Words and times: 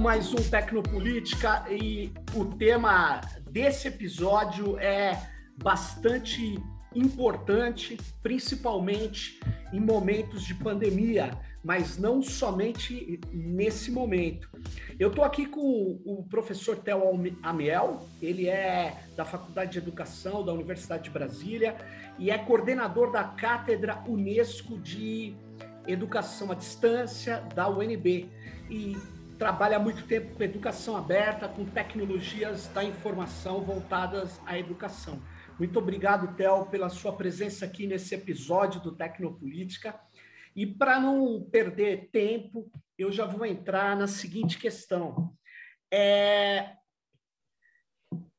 mais 0.00 0.32
um 0.32 0.36
Tecnopolítica 0.36 1.66
e 1.70 2.10
o 2.34 2.46
tema 2.46 3.20
desse 3.50 3.86
episódio 3.88 4.78
é 4.78 5.12
bastante 5.62 6.58
importante, 6.94 7.98
principalmente 8.22 9.38
em 9.70 9.78
momentos 9.78 10.42
de 10.42 10.54
pandemia, 10.54 11.32
mas 11.62 11.98
não 11.98 12.22
somente 12.22 13.20
nesse 13.30 13.90
momento. 13.90 14.48
Eu 14.98 15.10
estou 15.10 15.22
aqui 15.22 15.44
com 15.44 16.00
o 16.06 16.24
professor 16.30 16.76
Theo 16.76 17.02
Amiel, 17.42 18.08
ele 18.22 18.48
é 18.48 19.04
da 19.14 19.26
Faculdade 19.26 19.72
de 19.72 19.78
Educação 19.78 20.42
da 20.42 20.54
Universidade 20.54 21.04
de 21.04 21.10
Brasília 21.10 21.76
e 22.18 22.30
é 22.30 22.38
coordenador 22.38 23.12
da 23.12 23.24
Cátedra 23.24 24.02
Unesco 24.08 24.78
de 24.78 25.36
Educação 25.86 26.50
à 26.50 26.54
Distância 26.54 27.44
da 27.54 27.68
UNB. 27.68 28.30
E 28.70 28.96
trabalha 29.40 29.78
há 29.78 29.80
muito 29.80 30.06
tempo 30.06 30.36
com 30.36 30.42
educação 30.42 30.94
aberta, 30.94 31.48
com 31.48 31.64
tecnologias 31.64 32.66
da 32.68 32.84
informação 32.84 33.62
voltadas 33.62 34.38
à 34.44 34.58
educação. 34.58 35.18
Muito 35.58 35.78
obrigado, 35.78 36.36
Theo, 36.36 36.66
pela 36.66 36.90
sua 36.90 37.16
presença 37.16 37.64
aqui 37.64 37.86
nesse 37.86 38.14
episódio 38.14 38.82
do 38.82 38.94
Tecnopolítica. 38.94 39.98
E 40.54 40.66
para 40.66 41.00
não 41.00 41.42
perder 41.50 42.10
tempo, 42.12 42.70
eu 42.98 43.10
já 43.10 43.24
vou 43.24 43.46
entrar 43.46 43.96
na 43.96 44.06
seguinte 44.06 44.58
questão. 44.58 45.34
É... 45.90 46.74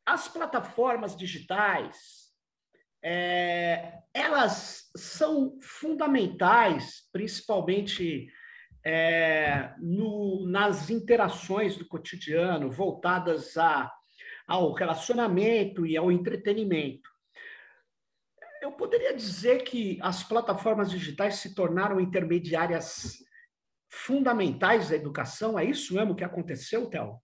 As 0.05 0.27
plataformas 0.27 1.17
digitais, 1.17 2.31
é... 3.03 4.03
elas 4.13 4.91
são 4.95 5.57
fundamentais, 5.63 7.09
principalmente 7.11 8.31
é, 8.83 9.73
no, 9.79 10.45
nas 10.47 10.89
interações 10.89 11.77
do 11.77 11.87
cotidiano 11.87 12.71
voltadas 12.71 13.57
a, 13.57 13.91
ao 14.47 14.73
relacionamento 14.73 15.85
e 15.85 15.95
ao 15.95 16.11
entretenimento. 16.11 17.09
Eu 18.61 18.71
poderia 18.73 19.15
dizer 19.15 19.63
que 19.63 19.99
as 20.01 20.23
plataformas 20.23 20.89
digitais 20.89 21.35
se 21.35 21.55
tornaram 21.55 21.99
intermediárias 21.99 23.17
fundamentais 23.89 24.89
da 24.89 24.95
educação? 24.95 25.57
É 25.57 25.65
isso 25.65 25.95
mesmo 25.95 26.15
que 26.15 26.23
aconteceu, 26.23 26.87
Théo? 26.89 27.19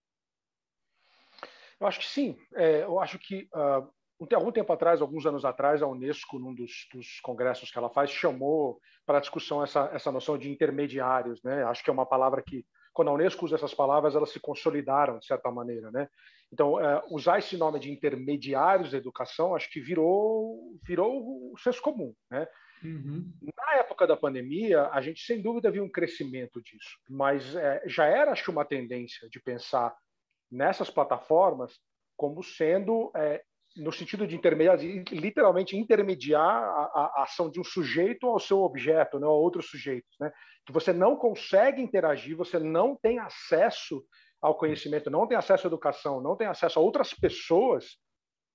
Eu 1.79 1.87
acho 1.87 1.99
que 1.99 2.07
sim. 2.07 2.37
É, 2.55 2.83
eu 2.83 2.99
acho 2.99 3.19
que 3.19 3.47
uh, 3.53 3.87
algum 4.35 4.51
tempo 4.51 4.73
atrás, 4.73 5.01
alguns 5.01 5.25
anos 5.25 5.45
atrás, 5.45 5.81
a 5.81 5.87
Unesco, 5.87 6.39
num 6.39 6.53
dos, 6.53 6.87
dos 6.91 7.19
congressos 7.21 7.71
que 7.71 7.77
ela 7.77 7.89
faz, 7.89 8.09
chamou 8.09 8.79
para 9.05 9.19
discussão 9.19 9.63
essa, 9.63 9.89
essa 9.93 10.11
noção 10.11 10.37
de 10.37 10.49
intermediários. 10.49 11.41
Né? 11.43 11.63
Acho 11.63 11.83
que 11.83 11.89
é 11.89 11.93
uma 11.93 12.05
palavra 12.05 12.41
que, 12.41 12.65
quando 12.93 13.09
a 13.09 13.13
Unesco 13.13 13.45
usa 13.45 13.55
essas 13.55 13.73
palavras, 13.73 14.15
elas 14.15 14.31
se 14.31 14.39
consolidaram, 14.39 15.19
de 15.19 15.25
certa 15.25 15.51
maneira. 15.51 15.91
Né? 15.91 16.09
Então, 16.51 16.79
é, 16.79 17.03
usar 17.11 17.39
esse 17.39 17.57
nome 17.57 17.79
de 17.79 17.91
intermediários 17.91 18.91
da 18.91 18.97
educação, 18.97 19.55
acho 19.55 19.69
que 19.69 19.79
virou, 19.79 20.77
virou 20.85 21.53
o 21.53 21.57
senso 21.57 21.81
comum. 21.81 22.13
Né? 22.31 22.47
Uhum. 22.83 23.31
Na 23.55 23.75
época 23.75 24.07
da 24.07 24.15
pandemia, 24.15 24.89
a 24.91 25.01
gente, 25.01 25.21
sem 25.21 25.41
dúvida, 25.41 25.71
viu 25.71 25.83
um 25.83 25.91
crescimento 25.91 26.61
disso, 26.61 26.97
mas 27.09 27.55
é, 27.55 27.81
já 27.85 28.05
era, 28.05 28.31
acho 28.31 28.51
uma 28.51 28.65
tendência 28.65 29.27
de 29.29 29.39
pensar 29.39 29.95
nessas 30.51 30.89
plataformas 30.89 31.79
como 32.15 32.41
sendo 32.43 33.11
é, 33.15 33.43
no 33.77 33.91
sentido 33.91 34.25
de 34.25 34.35
intermediar, 34.35 34.77
literalmente 35.11 35.77
intermediar 35.77 36.63
a, 36.63 37.11
a, 37.17 37.23
ação 37.23 37.49
de 37.49 37.59
um 37.59 37.63
sujeito 37.63 38.27
ao 38.27 38.39
seu 38.39 38.59
objeto, 38.61 39.19
né, 39.19 39.27
a 39.27 39.29
outros 39.29 39.69
sujeitos, 39.69 40.15
né? 40.19 40.31
Que 40.65 40.73
você 40.73 40.91
não 40.91 41.15
consegue 41.15 41.81
interagir, 41.81 42.35
você 42.35 42.59
não 42.59 42.95
tem 42.95 43.19
acesso 43.19 44.03
ao 44.41 44.57
conhecimento, 44.57 45.09
não 45.09 45.27
tem 45.27 45.37
acesso 45.37 45.67
à 45.67 45.69
educação, 45.69 46.21
não 46.21 46.35
tem 46.35 46.47
acesso 46.47 46.79
a 46.79 46.81
outras 46.81 47.13
pessoas 47.13 47.97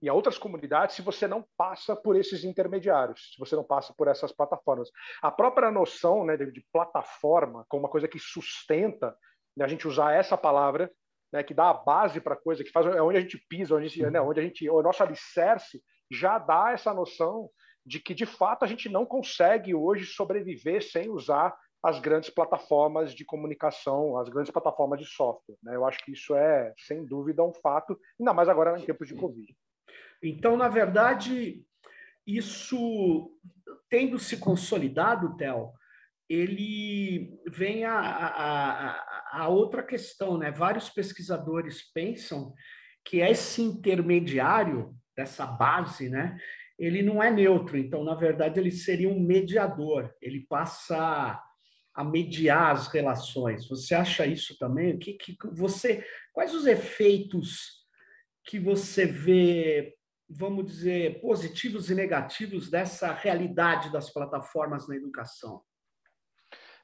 e 0.00 0.08
a 0.08 0.14
outras 0.14 0.36
comunidades 0.36 0.96
se 0.96 1.02
você 1.02 1.28
não 1.28 1.44
passa 1.56 1.94
por 1.94 2.16
esses 2.16 2.44
intermediários, 2.44 3.32
se 3.32 3.38
você 3.38 3.54
não 3.54 3.64
passa 3.64 3.94
por 3.96 4.08
essas 4.08 4.32
plataformas. 4.32 4.90
A 5.22 5.30
própria 5.30 5.70
noção 5.70 6.24
né, 6.24 6.36
de, 6.36 6.50
de 6.50 6.64
plataforma 6.72 7.64
como 7.68 7.84
uma 7.84 7.88
coisa 7.88 8.08
que 8.08 8.18
sustenta, 8.18 9.16
né, 9.56 9.64
a 9.64 9.68
gente 9.68 9.86
usar 9.86 10.12
essa 10.12 10.36
palavra 10.36 10.90
né, 11.32 11.42
que 11.42 11.54
dá 11.54 11.70
a 11.70 11.74
base 11.74 12.20
para 12.20 12.34
a 12.34 12.40
coisa, 12.40 12.62
que 12.62 12.70
faz 12.70 12.86
é 12.86 13.00
onde 13.00 13.18
a 13.18 13.20
gente 13.20 13.38
pisa, 13.48 13.74
onde, 13.74 13.86
a 13.86 13.88
gente, 13.88 14.10
né, 14.10 14.20
onde 14.20 14.40
a 14.40 14.42
gente, 14.42 14.68
o 14.68 14.82
nosso 14.82 15.02
alicerce 15.02 15.82
já 16.10 16.38
dá 16.38 16.72
essa 16.72 16.92
noção 16.92 17.48
de 17.84 17.98
que 17.98 18.14
de 18.14 18.26
fato 18.26 18.64
a 18.64 18.68
gente 18.68 18.88
não 18.88 19.06
consegue 19.06 19.74
hoje 19.74 20.04
sobreviver 20.04 20.82
sem 20.82 21.08
usar 21.08 21.56
as 21.82 21.98
grandes 21.98 22.30
plataformas 22.30 23.12
de 23.12 23.24
comunicação, 23.24 24.16
as 24.16 24.28
grandes 24.28 24.52
plataformas 24.52 25.00
de 25.00 25.06
software. 25.06 25.56
Né? 25.62 25.74
Eu 25.74 25.84
acho 25.84 26.04
que 26.04 26.12
isso 26.12 26.34
é, 26.36 26.72
sem 26.78 27.04
dúvida, 27.04 27.42
um 27.42 27.52
fato, 27.52 27.98
ainda 28.20 28.32
mais 28.32 28.48
agora 28.48 28.78
em 28.78 28.84
tempos 28.84 29.08
de 29.08 29.16
Covid. 29.16 29.52
Então, 30.22 30.56
na 30.56 30.68
verdade, 30.68 31.64
isso 32.24 33.32
tendo 33.90 34.16
se 34.18 34.36
consolidado, 34.36 35.36
Theo, 35.36 35.72
ele 36.28 37.38
vem 37.48 37.84
a, 37.84 37.98
a, 37.98 39.42
a, 39.42 39.48
outra 39.48 39.82
questão, 39.82 40.38
né? 40.38 40.50
Vários 40.50 40.88
pesquisadores 40.88 41.82
pensam 41.92 42.54
que 43.04 43.20
esse 43.20 43.60
intermediário 43.62 44.94
dessa 45.16 45.46
base, 45.46 46.08
né? 46.08 46.38
Ele 46.78 47.02
não 47.02 47.22
é 47.22 47.30
neutro, 47.30 47.76
então 47.76 48.02
na 48.02 48.14
verdade 48.14 48.58
ele 48.58 48.70
seria 48.70 49.08
um 49.08 49.20
mediador. 49.20 50.12
Ele 50.20 50.46
passa 50.48 51.40
a 51.94 52.04
mediar 52.04 52.72
as 52.72 52.88
relações. 52.88 53.68
Você 53.68 53.94
acha 53.94 54.26
isso 54.26 54.56
também? 54.58 54.94
O 54.94 54.98
que, 54.98 55.14
que 55.14 55.36
você, 55.52 56.04
quais 56.32 56.54
os 56.54 56.66
efeitos 56.66 57.82
que 58.44 58.58
você 58.58 59.04
vê, 59.04 59.94
vamos 60.28 60.66
dizer, 60.66 61.20
positivos 61.20 61.90
e 61.90 61.94
negativos 61.94 62.70
dessa 62.70 63.12
realidade 63.12 63.92
das 63.92 64.10
plataformas 64.10 64.88
na 64.88 64.96
educação? 64.96 65.62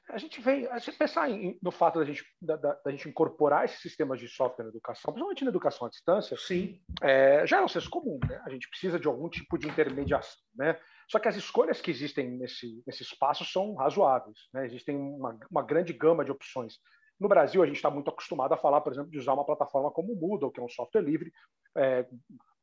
A 0.09 0.17
gente 0.17 0.41
vem, 0.41 0.65
a 0.67 0.79
gente 0.79 0.97
pensar 0.97 1.29
em, 1.29 1.57
no 1.61 1.71
fato 1.71 1.99
da 1.99 2.05
gente, 2.05 2.23
da, 2.41 2.55
da, 2.55 2.73
da, 2.73 2.91
gente 2.91 3.07
incorporar 3.07 3.65
esses 3.65 3.79
sistemas 3.79 4.19
de 4.19 4.27
software 4.27 4.65
na 4.65 4.69
educação, 4.69 5.13
principalmente 5.13 5.43
na 5.43 5.49
educação 5.49 5.87
à 5.87 5.89
distância, 5.89 6.35
Sim. 6.37 6.81
É, 7.01 7.45
já 7.45 7.57
é 7.57 7.63
um 7.63 7.67
senso 7.67 7.89
comum, 7.89 8.19
né? 8.27 8.41
A 8.45 8.49
gente 8.49 8.69
precisa 8.69 8.99
de 8.99 9.07
algum 9.07 9.29
tipo 9.29 9.57
de 9.57 9.67
intermediação, 9.67 10.41
né? 10.55 10.79
Só 11.07 11.19
que 11.19 11.27
as 11.27 11.35
escolhas 11.35 11.79
que 11.79 11.91
existem 11.91 12.29
nesse, 12.37 12.83
nesse 12.85 13.03
espaço 13.03 13.45
são 13.45 13.75
razoáveis, 13.75 14.37
né? 14.53 14.65
Existem 14.65 14.95
uma, 14.95 15.37
uma 15.49 15.63
grande 15.63 15.93
gama 15.93 16.25
de 16.25 16.31
opções. 16.31 16.79
No 17.19 17.27
Brasil, 17.27 17.61
a 17.61 17.65
gente 17.65 17.75
está 17.75 17.89
muito 17.89 18.09
acostumado 18.09 18.53
a 18.53 18.57
falar, 18.57 18.81
por 18.81 18.93
exemplo, 18.93 19.11
de 19.11 19.17
usar 19.17 19.33
uma 19.33 19.45
plataforma 19.45 19.91
como 19.91 20.13
o 20.13 20.15
Moodle, 20.15 20.51
que 20.51 20.59
é 20.59 20.63
um 20.63 20.69
software 20.69 21.01
livre, 21.01 21.31
é, 21.75 22.07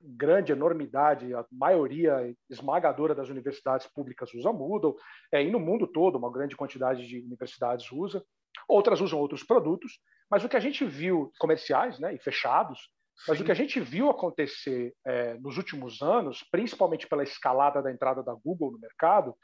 grande 0.01 0.53
enormidade, 0.53 1.34
a 1.34 1.45
maioria 1.51 2.34
esmagadora 2.49 3.15
das 3.15 3.29
universidades 3.29 3.87
públicas 3.87 4.33
usa 4.34 4.53
Moodle, 4.53 4.97
é, 5.33 5.43
e 5.43 5.51
no 5.51 5.59
mundo 5.59 5.87
todo 5.87 6.17
uma 6.17 6.31
grande 6.31 6.57
quantidade 6.57 7.07
de 7.07 7.21
universidades 7.21 7.91
usa, 7.91 8.25
outras 8.69 9.01
usam 9.01 9.19
outros 9.19 9.43
produtos, 9.43 9.99
mas 10.31 10.45
o 10.45 10.49
que 10.49 10.57
a 10.57 10.61
gente 10.61 10.84
viu 10.84 11.33
comerciais 11.39 11.99
né, 11.99 12.15
e 12.15 12.19
fechados, 12.19 12.91
mas 13.27 13.39
Sim. 13.39 13.43
o 13.43 13.47
que 13.47 13.53
a 13.53 13.57
gente 13.57 13.81
viu 13.81 14.11
acontecer 14.11 14.95
é, 15.05 15.34
nos 15.39 15.57
últimos 15.57 16.03
anos, 16.03 16.45
principalmente 16.51 17.07
pela 17.07 17.23
escalada 17.23 17.83
da 17.83 17.91
entrada 17.91 18.23
da 18.23 18.34
Google 18.34 18.73
no 18.73 18.78
mercado, 18.78 19.34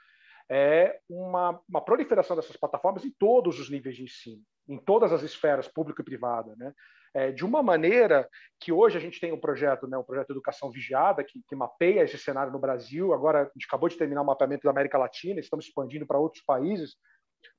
é 0.50 0.98
uma, 1.08 1.58
uma 1.68 1.80
proliferação 1.80 2.36
dessas 2.36 2.56
plataformas 2.56 3.04
em 3.04 3.14
todos 3.18 3.58
os 3.58 3.70
níveis 3.70 3.96
de 3.96 4.02
ensino, 4.02 4.42
em 4.68 4.76
todas 4.76 5.12
as 5.12 5.22
esferas, 5.22 5.68
pública 5.68 6.02
e 6.02 6.04
privada, 6.04 6.54
né? 6.56 6.74
É, 7.14 7.30
de 7.30 7.44
uma 7.44 7.62
maneira 7.62 8.28
que 8.58 8.72
hoje 8.72 8.96
a 8.96 9.00
gente 9.00 9.20
tem 9.20 9.32
um 9.32 9.40
projeto, 9.40 9.86
né, 9.86 9.98
um 9.98 10.04
projeto 10.04 10.30
Educação 10.30 10.70
Vigiada, 10.70 11.22
que, 11.22 11.42
que 11.46 11.54
mapeia 11.54 12.02
esse 12.02 12.16
cenário 12.18 12.52
no 12.52 12.58
Brasil. 12.58 13.12
Agora, 13.12 13.42
a 13.42 13.50
gente 13.54 13.66
acabou 13.66 13.88
de 13.88 13.96
terminar 13.96 14.22
o 14.22 14.26
mapeamento 14.26 14.64
da 14.64 14.70
América 14.70 14.98
Latina, 14.98 15.40
estamos 15.40 15.66
expandindo 15.66 16.06
para 16.06 16.18
outros 16.18 16.42
países, 16.44 16.96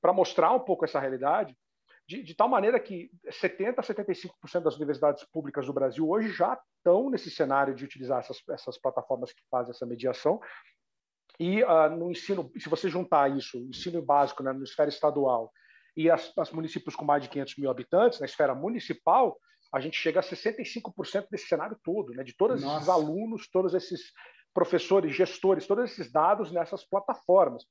para 0.00 0.12
mostrar 0.12 0.52
um 0.52 0.60
pouco 0.60 0.84
essa 0.84 0.98
realidade, 0.98 1.56
de, 2.06 2.22
de 2.22 2.34
tal 2.34 2.48
maneira 2.48 2.78
que 2.78 3.10
70% 3.26 3.78
a 3.78 3.82
75% 3.82 4.62
das 4.62 4.76
universidades 4.76 5.24
públicas 5.24 5.66
do 5.66 5.72
Brasil 5.72 6.08
hoje 6.08 6.30
já 6.30 6.58
estão 6.76 7.08
nesse 7.08 7.30
cenário 7.30 7.74
de 7.74 7.84
utilizar 7.84 8.20
essas, 8.20 8.42
essas 8.50 8.78
plataformas 8.78 9.32
que 9.32 9.42
fazem 9.50 9.70
essa 9.70 9.86
mediação. 9.86 10.40
E 11.38 11.62
uh, 11.64 11.88
no 11.90 12.10
ensino, 12.10 12.50
se 12.58 12.68
você 12.68 12.88
juntar 12.88 13.34
isso, 13.34 13.58
ensino 13.58 14.02
básico 14.02 14.42
né, 14.42 14.52
na 14.52 14.62
esfera 14.62 14.88
estadual, 14.88 15.50
e 15.96 16.10
as, 16.10 16.32
as 16.36 16.50
municípios 16.50 16.94
com 16.94 17.04
mais 17.04 17.22
de 17.22 17.28
500 17.28 17.56
mil 17.56 17.70
habitantes, 17.70 18.20
na 18.20 18.26
esfera 18.26 18.54
municipal, 18.54 19.38
a 19.74 19.80
gente 19.80 19.98
chega 19.98 20.20
a 20.20 20.22
65% 20.22 21.26
desse 21.28 21.48
cenário 21.48 21.76
todo, 21.82 22.12
né? 22.12 22.22
de 22.22 22.36
todos 22.36 22.62
Nossa. 22.62 22.76
esses 22.76 22.88
alunos, 22.88 23.48
todos 23.50 23.74
esses 23.74 24.12
professores, 24.54 25.12
gestores, 25.14 25.66
todos 25.66 25.90
esses 25.90 26.12
dados 26.12 26.52
nessas 26.52 26.84
plataformas. 26.84 27.64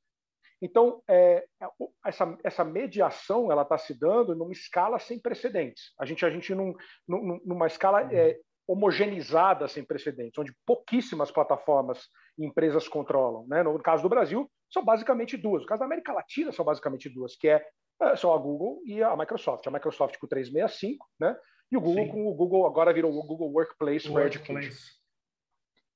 Então, 0.61 1.01
é, 1.09 1.45
é 1.61 1.67
essa, 2.05 2.37
essa 2.43 2.63
mediação 2.65 3.49
ela 3.49 3.61
está 3.61 3.77
se 3.77 3.97
dando 3.97 4.35
numa 4.35 4.51
escala 4.51 4.99
sem 4.99 5.17
precedentes. 5.17 5.93
A 5.97 6.05
gente, 6.05 6.25
a 6.25 6.29
gente 6.29 6.53
num, 6.53 6.73
num, 7.07 7.39
numa 7.45 7.67
escala 7.67 8.13
é, 8.13 8.37
homogeneizada 8.67 9.69
sem 9.69 9.85
precedentes, 9.85 10.37
onde 10.37 10.53
pouquíssimas 10.65 11.31
plataformas 11.31 12.09
e 12.37 12.45
empresas 12.45 12.85
controlam. 12.85 13.45
Né? 13.47 13.63
No 13.63 13.81
caso 13.81 14.03
do 14.03 14.09
Brasil, 14.09 14.51
são 14.69 14.83
basicamente 14.83 15.37
duas. 15.37 15.61
No 15.61 15.67
caso 15.67 15.79
da 15.79 15.85
América 15.85 16.11
Latina, 16.11 16.51
são 16.51 16.65
basicamente 16.65 17.09
duas, 17.09 17.37
que 17.37 17.47
é, 17.47 17.65
é 18.01 18.15
são 18.17 18.33
a 18.33 18.37
Google 18.37 18.81
e 18.85 19.01
a 19.01 19.15
Microsoft. 19.15 19.65
A 19.67 19.71
Microsoft 19.71 20.17
com 20.17 20.27
365, 20.27 21.07
né? 21.17 21.33
E 21.73 21.77
o 21.77 21.81
Google, 21.81 22.07
com 22.07 22.27
o 22.27 22.33
Google 22.35 22.67
agora 22.67 22.93
virou 22.93 23.11
o 23.11 23.23
Google 23.23 23.51
Workplace 23.51 24.07
for 24.07 24.21
Education. 24.21 24.69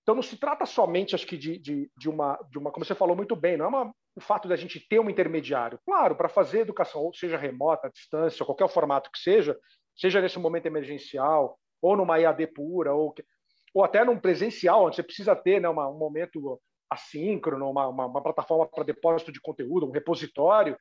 Então 0.02 0.16
não 0.16 0.24
se 0.24 0.36
trata 0.36 0.66
somente, 0.66 1.14
acho 1.14 1.28
que, 1.28 1.38
de, 1.38 1.60
de, 1.60 1.92
de, 1.96 2.10
uma, 2.10 2.36
de 2.50 2.58
uma, 2.58 2.72
como 2.72 2.84
você 2.84 2.96
falou 2.96 3.16
muito 3.16 3.36
bem, 3.36 3.58
não 3.58 3.66
é 3.66 3.68
uma, 3.68 3.94
o 4.16 4.20
fato 4.20 4.48
da 4.48 4.56
gente 4.56 4.80
ter 4.80 5.00
um 5.00 5.08
intermediário. 5.08 5.80
Claro, 5.86 6.16
para 6.16 6.28
fazer 6.28 6.62
educação, 6.62 7.04
ou 7.04 7.14
seja 7.14 7.38
remota, 7.38 7.86
à 7.86 7.92
distância, 7.92 8.44
qualquer 8.44 8.68
formato 8.70 9.12
que 9.12 9.20
seja, 9.20 9.56
seja 9.96 10.20
nesse 10.20 10.40
momento 10.40 10.66
emergencial, 10.66 11.60
ou 11.80 11.96
numa 11.96 12.18
IAD 12.18 12.48
pura, 12.48 12.96
ou, 12.96 13.14
ou 13.72 13.84
até 13.84 14.04
num 14.04 14.18
presencial, 14.18 14.86
onde 14.86 14.96
você 14.96 15.04
precisa 15.04 15.36
ter 15.36 15.62
né, 15.62 15.70
uma, 15.70 15.88
um 15.88 15.98
momento 16.00 16.60
assíncrono, 16.90 17.70
uma, 17.70 17.88
uma, 17.88 18.06
uma 18.08 18.24
plataforma 18.24 18.66
para 18.66 18.84
depósito 18.84 19.32
de 19.32 19.40
conteúdo, 19.40 19.86
um 19.86 19.92
repositório, 19.92 20.76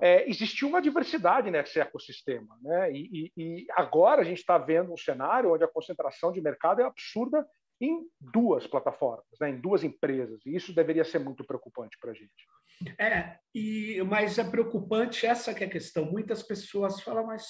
é, 0.00 0.26
uma 0.64 0.82
diversidade 0.82 1.50
nesse 1.50 1.80
ecossistema. 1.80 2.58
Né? 2.62 2.92
E, 2.92 3.32
e, 3.36 3.42
e 3.42 3.66
agora 3.72 4.22
a 4.22 4.24
gente 4.24 4.38
está 4.38 4.58
vendo 4.58 4.92
um 4.92 4.96
cenário 4.96 5.52
onde 5.52 5.64
a 5.64 5.68
concentração 5.68 6.32
de 6.32 6.40
mercado 6.40 6.80
é 6.80 6.84
absurda 6.84 7.46
em 7.80 8.06
duas 8.18 8.66
plataformas, 8.66 9.26
né, 9.40 9.50
em 9.50 9.60
duas 9.60 9.84
empresas. 9.84 10.40
E 10.46 10.54
isso 10.54 10.74
deveria 10.74 11.04
ser 11.04 11.18
muito 11.18 11.44
preocupante 11.44 11.98
para 12.00 12.10
a 12.10 12.14
gente. 12.14 12.32
É, 12.98 13.38
e, 13.54 14.02
mas 14.02 14.38
é 14.38 14.44
preocupante 14.44 15.26
essa 15.26 15.54
que 15.54 15.64
é 15.64 15.66
a 15.66 15.70
questão. 15.70 16.04
Muitas 16.04 16.42
pessoas 16.42 17.00
falam, 17.00 17.26
mas 17.26 17.44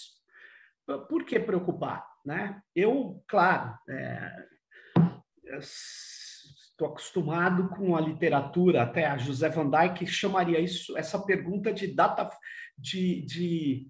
por 1.08 1.24
que 1.24 1.38
preocupar? 1.38 2.06
Né? 2.24 2.60
Eu, 2.74 3.22
claro, 3.28 3.76
é, 3.88 4.46
estou 6.76 6.88
acostumado 6.88 7.70
com 7.70 7.96
a 7.96 8.00
literatura, 8.00 8.82
até 8.82 9.06
a 9.06 9.16
José 9.16 9.48
Van 9.48 9.70
Dyke 9.70 10.06
chamaria 10.06 10.60
isso, 10.60 10.96
essa 10.96 11.18
pergunta 11.18 11.72
de 11.72 11.86
data, 11.86 12.28
de, 12.76 13.22
de 13.22 13.86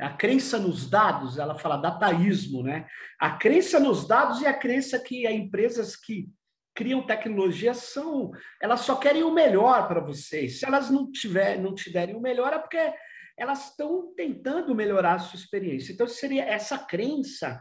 a 0.00 0.10
crença 0.10 0.56
nos 0.56 0.88
dados, 0.88 1.36
ela 1.36 1.58
fala 1.58 1.76
dataísmo, 1.76 2.62
né? 2.62 2.86
A 3.18 3.30
crença 3.30 3.80
nos 3.80 4.06
dados 4.06 4.40
e 4.40 4.46
a 4.46 4.54
crença 4.54 5.00
que 5.00 5.26
as 5.26 5.34
empresas 5.34 5.96
que 5.96 6.28
criam 6.72 7.04
tecnologia 7.04 7.74
são, 7.74 8.30
elas 8.62 8.82
só 8.82 8.94
querem 8.94 9.24
o 9.24 9.34
melhor 9.34 9.88
para 9.88 9.98
vocês. 9.98 10.60
Se 10.60 10.64
elas 10.64 10.88
não 10.88 11.10
tiver, 11.10 11.58
não 11.58 11.74
te 11.74 11.92
derem 11.92 12.14
o 12.14 12.20
melhor 12.20 12.52
é 12.52 12.58
porque 12.60 12.94
elas 13.36 13.70
estão 13.70 14.14
tentando 14.14 14.72
melhorar 14.76 15.14
a 15.14 15.18
sua 15.18 15.40
experiência. 15.40 15.92
Então 15.92 16.06
seria 16.06 16.44
essa 16.44 16.78
crença, 16.78 17.60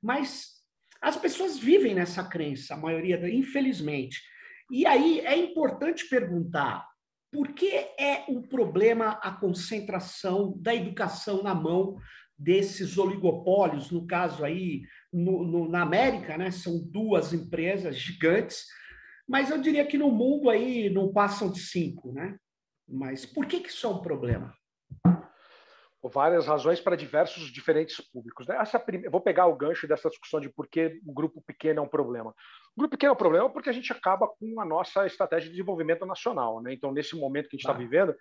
mas 0.00 0.54
as 1.04 1.16
pessoas 1.18 1.58
vivem 1.58 1.94
nessa 1.94 2.24
crença, 2.24 2.72
a 2.72 2.78
maioria, 2.78 3.20
infelizmente. 3.28 4.22
E 4.70 4.86
aí 4.86 5.20
é 5.20 5.36
importante 5.36 6.08
perguntar 6.08 6.82
por 7.30 7.52
que 7.52 7.70
é 7.98 8.24
um 8.26 8.40
problema 8.40 9.20
a 9.22 9.30
concentração 9.32 10.54
da 10.56 10.74
educação 10.74 11.42
na 11.42 11.54
mão 11.54 11.98
desses 12.38 12.96
oligopólios? 12.96 13.90
No 13.90 14.06
caso 14.06 14.44
aí, 14.46 14.80
no, 15.12 15.44
no, 15.44 15.68
na 15.68 15.82
América, 15.82 16.38
né, 16.38 16.50
são 16.50 16.82
duas 16.82 17.34
empresas 17.34 17.96
gigantes, 17.96 18.64
mas 19.28 19.50
eu 19.50 19.60
diria 19.60 19.84
que 19.84 19.98
no 19.98 20.10
mundo 20.10 20.48
aí 20.48 20.88
não 20.88 21.12
passam 21.12 21.52
de 21.52 21.60
cinco, 21.60 22.12
né? 22.12 22.38
Mas 22.88 23.26
por 23.26 23.44
que, 23.44 23.60
que 23.60 23.68
isso 23.68 23.86
é 23.86 23.90
um 23.90 24.00
problema? 24.00 24.54
Várias 26.08 26.46
razões 26.46 26.80
para 26.80 26.96
diversos 26.96 27.52
diferentes 27.52 28.00
públicos. 28.00 28.46
Né? 28.46 28.56
Essa 28.56 28.78
prime... 28.78 29.08
Vou 29.08 29.20
pegar 29.20 29.46
o 29.46 29.56
gancho 29.56 29.86
dessa 29.86 30.08
discussão 30.08 30.40
de 30.40 30.48
por 30.48 30.66
que 30.68 31.00
o 31.06 31.12
grupo 31.12 31.42
pequeno 31.42 31.80
é 31.80 31.82
um 31.82 31.88
problema. 31.88 32.30
O 32.76 32.80
grupo 32.80 32.92
pequeno 32.92 33.10
é 33.10 33.14
um 33.14 33.18
problema 33.18 33.50
porque 33.50 33.70
a 33.70 33.72
gente 33.72 33.92
acaba 33.92 34.28
com 34.28 34.60
a 34.60 34.64
nossa 34.64 35.06
estratégia 35.06 35.48
de 35.48 35.56
desenvolvimento 35.56 36.04
nacional. 36.04 36.60
Né? 36.62 36.72
Então, 36.74 36.92
nesse 36.92 37.16
momento 37.16 37.48
que 37.48 37.56
a 37.56 37.58
gente 37.58 37.66
está 37.66 37.72
ah. 37.72 37.78
vivendo, 37.78 38.14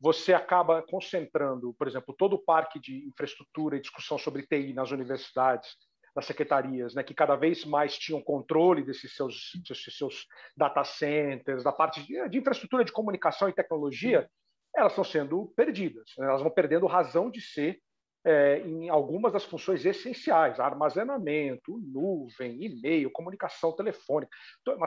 você 0.00 0.32
acaba 0.32 0.82
concentrando, 0.82 1.74
por 1.74 1.86
exemplo, 1.86 2.14
todo 2.16 2.34
o 2.34 2.38
parque 2.42 2.80
de 2.80 3.06
infraestrutura 3.06 3.76
e 3.76 3.80
discussão 3.80 4.16
sobre 4.16 4.46
TI 4.46 4.72
nas 4.72 4.90
universidades, 4.90 5.76
nas 6.16 6.26
secretarias, 6.26 6.94
né, 6.94 7.02
que 7.02 7.14
cada 7.14 7.36
vez 7.36 7.64
mais 7.64 7.96
tinham 7.96 8.20
controle 8.20 8.82
desses 8.82 9.14
seus, 9.14 9.52
desses 9.68 9.96
seus 9.96 10.26
data 10.56 10.82
centers, 10.82 11.62
da 11.62 11.72
parte 11.72 12.02
de, 12.04 12.28
de 12.28 12.38
infraestrutura 12.38 12.84
de 12.84 12.92
comunicação 12.92 13.48
e 13.48 13.52
tecnologia, 13.52 14.28
elas 14.74 14.92
estão 14.92 15.04
sendo 15.04 15.52
perdidas. 15.56 16.10
Né? 16.16 16.26
Elas 16.26 16.42
vão 16.42 16.50
perdendo 16.50 16.86
razão 16.86 17.30
de 17.30 17.40
ser 17.40 17.80
é, 18.24 18.58
em 18.60 18.88
algumas 18.88 19.32
das 19.32 19.44
funções 19.44 19.84
essenciais, 19.86 20.60
armazenamento, 20.60 21.78
nuvem, 21.78 22.62
e-mail, 22.62 23.10
comunicação 23.10 23.72
telefônica, 23.72 24.30
uma, 24.66 24.86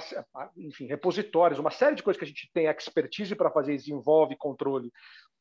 enfim, 0.55 0.85
repositórios, 0.85 1.59
uma 1.59 1.71
série 1.71 1.95
de 1.95 2.03
coisas 2.03 2.19
que 2.19 2.25
a 2.25 2.27
gente 2.27 2.49
tem 2.53 2.67
expertise 2.67 3.35
para 3.35 3.49
fazer, 3.49 3.75
desenvolve 3.75 4.35
controle 4.37 4.91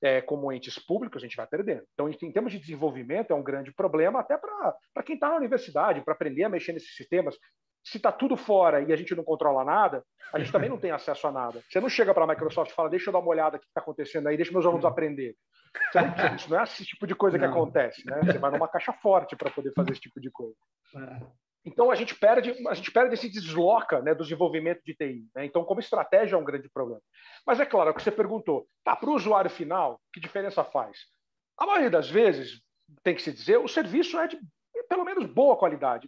é, 0.03 0.21
como 0.21 0.51
entes 0.53 0.79
públicos, 0.79 1.23
a 1.23 1.27
gente 1.27 1.37
vai 1.37 1.47
perdendo. 1.47 1.85
Então, 1.93 2.09
em 2.09 2.33
termos 2.33 2.53
de 2.53 2.59
desenvolvimento, 2.59 3.31
é 3.31 3.35
um 3.35 3.43
grande 3.43 3.73
problema 3.73 4.21
até 4.21 4.37
para 4.39 5.03
quem 5.05 5.15
está 5.15 5.29
na 5.29 5.37
universidade, 5.37 6.03
para 6.03 6.15
aprender 6.15 6.45
a 6.45 6.49
mexer 6.49 6.73
nesses 6.73 6.97
sistemas 6.97 7.37
se 7.85 7.97
está 7.97 8.13
tudo 8.13 8.37
fora 8.37 8.81
e 8.81 8.93
a 8.93 8.97
gente 8.97 9.15
não 9.15 9.25
controla 9.25 9.65
nada, 9.65 10.05
a 10.33 10.39
gente 10.39 10.53
também 10.53 10.71
não 10.71 10.79
tem 10.79 10.91
acesso 10.91 11.27
a 11.27 11.33
nada. 11.33 11.63
Você 11.69 11.81
não 11.81 11.89
chega 11.89 12.15
para 12.15 12.25
a 12.25 12.27
Microsoft 12.27 12.71
e 12.71 12.75
fala, 12.75 12.89
deixa 12.89 13.11
eu 13.11 13.13
dar 13.13 13.19
uma 13.19 13.29
olhada 13.29 13.57
no 13.57 13.61
que 13.61 13.67
está 13.67 13.81
acontecendo 13.81 14.29
aí, 14.29 14.37
deixa 14.37 14.53
meus 14.53 14.65
alunos 14.65 14.85
aprender. 14.85 15.35
Não, 15.95 16.37
isso 16.37 16.51
não 16.51 16.61
é 16.61 16.63
esse 16.63 16.85
tipo 16.85 17.07
de 17.07 17.15
coisa 17.15 17.37
não. 17.37 17.47
que 17.47 17.51
acontece, 17.51 18.07
né? 18.07 18.21
Você 18.25 18.39
vai 18.39 18.51
numa 18.51 18.69
caixa 18.69 18.93
forte 18.93 19.35
para 19.37 19.51
poder 19.51 19.73
fazer 19.75 19.93
esse 19.93 20.01
tipo 20.01 20.21
de 20.21 20.31
coisa. 20.31 20.57
É. 20.97 21.27
Então 21.65 21.91
a 21.91 21.95
gente 21.95 22.15
perde, 22.15 22.55
a 22.69 22.75
gente 22.75 22.91
perde 22.91 23.15
esse 23.15 23.29
desloca 23.29 24.01
né, 24.01 24.15
do 24.15 24.25
desenvolvimento 24.25 24.81
de 24.85 24.95
TI. 24.95 25.25
Né? 25.35 25.45
Então, 25.45 25.65
como 25.65 25.81
estratégia 25.81 26.35
é 26.35 26.39
um 26.39 26.45
grande 26.45 26.69
problema. 26.69 27.01
Mas 27.47 27.61
é 27.61 27.67
claro, 27.67 27.89
é 27.89 27.93
o 27.93 27.95
que 27.95 28.03
você 28.03 28.11
perguntou, 28.11 28.67
tá, 28.85 28.97
para 28.97 29.11
o 29.11 29.15
usuário 29.15 29.51
final, 29.51 30.01
que 30.13 30.21
diferença 30.21 30.65
faz? 30.65 30.99
A 31.59 31.67
maioria 31.67 31.91
das 31.91 32.11
vezes, 32.11 32.61
tem 33.03 33.15
que 33.15 33.23
se 33.23 33.33
dizer, 33.33 33.59
o 33.59 33.69
serviço 33.69 34.19
é 34.19 34.27
de 34.27 34.39
pelo 34.93 35.07
menos 35.07 35.25
boa 35.25 35.57
qualidade. 35.57 36.07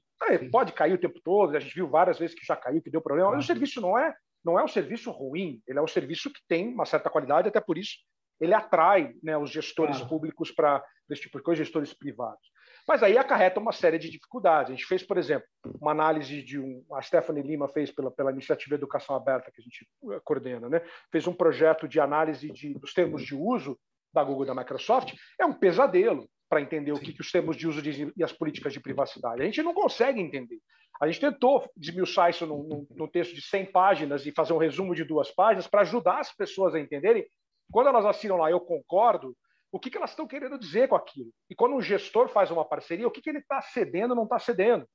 Pode 0.52 0.74
cair 0.74 0.92
o 0.92 0.98
tempo 0.98 1.18
todo, 1.24 1.56
a 1.56 1.60
gente 1.60 1.74
viu 1.74 1.88
várias 1.88 2.18
vezes 2.18 2.38
que 2.38 2.44
já 2.44 2.54
caiu, 2.54 2.82
que 2.82 2.90
deu 2.90 3.00
problema, 3.00 3.30
mas 3.30 3.44
o 3.44 3.46
serviço 3.46 3.80
não 3.80 3.98
é, 3.98 4.14
não 4.44 4.58
é 4.58 4.62
um 4.62 4.68
serviço 4.68 5.10
ruim, 5.10 5.62
ele 5.66 5.78
é 5.78 5.82
um 5.82 5.86
serviço 5.86 6.30
que 6.30 6.40
tem 6.46 6.68
uma 6.68 6.84
certa 6.84 7.08
qualidade, 7.08 7.48
até 7.48 7.62
por 7.62 7.78
isso 7.78 7.96
ele 8.38 8.52
atrai 8.52 9.14
né, 9.22 9.38
os 9.38 9.50
gestores 9.50 10.02
públicos 10.02 10.50
para 10.50 10.84
esse 11.08 11.22
tipo 11.22 11.38
de 11.38 11.44
coisa, 11.44 11.64
gestores 11.64 11.94
privados. 11.94 12.52
Mas 12.86 13.02
aí 13.02 13.16
acarreta 13.16 13.58
uma 13.58 13.72
série 13.72 13.98
de 13.98 14.10
dificuldades. 14.10 14.70
A 14.70 14.74
gente 14.74 14.86
fez, 14.86 15.02
por 15.02 15.16
exemplo, 15.16 15.46
uma 15.80 15.92
análise 15.92 16.42
de 16.42 16.58
um. 16.58 16.84
A 16.92 17.00
Stephanie 17.00 17.42
Lima 17.42 17.66
fez 17.68 17.90
pela, 17.90 18.10
pela 18.10 18.32
iniciativa 18.32 18.74
Educação 18.74 19.16
Aberta, 19.16 19.50
que 19.50 19.62
a 19.62 19.64
gente 19.64 19.88
eh, 20.12 20.20
coordena, 20.22 20.68
né? 20.68 20.82
fez 21.10 21.26
um 21.26 21.32
projeto 21.32 21.88
de 21.88 21.98
análise 21.98 22.50
de, 22.50 22.74
dos 22.74 22.92
termos 22.92 23.24
de 23.24 23.34
uso 23.34 23.78
da 24.12 24.22
Google 24.22 24.44
e 24.44 24.46
da 24.48 24.54
Microsoft. 24.54 25.14
É 25.40 25.46
um 25.46 25.54
pesadelo 25.54 26.28
para 26.54 26.60
entender 26.60 26.92
o 26.92 27.00
que, 27.00 27.12
que, 27.12 27.20
os 27.20 27.32
termos 27.32 27.56
de 27.56 27.66
uso 27.66 27.82
dizem 27.82 28.12
e 28.16 28.22
as 28.22 28.32
políticas 28.32 28.72
de 28.72 28.78
privacidade. 28.78 29.42
A 29.42 29.44
gente 29.44 29.60
não 29.60 29.74
consegue 29.74 30.20
entender. 30.20 30.60
A 31.02 31.06
gente 31.08 31.18
tentou 31.18 31.68
desmiuçar 31.76 32.30
isso 32.30 32.46
num, 32.46 32.62
num, 32.62 32.86
num 32.94 33.08
texto 33.08 33.34
de 33.34 33.42
100 33.42 33.72
páginas 33.72 34.24
e 34.24 34.30
fazer 34.30 34.52
um 34.52 34.58
resumo 34.58 34.94
de 34.94 35.02
duas 35.02 35.32
páginas 35.32 35.66
para 35.66 35.80
ajudar 35.80 36.20
as 36.20 36.32
pessoas 36.32 36.76
a 36.76 36.78
entenderem. 36.78 37.26
Quando 37.72 37.88
elas 37.88 38.06
assinam 38.06 38.36
lá, 38.36 38.52
eu 38.52 38.60
concordo, 38.60 39.36
o 39.72 39.80
que, 39.80 39.90
que 39.90 39.96
elas 39.96 40.10
estão 40.10 40.28
querendo 40.28 40.56
dizer 40.56 40.88
com 40.88 40.94
aquilo. 40.94 41.28
E 41.50 41.56
quando 41.56 41.74
um 41.74 41.82
gestor 41.82 42.28
faz 42.28 42.52
uma 42.52 42.64
parceria, 42.64 43.08
o 43.08 43.10
que, 43.10 43.20
que 43.20 43.30
ele 43.30 43.40
está 43.40 43.60
cedendo 43.60 44.12
ou 44.12 44.16
não 44.16 44.24
está 44.24 44.38
cedendo. 44.38 44.86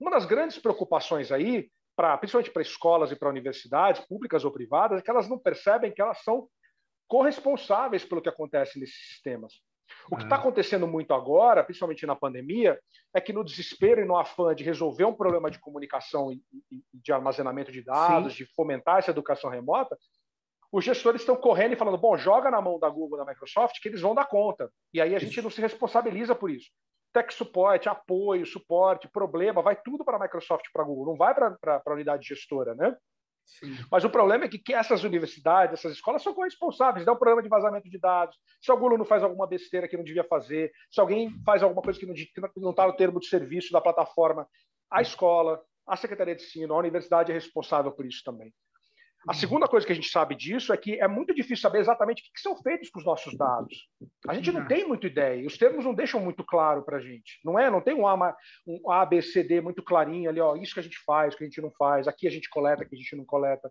Uma 0.00 0.10
das 0.10 0.26
grandes 0.26 0.58
preocupações 0.58 1.30
aí, 1.30 1.70
pra, 1.94 2.18
principalmente 2.18 2.50
para 2.50 2.62
escolas 2.62 3.12
e 3.12 3.16
para 3.16 3.28
universidades, 3.28 4.04
públicas 4.06 4.44
ou 4.44 4.50
privadas, 4.50 4.98
é 4.98 5.02
que 5.02 5.10
elas 5.10 5.28
não 5.28 5.38
percebem 5.38 5.92
que 5.92 6.02
elas 6.02 6.20
são 6.24 6.48
corresponsáveis 7.06 8.04
pelo 8.04 8.20
que 8.20 8.28
acontece 8.28 8.80
nesses 8.80 9.06
sistemas. 9.06 9.54
O 10.10 10.16
que 10.16 10.24
está 10.24 10.36
é. 10.36 10.38
acontecendo 10.38 10.86
muito 10.86 11.12
agora, 11.12 11.64
principalmente 11.64 12.06
na 12.06 12.16
pandemia, 12.16 12.78
é 13.14 13.20
que 13.20 13.32
no 13.32 13.44
desespero 13.44 14.00
e 14.00 14.04
no 14.04 14.16
afã 14.16 14.54
de 14.54 14.64
resolver 14.64 15.04
um 15.04 15.14
problema 15.14 15.50
de 15.50 15.58
comunicação 15.58 16.32
e, 16.32 16.40
de 16.92 17.12
armazenamento 17.12 17.72
de 17.72 17.82
dados, 17.82 18.32
Sim. 18.32 18.44
de 18.44 18.54
fomentar 18.54 18.98
essa 18.98 19.10
educação 19.10 19.50
remota, 19.50 19.96
os 20.72 20.84
gestores 20.84 21.22
estão 21.22 21.36
correndo 21.36 21.72
e 21.72 21.76
falando: 21.76 21.98
bom, 21.98 22.16
joga 22.16 22.50
na 22.50 22.60
mão 22.60 22.78
da 22.78 22.88
Google, 22.88 23.18
da 23.18 23.24
Microsoft, 23.24 23.80
que 23.80 23.88
eles 23.88 24.00
vão 24.00 24.14
dar 24.14 24.26
conta. 24.26 24.70
E 24.92 25.00
aí 25.00 25.14
a 25.14 25.18
gente 25.18 25.40
não 25.40 25.50
se 25.50 25.60
responsabiliza 25.60 26.34
por 26.34 26.50
isso. 26.50 26.70
Tech 27.12 27.32
suporte, 27.32 27.88
apoio, 27.88 28.44
suporte, 28.44 29.08
problema, 29.08 29.62
vai 29.62 29.74
tudo 29.74 30.04
para 30.04 30.16
a 30.16 30.20
Microsoft, 30.20 30.66
para 30.72 30.82
a 30.82 30.84
Google, 30.84 31.06
não 31.06 31.16
vai 31.16 31.34
para 31.34 31.56
a 31.64 31.92
unidade 31.92 32.28
gestora, 32.28 32.74
né? 32.74 32.94
Mas 33.90 34.04
o 34.04 34.10
problema 34.10 34.44
é 34.44 34.48
que, 34.48 34.74
essas 34.74 35.04
universidades, 35.04 35.78
essas 35.78 35.92
escolas 35.92 36.22
são 36.22 36.34
corresponsáveis, 36.34 37.06
dá 37.06 37.12
um 37.12 37.16
problema 37.16 37.42
de 37.42 37.48
vazamento 37.48 37.88
de 37.88 37.98
dados. 37.98 38.36
Se 38.60 38.70
algum 38.70 38.86
aluno 38.86 39.04
faz 39.04 39.22
alguma 39.22 39.46
besteira 39.46 39.88
que 39.88 39.96
não 39.96 40.04
devia 40.04 40.24
fazer, 40.24 40.72
se 40.90 41.00
alguém 41.00 41.30
faz 41.44 41.62
alguma 41.62 41.82
coisa 41.82 41.98
que 41.98 42.06
não 42.56 42.70
está 42.70 42.86
no 42.86 42.96
termo 42.96 43.20
de 43.20 43.26
serviço 43.26 43.72
da 43.72 43.80
plataforma, 43.80 44.48
a 44.90 45.00
escola, 45.00 45.62
a 45.86 45.96
Secretaria 45.96 46.34
de 46.34 46.42
Ensino, 46.42 46.74
a 46.74 46.78
universidade 46.78 47.30
é 47.30 47.34
responsável 47.34 47.92
por 47.92 48.04
isso 48.04 48.22
também. 48.24 48.52
A 49.28 49.34
segunda 49.34 49.66
coisa 49.66 49.84
que 49.84 49.92
a 49.92 49.94
gente 49.94 50.08
sabe 50.08 50.34
disso 50.34 50.72
é 50.72 50.76
que 50.76 51.00
é 51.00 51.08
muito 51.08 51.34
difícil 51.34 51.62
saber 51.62 51.80
exatamente 51.80 52.22
o 52.22 52.32
que 52.32 52.40
são 52.40 52.56
feitos 52.62 52.90
com 52.90 53.00
os 53.00 53.04
nossos 53.04 53.36
dados. 53.36 53.88
A 54.28 54.34
gente 54.34 54.52
não 54.52 54.66
tem 54.66 54.86
muita 54.86 55.06
ideia, 55.06 55.46
os 55.46 55.58
termos 55.58 55.84
não 55.84 55.94
deixam 55.94 56.20
muito 56.20 56.44
claro 56.44 56.82
para 56.82 56.98
a 56.98 57.00
gente, 57.00 57.40
não 57.44 57.58
é? 57.58 57.70
Não 57.70 57.80
tem 57.80 57.94
um 57.94 58.06
A, 58.06 58.34
um 58.66 58.90
A, 58.90 59.04
B, 59.04 59.20
C, 59.20 59.42
D 59.42 59.60
muito 59.60 59.82
clarinho 59.82 60.30
ali, 60.30 60.40
ó, 60.40 60.54
isso 60.54 60.74
que 60.74 60.80
a 60.80 60.82
gente 60.82 60.98
faz, 61.04 61.34
o 61.34 61.38
que 61.38 61.44
a 61.44 61.46
gente 61.46 61.60
não 61.60 61.72
faz, 61.72 62.06
aqui 62.06 62.26
a 62.26 62.30
gente 62.30 62.48
coleta, 62.48 62.84
aqui 62.84 62.94
a 62.94 62.98
gente 62.98 63.16
não 63.16 63.24
coleta. 63.24 63.70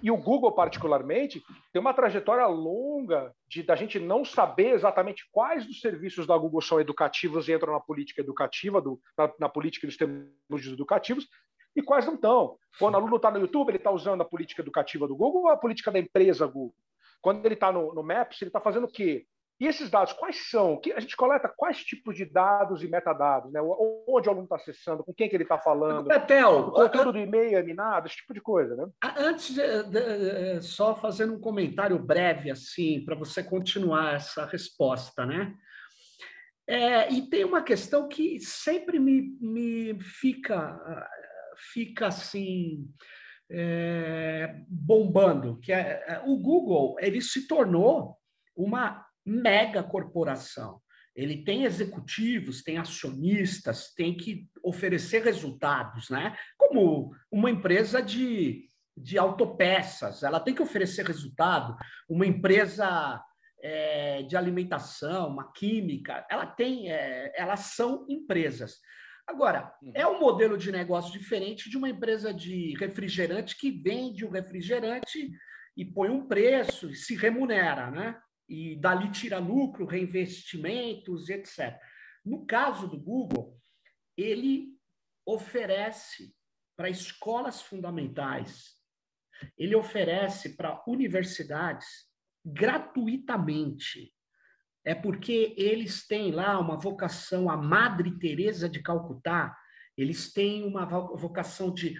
E 0.00 0.10
o 0.10 0.16
Google, 0.16 0.52
particularmente, 0.52 1.42
tem 1.72 1.80
uma 1.80 1.92
trajetória 1.92 2.46
longa 2.46 3.32
de 3.46 3.62
da 3.62 3.76
gente 3.76 3.98
não 3.98 4.24
saber 4.24 4.70
exatamente 4.72 5.28
quais 5.30 5.66
dos 5.66 5.80
serviços 5.80 6.26
da 6.26 6.36
Google 6.36 6.62
são 6.62 6.80
educativos 6.80 7.48
e 7.48 7.52
entram 7.52 7.72
na 7.72 7.80
política 7.80 8.20
educativa, 8.20 8.80
do, 8.80 9.00
na, 9.18 9.32
na 9.38 9.48
política 9.48 9.86
dos 9.86 9.96
termos 9.96 10.66
educativos, 10.66 11.28
e 11.74 11.82
quais 11.82 12.06
não 12.06 12.14
estão. 12.14 12.56
Quando 12.78 12.94
o 12.94 12.96
aluno 12.96 13.16
está 13.16 13.30
no 13.30 13.40
YouTube, 13.40 13.70
ele 13.70 13.78
está 13.78 13.90
usando 13.90 14.22
a 14.22 14.24
política 14.24 14.62
educativa 14.62 15.06
do 15.06 15.16
Google 15.16 15.42
ou 15.42 15.48
a 15.48 15.56
política 15.56 15.90
da 15.90 15.98
empresa 15.98 16.46
Google? 16.46 16.74
Quando 17.20 17.44
ele 17.44 17.54
está 17.54 17.70
no, 17.70 17.94
no 17.94 18.02
Maps, 18.02 18.40
ele 18.42 18.48
está 18.48 18.60
fazendo 18.60 18.84
o 18.84 18.90
quê? 18.90 19.26
E 19.62 19.66
esses 19.66 19.88
dados, 19.88 20.12
quais 20.14 20.50
são? 20.50 20.80
A 20.96 20.98
gente 20.98 21.16
coleta 21.16 21.48
quais 21.48 21.84
tipos 21.84 22.16
de 22.16 22.24
dados 22.24 22.82
e 22.82 22.88
metadados? 22.88 23.52
Né? 23.52 23.60
Onde 23.62 24.28
o 24.28 24.32
aluno 24.32 24.42
está 24.42 24.56
acessando, 24.56 25.04
com 25.04 25.14
quem 25.14 25.28
que 25.28 25.36
ele 25.36 25.44
está 25.44 25.56
falando? 25.56 26.08
Betel, 26.08 26.58
o 26.58 26.72
conteúdo 26.72 27.12
do 27.12 27.18
e-mail 27.18 27.56
é 27.56 27.62
minado, 27.62 28.08
esse 28.08 28.16
tipo 28.16 28.34
de 28.34 28.40
coisa. 28.40 28.74
Né? 28.74 28.88
Antes, 29.16 29.54
de, 29.54 30.60
só 30.62 30.96
fazendo 30.96 31.34
um 31.34 31.40
comentário 31.40 31.96
breve, 31.96 32.50
assim, 32.50 33.04
para 33.04 33.14
você 33.14 33.40
continuar 33.40 34.14
essa 34.14 34.44
resposta, 34.46 35.24
né? 35.24 35.54
É, 36.66 37.12
e 37.12 37.22
tem 37.28 37.44
uma 37.44 37.62
questão 37.62 38.08
que 38.08 38.40
sempre 38.40 38.98
me, 38.98 39.36
me 39.40 40.00
fica, 40.00 40.80
fica 41.72 42.08
assim, 42.08 42.88
é, 43.50 44.54
bombando, 44.68 45.58
que 45.60 45.72
é, 45.72 46.04
é 46.06 46.22
o 46.24 46.36
Google 46.38 46.96
ele 47.00 47.20
se 47.20 47.46
tornou 47.46 48.16
uma 48.56 49.06
mega 49.24 49.82
corporação. 49.82 50.80
Ele 51.14 51.44
tem 51.44 51.64
executivos, 51.64 52.62
tem 52.62 52.78
acionistas, 52.78 53.92
tem 53.94 54.16
que 54.16 54.48
oferecer 54.62 55.22
resultados, 55.22 56.08
né? 56.08 56.34
Como 56.56 57.14
uma 57.30 57.50
empresa 57.50 58.00
de, 58.00 58.70
de 58.96 59.18
autopeças, 59.18 60.22
ela 60.22 60.40
tem 60.40 60.54
que 60.54 60.62
oferecer 60.62 61.06
resultado. 61.06 61.76
Uma 62.08 62.26
empresa 62.26 63.22
é, 63.62 64.22
de 64.22 64.36
alimentação, 64.36 65.28
uma 65.28 65.52
química, 65.52 66.26
ela 66.30 66.46
tem, 66.46 66.90
é, 66.90 67.32
elas 67.36 67.60
são 67.60 68.06
empresas. 68.08 68.78
Agora, 69.26 69.72
uhum. 69.82 69.92
é 69.94 70.06
um 70.06 70.20
modelo 70.20 70.58
de 70.58 70.72
negócio 70.72 71.12
diferente 71.12 71.70
de 71.70 71.76
uma 71.76 71.88
empresa 71.88 72.32
de 72.34 72.76
refrigerante 72.78 73.56
que 73.56 73.70
vende 73.70 74.24
o 74.24 74.30
refrigerante 74.30 75.30
e 75.76 75.84
põe 75.84 76.10
um 76.10 76.26
preço 76.26 76.90
e 76.90 76.94
se 76.94 77.14
remunera, 77.14 77.90
né? 77.90 78.20
e 78.48 78.76
dali 78.76 79.10
tira 79.10 79.38
lucro, 79.38 79.86
reinvestimentos, 79.86 81.30
etc. 81.30 81.80
No 82.22 82.44
caso 82.44 82.86
do 82.86 83.00
Google, 83.00 83.58
ele 84.16 84.76
oferece 85.24 86.34
para 86.76 86.90
escolas 86.90 87.62
fundamentais, 87.62 88.76
ele 89.56 89.74
oferece 89.74 90.56
para 90.56 90.82
universidades 90.86 91.86
gratuitamente. 92.44 94.12
É 94.84 94.94
porque 94.94 95.54
eles 95.56 96.06
têm 96.06 96.32
lá 96.32 96.58
uma 96.58 96.76
vocação, 96.76 97.48
a 97.48 97.56
Madre 97.56 98.18
Teresa 98.18 98.68
de 98.68 98.82
Calcutá, 98.82 99.56
eles 99.96 100.32
têm 100.32 100.64
uma 100.64 100.84
vocação 100.84 101.72
de 101.72 101.96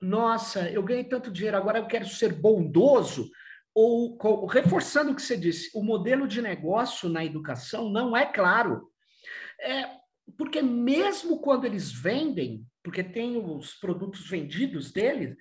nossa, 0.00 0.70
eu 0.70 0.82
ganhei 0.82 1.04
tanto 1.04 1.30
dinheiro, 1.30 1.56
agora 1.56 1.78
eu 1.78 1.86
quero 1.86 2.06
ser 2.06 2.32
bondoso, 2.32 3.30
ou 3.74 4.46
reforçando 4.46 5.12
o 5.12 5.14
que 5.14 5.22
você 5.22 5.36
disse, 5.36 5.70
o 5.74 5.82
modelo 5.82 6.28
de 6.28 6.40
negócio 6.40 7.08
na 7.08 7.24
educação 7.24 7.90
não 7.90 8.16
é 8.16 8.24
claro. 8.24 8.90
É, 9.60 9.90
porque 10.36 10.62
mesmo 10.62 11.40
quando 11.40 11.64
eles 11.64 11.90
vendem, 11.92 12.64
porque 12.82 13.02
tem 13.02 13.36
os 13.36 13.74
produtos 13.74 14.28
vendidos 14.28 14.92
deles, 14.92 15.36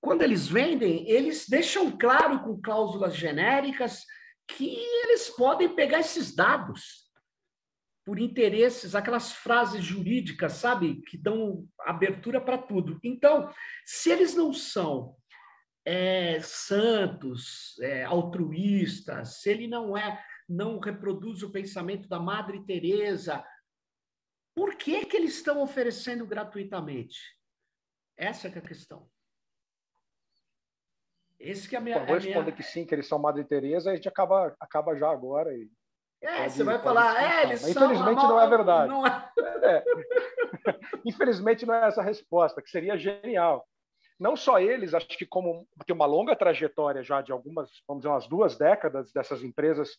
quando 0.00 0.22
eles 0.22 0.48
vendem, 0.48 1.08
eles 1.08 1.48
deixam 1.48 1.96
claro 1.96 2.40
com 2.42 2.60
cláusulas 2.60 3.14
genéricas 3.14 4.04
que 4.56 4.76
eles 5.04 5.28
podem 5.30 5.74
pegar 5.74 6.00
esses 6.00 6.34
dados 6.34 7.10
por 8.04 8.18
interesses, 8.18 8.94
aquelas 8.94 9.32
frases 9.32 9.84
jurídicas, 9.84 10.54
sabe, 10.54 11.00
que 11.02 11.16
dão 11.16 11.68
abertura 11.80 12.40
para 12.40 12.58
tudo. 12.58 12.98
Então, 13.04 13.52
se 13.84 14.10
eles 14.10 14.34
não 14.34 14.52
são 14.52 15.16
é, 15.84 16.40
santos, 16.40 17.78
é, 17.80 18.04
altruístas, 18.04 19.40
se 19.40 19.50
ele 19.50 19.66
não 19.66 19.96
é, 19.96 20.22
não 20.48 20.78
reproduz 20.78 21.42
o 21.42 21.52
pensamento 21.52 22.08
da 22.08 22.18
Madre 22.18 22.64
Teresa, 22.64 23.44
por 24.54 24.76
que 24.76 25.06
que 25.06 25.16
eles 25.16 25.36
estão 25.36 25.62
oferecendo 25.62 26.26
gratuitamente? 26.26 27.18
Essa 28.16 28.48
é, 28.48 28.52
é 28.52 28.58
a 28.58 28.62
questão. 28.62 29.08
Esse 31.40 31.68
que 31.68 31.74
é 31.74 31.78
a 31.78 31.80
minha. 31.80 31.96
Então, 31.96 32.06
vou 32.06 32.16
responder 32.16 32.42
minha... 32.42 32.52
que 32.52 32.62
sim, 32.62 32.84
que 32.84 32.94
eles 32.94 33.08
são 33.08 33.18
Madre 33.18 33.44
Teresa, 33.44 33.90
a 33.90 33.94
gente 33.94 34.08
acaba, 34.08 34.54
acaba 34.60 34.94
já 34.94 35.10
agora. 35.10 35.52
E 35.54 35.68
é, 36.22 36.36
pode, 36.36 36.52
você 36.52 36.62
vai 36.62 36.78
falar, 36.78 37.22
é, 37.22 37.42
eles 37.44 37.62
Mas, 37.62 37.72
são. 37.72 37.84
Infelizmente 37.86 38.22
não 38.22 38.40
é 38.40 38.48
verdade. 38.48 38.88
Não 38.88 39.06
é... 39.06 39.32
é. 39.62 39.84
Infelizmente 41.04 41.64
não 41.64 41.74
é 41.74 41.88
essa 41.88 42.02
a 42.02 42.04
resposta, 42.04 42.60
que 42.60 42.70
seria 42.70 42.98
genial 42.98 43.66
não 44.20 44.36
só 44.36 44.60
eles, 44.60 44.92
acho 44.92 45.08
que 45.08 45.24
como 45.24 45.66
tem 45.86 45.96
uma 45.96 46.04
longa 46.04 46.36
trajetória 46.36 47.02
já 47.02 47.22
de 47.22 47.32
algumas, 47.32 47.70
vamos 47.88 48.02
dizer, 48.02 48.12
umas 48.12 48.28
duas 48.28 48.58
décadas 48.58 49.10
dessas 49.12 49.42
empresas 49.42 49.92
é, 49.92 49.96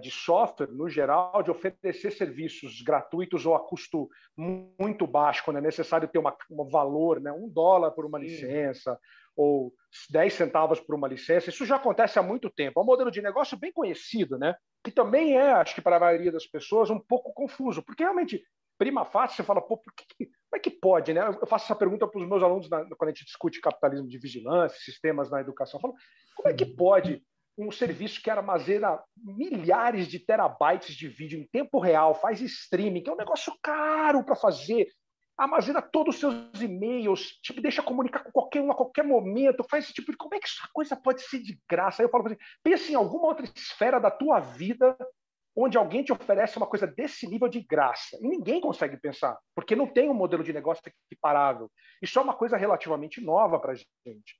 de 0.00 0.10
software, 0.10 0.70
no 0.70 0.88
geral, 0.88 1.42
de 1.42 1.50
oferecer 1.50 2.10
serviços 2.10 2.82
gratuitos 2.82 3.46
ou 3.46 3.54
a 3.54 3.60
custo 3.60 4.08
muito 4.36 5.06
baixo, 5.06 5.42
quando 5.44 5.56
é 5.56 5.60
necessário 5.60 6.08
ter 6.08 6.18
uma, 6.18 6.36
um 6.50 6.68
valor, 6.68 7.20
né, 7.20 7.32
um 7.32 7.48
dólar 7.48 7.90
por 7.92 8.04
uma 8.04 8.18
Sim. 8.18 8.26
licença 8.26 8.98
ou 9.36 9.72
10 10.10 10.34
centavos 10.34 10.80
por 10.80 10.94
uma 10.94 11.08
licença. 11.08 11.48
Isso 11.48 11.64
já 11.64 11.76
acontece 11.76 12.18
há 12.18 12.22
muito 12.22 12.50
tempo. 12.50 12.78
É 12.78 12.82
um 12.82 12.86
modelo 12.86 13.10
de 13.10 13.22
negócio 13.22 13.58
bem 13.58 13.72
conhecido, 13.72 14.38
né? 14.38 14.54
que 14.82 14.90
também 14.90 15.36
é, 15.36 15.52
acho 15.52 15.74
que 15.74 15.80
para 15.80 15.96
a 15.96 16.00
maioria 16.00 16.32
das 16.32 16.46
pessoas, 16.46 16.90
um 16.90 16.98
pouco 16.98 17.32
confuso, 17.32 17.82
porque 17.82 18.02
realmente 18.02 18.42
prima 18.78 19.04
facie, 19.04 19.36
você 19.36 19.42
fala, 19.42 19.60
pô, 19.60 19.76
por 19.76 19.92
que, 19.92 20.06
como 20.24 20.56
é 20.56 20.58
que 20.58 20.70
pode, 20.70 21.12
né? 21.12 21.20
Eu 21.20 21.46
faço 21.46 21.66
essa 21.66 21.76
pergunta 21.76 22.08
para 22.08 22.18
os 22.18 22.26
meus 22.26 22.42
alunos 22.42 22.70
na, 22.70 22.82
quando 22.96 23.10
a 23.10 23.12
gente 23.12 23.26
discute 23.26 23.60
capitalismo 23.60 24.08
de 24.08 24.18
vigilância, 24.18 24.78
sistemas 24.80 25.30
na 25.30 25.40
educação. 25.40 25.78
Eu 25.78 25.82
falo, 25.82 25.94
como 26.34 26.48
é 26.48 26.54
que 26.54 26.64
pode 26.64 27.22
um 27.66 27.70
serviço 27.70 28.22
que 28.22 28.30
armazena 28.30 29.02
milhares 29.16 30.08
de 30.08 30.18
terabytes 30.18 30.94
de 30.94 31.08
vídeo 31.08 31.38
em 31.38 31.46
tempo 31.46 31.78
real, 31.78 32.14
faz 32.14 32.40
streaming, 32.40 33.02
que 33.02 33.10
é 33.10 33.12
um 33.12 33.16
negócio 33.16 33.52
caro 33.62 34.24
para 34.24 34.36
fazer, 34.36 34.88
armazena 35.36 35.80
todos 35.80 36.14
os 36.14 36.20
seus 36.20 36.60
e-mails, 36.60 37.38
te 37.42 37.58
deixa 37.60 37.82
comunicar 37.82 38.22
com 38.24 38.30
qualquer 38.30 38.60
um 38.60 38.70
a 38.70 38.74
qualquer 38.74 39.04
momento, 39.04 39.66
faz 39.70 39.84
esse 39.84 39.94
tipo 39.94 40.10
de. 40.10 40.16
Como 40.16 40.34
é 40.34 40.38
que 40.38 40.46
essa 40.46 40.68
coisa 40.72 40.96
pode 40.96 41.22
ser 41.22 41.40
de 41.40 41.58
graça? 41.68 42.02
Aí 42.02 42.06
eu 42.06 42.10
falo 42.10 42.26
assim, 42.26 42.36
pensa 42.62 42.92
em 42.92 42.94
alguma 42.94 43.28
outra 43.28 43.44
esfera 43.44 43.98
da 43.98 44.10
tua 44.10 44.40
vida 44.40 44.96
onde 45.56 45.76
alguém 45.76 46.02
te 46.02 46.12
oferece 46.12 46.56
uma 46.56 46.66
coisa 46.66 46.86
desse 46.86 47.26
nível 47.26 47.48
de 47.48 47.60
graça. 47.60 48.16
E 48.20 48.28
ninguém 48.28 48.60
consegue 48.60 48.96
pensar, 48.96 49.36
porque 49.54 49.74
não 49.74 49.86
tem 49.86 50.08
um 50.08 50.14
modelo 50.14 50.44
de 50.44 50.52
negócio 50.52 50.82
equiparável. 50.86 51.70
Isso 52.00 52.18
é 52.18 52.22
uma 52.22 52.34
coisa 52.34 52.56
relativamente 52.56 53.20
nova 53.20 53.58
para 53.58 53.72
a 53.72 53.74
gente. 53.74 54.36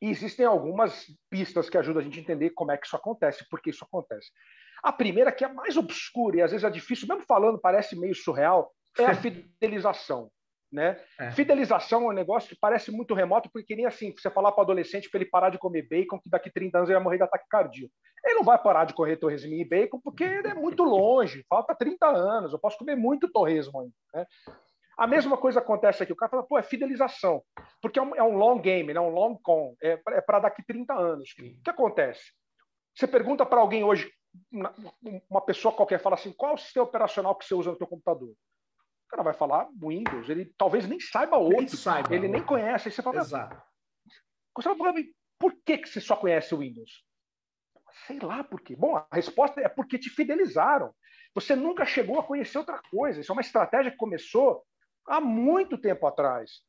E 0.00 0.08
existem 0.08 0.46
algumas 0.46 1.06
pistas 1.28 1.68
que 1.68 1.76
ajudam 1.76 2.00
a 2.00 2.04
gente 2.04 2.18
a 2.18 2.22
entender 2.22 2.50
como 2.50 2.72
é 2.72 2.76
que 2.76 2.86
isso 2.86 2.96
acontece, 2.96 3.46
por 3.48 3.60
que 3.60 3.70
isso 3.70 3.84
acontece. 3.84 4.30
A 4.82 4.92
primeira, 4.92 5.30
que 5.30 5.44
é 5.44 5.48
mais 5.52 5.76
obscura 5.76 6.38
e 6.38 6.42
às 6.42 6.50
vezes 6.50 6.64
é 6.64 6.70
difícil, 6.70 7.06
mesmo 7.06 7.24
falando, 7.26 7.60
parece 7.60 7.98
meio 7.98 8.14
surreal, 8.14 8.72
é 8.98 9.04
a 9.04 9.14
fidelização. 9.14 10.30
Né? 10.72 10.96
É. 11.18 11.32
Fidelização 11.32 12.04
é 12.04 12.12
um 12.12 12.14
negócio 12.14 12.48
que 12.48 12.58
parece 12.58 12.92
muito 12.92 13.12
remoto, 13.12 13.50
porque 13.52 13.74
nem 13.74 13.86
assim, 13.86 14.12
você 14.16 14.30
falar 14.30 14.52
para 14.52 14.60
o 14.60 14.64
adolescente 14.64 15.10
para 15.10 15.20
ele 15.20 15.28
parar 15.28 15.50
de 15.50 15.58
comer 15.58 15.88
bacon, 15.88 16.20
que 16.20 16.30
daqui 16.30 16.48
30 16.48 16.78
anos 16.78 16.88
ele 16.88 16.96
vai 16.96 17.02
morrer 17.02 17.16
de 17.16 17.24
ataque 17.24 17.46
cardíaco. 17.50 17.92
Ele 18.24 18.34
não 18.34 18.44
vai 18.44 18.56
parar 18.56 18.84
de 18.84 18.94
correr 18.94 19.16
torresmo 19.16 19.52
e 19.52 19.68
bacon, 19.68 20.00
porque 20.00 20.22
ele 20.22 20.48
é 20.48 20.54
muito 20.54 20.84
longe, 20.84 21.44
falta 21.48 21.74
30 21.74 22.06
anos, 22.06 22.52
eu 22.52 22.58
posso 22.58 22.78
comer 22.78 22.94
muito 22.94 23.30
torresmo 23.32 23.80
ainda. 23.80 23.94
Né? 24.14 24.26
A 25.00 25.06
mesma 25.06 25.38
coisa 25.38 25.60
acontece 25.60 26.02
aqui, 26.02 26.12
o 26.12 26.16
cara 26.16 26.28
fala, 26.28 26.42
pô, 26.42 26.58
é 26.58 26.62
fidelização, 26.62 27.42
porque 27.80 27.98
é 27.98 28.02
um, 28.02 28.14
é 28.14 28.22
um 28.22 28.36
long 28.36 28.60
game, 28.60 28.92
é 28.92 29.00
um 29.00 29.08
long 29.08 29.34
con, 29.42 29.74
é, 29.82 29.98
é 30.10 30.20
para 30.20 30.40
daqui 30.40 30.62
30 30.62 30.92
anos. 30.92 31.30
O 31.30 31.62
que 31.62 31.70
acontece? 31.70 32.20
Você 32.94 33.08
pergunta 33.08 33.46
para 33.46 33.60
alguém 33.60 33.82
hoje, 33.82 34.12
uma 35.30 35.40
pessoa 35.40 35.74
qualquer, 35.74 36.02
fala 36.02 36.16
assim, 36.16 36.34
qual 36.34 36.52
é 36.52 36.54
o 36.56 36.58
sistema 36.58 36.84
operacional 36.84 37.34
que 37.34 37.46
você 37.46 37.54
usa 37.54 37.70
no 37.70 37.78
seu 37.78 37.86
computador? 37.86 38.28
O 38.28 39.08
cara 39.08 39.22
vai 39.22 39.32
falar 39.32 39.70
Windows, 39.82 40.28
ele 40.28 40.52
talvez 40.58 40.86
nem 40.86 41.00
saiba 41.00 41.38
outro, 41.38 41.60
nem 41.60 41.68
saiba 41.68 42.14
ele 42.14 42.28
nem 42.28 42.44
conhece. 42.44 42.88
Aí 42.88 42.92
você 42.92 43.00
fala, 43.00 43.20
Exato. 43.20 43.56
Você 44.54 44.74
fala, 44.76 44.94
por 45.38 45.54
que, 45.64 45.78
que 45.78 45.88
você 45.88 46.02
só 46.02 46.14
conhece 46.14 46.54
o 46.54 46.58
Windows? 46.58 47.02
Sei 48.06 48.18
lá 48.18 48.44
por 48.44 48.60
quê. 48.60 48.76
Bom, 48.76 48.96
a 48.96 49.06
resposta 49.10 49.62
é 49.62 49.68
porque 49.68 49.98
te 49.98 50.10
fidelizaram. 50.10 50.94
Você 51.34 51.56
nunca 51.56 51.86
chegou 51.86 52.20
a 52.20 52.22
conhecer 52.22 52.58
outra 52.58 52.78
coisa. 52.90 53.20
Isso 53.20 53.32
é 53.32 53.34
uma 53.34 53.40
estratégia 53.40 53.90
que 53.90 53.96
começou 53.96 54.62
há 55.10 55.20
muito 55.20 55.76
tempo 55.76 56.06
atrás. 56.06 56.62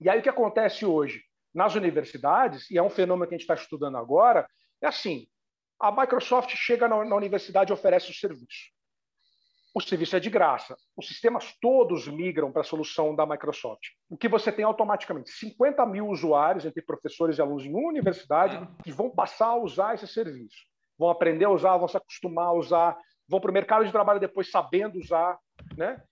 E 0.00 0.08
aí 0.08 0.18
o 0.18 0.22
que 0.22 0.28
acontece 0.28 0.86
hoje? 0.86 1.22
Nas 1.54 1.74
universidades, 1.74 2.70
e 2.70 2.78
é 2.78 2.82
um 2.82 2.88
fenômeno 2.88 3.28
que 3.28 3.34
a 3.34 3.38
gente 3.38 3.42
está 3.42 3.54
estudando 3.54 3.98
agora, 3.98 4.48
é 4.80 4.86
assim: 4.86 5.26
a 5.78 5.92
Microsoft 5.92 6.54
chega 6.56 6.88
na, 6.88 7.04
na 7.04 7.16
universidade 7.16 7.70
e 7.70 7.74
oferece 7.74 8.10
o 8.10 8.14
serviço. 8.14 8.70
o 9.74 9.80
serviço 9.80 10.16
é 10.16 10.20
de 10.20 10.30
graça. 10.30 10.76
Os 10.96 11.06
sistemas 11.06 11.54
todos 11.60 12.08
migram 12.08 12.50
para 12.50 12.62
a 12.62 12.64
solução 12.64 13.14
da 13.14 13.26
Microsoft. 13.26 13.88
O 14.08 14.16
que 14.16 14.28
você 14.28 14.50
tem 14.50 14.64
automaticamente? 14.64 15.30
50 15.30 15.84
mil 15.86 16.08
usuários, 16.08 16.64
entre 16.64 16.82
professores 16.82 17.38
e 17.38 17.42
alunos 17.42 17.64
em 17.64 17.74
uma 17.74 17.88
universidade, 17.88 18.56
ah. 18.56 18.82
que 18.82 18.92
vão 18.92 19.10
passar 19.10 19.48
a 19.48 19.56
usar 19.56 19.94
esse 19.94 20.06
serviço. 20.06 20.58
Vão 20.98 21.10
aprender 21.10 21.46
a 21.46 21.50
usar, 21.50 21.76
vão 21.76 21.88
se 21.88 21.96
acostumar 21.96 22.46
a 22.46 22.52
usar, 22.52 22.96
vão 23.28 23.40
para 23.40 23.50
o 23.50 23.54
mercado 23.54 23.84
de 23.84 23.92
trabalho 23.92 24.20
depois 24.20 24.50
sabendo 24.50 24.98
usar. 24.98 25.38
Né? 25.76 26.02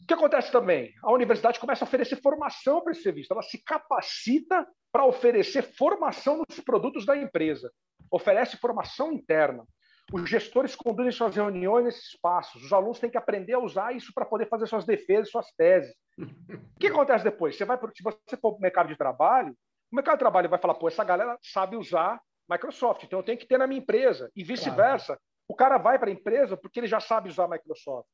O 0.00 0.06
que 0.06 0.14
acontece 0.14 0.50
também? 0.50 0.94
A 1.02 1.12
universidade 1.12 1.58
começa 1.58 1.84
a 1.84 1.86
oferecer 1.86 2.16
formação 2.16 2.80
para 2.80 2.92
esse 2.92 3.02
serviço. 3.02 3.32
Ela 3.32 3.42
se 3.42 3.62
capacita 3.62 4.66
para 4.92 5.04
oferecer 5.04 5.62
formação 5.62 6.42
nos 6.48 6.60
produtos 6.60 7.04
da 7.04 7.16
empresa. 7.16 7.70
Oferece 8.10 8.56
formação 8.56 9.12
interna. 9.12 9.64
Os 10.12 10.28
gestores 10.28 10.74
conduzem 10.74 11.12
suas 11.12 11.36
reuniões 11.36 11.84
nesses 11.84 12.14
espaços. 12.14 12.64
Os 12.64 12.72
alunos 12.72 12.98
têm 12.98 13.10
que 13.10 13.18
aprender 13.18 13.52
a 13.52 13.58
usar 13.58 13.94
isso 13.94 14.12
para 14.14 14.24
poder 14.24 14.48
fazer 14.48 14.66
suas 14.66 14.86
defesas, 14.86 15.30
suas 15.30 15.50
teses. 15.52 15.94
O 16.18 16.78
que 16.80 16.86
acontece 16.86 17.24
depois? 17.24 17.56
Você 17.56 17.64
vai, 17.66 17.78
se 17.94 18.02
você 18.02 18.36
for 18.40 18.52
para 18.52 18.58
o 18.58 18.62
mercado 18.62 18.88
de 18.88 18.96
trabalho, 18.96 19.54
o 19.92 19.96
mercado 19.96 20.14
de 20.14 20.20
trabalho 20.20 20.48
vai 20.48 20.58
falar: 20.58 20.74
pô, 20.74 20.88
essa 20.88 21.04
galera 21.04 21.36
sabe 21.42 21.76
usar 21.76 22.18
Microsoft, 22.48 23.04
então 23.04 23.18
eu 23.18 23.22
tenho 23.22 23.38
que 23.38 23.46
ter 23.46 23.58
na 23.58 23.66
minha 23.66 23.80
empresa. 23.80 24.30
E 24.34 24.42
vice-versa. 24.42 25.06
Claro. 25.06 25.20
O 25.46 25.54
cara 25.54 25.78
vai 25.78 25.98
para 25.98 26.08
a 26.08 26.12
empresa 26.12 26.56
porque 26.56 26.80
ele 26.80 26.86
já 26.86 27.00
sabe 27.00 27.28
usar 27.28 27.48
Microsoft. 27.48 28.08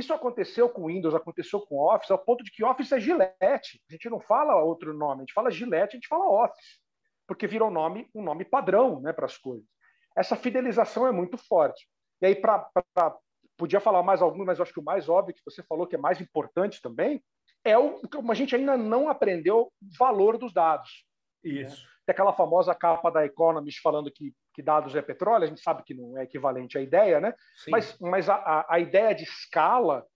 Isso 0.00 0.14
aconteceu 0.14 0.68
com 0.68 0.86
Windows, 0.86 1.14
aconteceu 1.14 1.60
com 1.60 1.76
Office, 1.76 2.10
ao 2.10 2.18
ponto 2.18 2.42
de 2.42 2.50
que 2.50 2.64
Office 2.64 2.92
é 2.92 2.98
Gillette. 2.98 3.80
A 3.88 3.92
gente 3.92 4.08
não 4.08 4.18
fala 4.18 4.56
outro 4.62 4.96
nome, 4.96 5.20
a 5.20 5.20
gente 5.20 5.34
fala 5.34 5.50
Gillette, 5.50 5.94
a 5.94 5.98
gente 5.98 6.08
fala 6.08 6.44
Office, 6.44 6.80
porque 7.26 7.46
virou 7.46 7.68
um 7.68 7.72
nome, 7.72 8.08
um 8.14 8.22
nome 8.22 8.44
padrão 8.46 8.98
né, 9.00 9.12
para 9.12 9.26
as 9.26 9.36
coisas. 9.36 9.66
Essa 10.16 10.36
fidelização 10.36 11.06
é 11.06 11.12
muito 11.12 11.36
forte. 11.36 11.86
E 12.22 12.26
aí, 12.26 12.34
para 12.34 12.66
podia 13.58 13.78
falar 13.78 14.02
mais 14.02 14.22
algum, 14.22 14.42
mas 14.42 14.58
acho 14.58 14.72
que 14.72 14.80
o 14.80 14.84
mais 14.84 15.06
óbvio 15.06 15.34
que 15.34 15.44
você 15.44 15.62
falou, 15.62 15.86
que 15.86 15.94
é 15.94 15.98
mais 15.98 16.18
importante 16.18 16.80
também, 16.80 17.22
é 17.62 17.76
o 17.76 18.00
que 18.00 18.16
a 18.16 18.34
gente 18.34 18.56
ainda 18.56 18.74
não 18.74 19.10
aprendeu 19.10 19.70
o 19.82 19.98
valor 19.98 20.38
dos 20.38 20.54
dados. 20.54 21.04
Isso. 21.44 21.82
Né? 21.82 21.90
Tem 22.06 22.12
aquela 22.14 22.32
famosa 22.32 22.74
capa 22.74 23.10
da 23.10 23.26
Economist 23.26 23.82
falando 23.82 24.10
que, 24.10 24.32
que 24.60 24.62
dados 24.62 24.94
é 24.94 25.00
petróleo, 25.00 25.44
a 25.44 25.46
gente 25.46 25.62
sabe 25.62 25.82
que 25.82 25.94
não 25.94 26.18
é 26.18 26.24
equivalente 26.24 26.76
à 26.76 26.82
ideia, 26.82 27.18
né? 27.18 27.34
Sim. 27.56 27.70
Mas, 27.70 27.98
mas 27.98 28.28
a, 28.28 28.66
a 28.68 28.78
ideia 28.78 29.14
de 29.14 29.24
escala, 29.24 30.06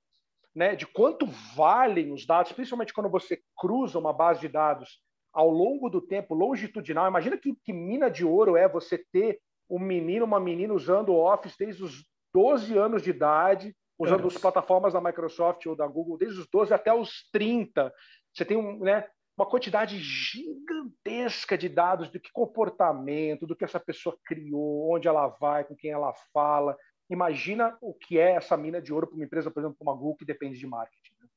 né, 0.54 0.76
de 0.76 0.86
quanto 0.86 1.26
valem 1.56 2.12
os 2.12 2.26
dados, 2.26 2.52
principalmente 2.52 2.92
quando 2.92 3.08
você 3.08 3.40
cruza 3.56 3.98
uma 3.98 4.12
base 4.12 4.40
de 4.40 4.48
dados 4.48 5.00
ao 5.32 5.48
longo 5.48 5.88
do 5.88 6.00
tempo, 6.00 6.34
longitudinal. 6.34 7.08
Imagina 7.08 7.38
que, 7.38 7.56
que 7.64 7.72
mina 7.72 8.10
de 8.10 8.24
ouro 8.24 8.54
é 8.56 8.68
você 8.68 8.98
ter 9.10 9.40
um 9.68 9.78
menino, 9.78 10.26
uma 10.26 10.38
menina 10.38 10.74
usando 10.74 11.08
o 11.08 11.24
Office 11.24 11.56
desde 11.56 11.82
os 11.82 12.04
12 12.32 12.76
anos 12.76 13.02
de 13.02 13.10
idade, 13.10 13.74
usando 13.98 14.26
as 14.26 14.36
plataformas 14.36 14.92
da 14.92 15.00
Microsoft 15.00 15.64
ou 15.66 15.74
da 15.74 15.86
Google 15.86 16.18
desde 16.18 16.38
os 16.38 16.46
12 16.48 16.74
até 16.74 16.92
os 16.92 17.28
30. 17.32 17.92
Você 18.32 18.44
tem 18.44 18.56
um, 18.56 18.78
né, 18.78 19.06
uma 19.36 19.46
quantidade 19.46 19.98
gigantesca 19.98 21.58
de 21.58 21.68
dados 21.68 22.08
do 22.08 22.20
que 22.20 22.30
comportamento, 22.32 23.46
do 23.46 23.56
que 23.56 23.64
essa 23.64 23.80
pessoa 23.80 24.16
criou, 24.24 24.94
onde 24.94 25.08
ela 25.08 25.28
vai, 25.28 25.64
com 25.64 25.74
quem 25.74 25.90
ela 25.90 26.12
fala. 26.32 26.76
Imagina 27.10 27.76
o 27.80 27.92
que 27.92 28.18
é 28.18 28.32
essa 28.32 28.56
mina 28.56 28.80
de 28.80 28.92
ouro 28.92 29.08
para 29.08 29.16
uma 29.16 29.24
empresa, 29.24 29.50
por 29.50 29.60
exemplo, 29.60 29.76
como 29.78 29.90
a 29.90 29.94
Google, 29.94 30.16
que 30.16 30.24
depende 30.24 30.58
de 30.58 30.66
marketing. 30.66 31.12
Né? 31.20 31.28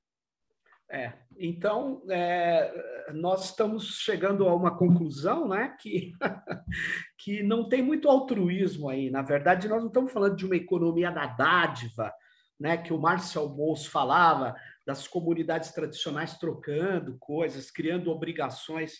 É, 0.89 1.13
então 1.37 2.01
é, 2.09 3.11
nós 3.13 3.45
estamos 3.45 3.97
chegando 3.97 4.47
a 4.47 4.55
uma 4.55 4.77
conclusão, 4.77 5.47
né, 5.49 5.75
que, 5.81 6.13
que 7.17 7.43
não 7.43 7.67
tem 7.67 7.81
muito 7.81 8.09
altruísmo 8.09 8.87
aí. 8.87 9.09
Na 9.09 9.21
verdade, 9.21 9.67
nós 9.67 9.81
não 9.81 9.87
estamos 9.87 10.13
falando 10.13 10.35
de 10.35 10.45
uma 10.45 10.55
economia 10.55 11.11
da 11.11 11.25
dádiva, 11.25 12.13
né, 12.59 12.77
que 12.77 12.91
o 12.91 12.99
Marcel 12.99 13.49
Mauss 13.49 13.85
falava, 13.85 14.55
das 14.85 15.07
comunidades 15.07 15.71
tradicionais 15.71 16.37
trocando 16.37 17.17
coisas, 17.19 17.69
criando 17.69 18.09
obrigações. 18.09 18.93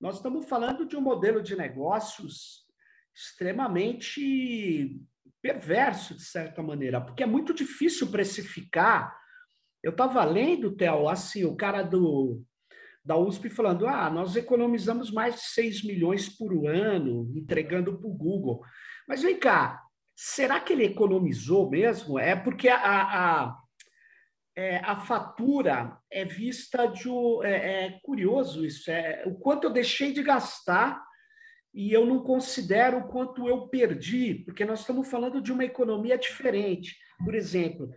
Nós 0.00 0.16
estamos 0.16 0.48
falando 0.48 0.86
de 0.86 0.96
um 0.96 1.00
modelo 1.00 1.42
de 1.42 1.56
negócios 1.56 2.66
extremamente 3.14 5.00
perverso, 5.40 6.14
de 6.14 6.22
certa 6.22 6.62
maneira, 6.62 7.00
porque 7.00 7.22
é 7.22 7.26
muito 7.26 7.54
difícil 7.54 8.10
precificar. 8.10 9.16
Eu 9.82 9.92
estava 9.92 10.24
lendo, 10.24 10.76
Theo, 10.76 11.08
assim, 11.08 11.44
o 11.44 11.56
cara 11.56 11.82
do, 11.82 12.42
da 13.04 13.16
USP 13.16 13.48
falando: 13.48 13.86
ah, 13.86 14.10
nós 14.10 14.36
economizamos 14.36 15.10
mais 15.10 15.36
de 15.36 15.42
6 15.42 15.84
milhões 15.84 16.28
por 16.28 16.52
ano 16.66 17.32
entregando 17.34 17.98
para 17.98 18.08
o 18.08 18.14
Google. 18.14 18.62
Mas 19.06 19.22
vem 19.22 19.38
cá, 19.38 19.82
será 20.20 20.58
que 20.58 20.72
ele 20.72 20.84
economizou 20.84 21.70
mesmo? 21.70 22.18
É 22.18 22.34
porque 22.34 22.68
a, 22.68 22.76
a, 22.76 23.58
é, 24.56 24.78
a 24.78 24.96
fatura 24.96 25.96
é 26.10 26.24
vista 26.24 26.86
de. 26.86 27.08
É, 27.44 27.84
é, 27.84 28.00
curioso 28.02 28.66
isso, 28.66 28.90
é 28.90 29.22
o 29.26 29.36
quanto 29.36 29.68
eu 29.68 29.72
deixei 29.72 30.12
de 30.12 30.24
gastar 30.24 31.00
e 31.72 31.92
eu 31.92 32.04
não 32.04 32.24
considero 32.24 32.98
o 32.98 33.08
quanto 33.08 33.48
eu 33.48 33.68
perdi, 33.68 34.42
porque 34.44 34.64
nós 34.64 34.80
estamos 34.80 35.08
falando 35.08 35.40
de 35.40 35.52
uma 35.52 35.64
economia 35.64 36.18
diferente. 36.18 36.96
Por 37.24 37.36
exemplo, 37.36 37.88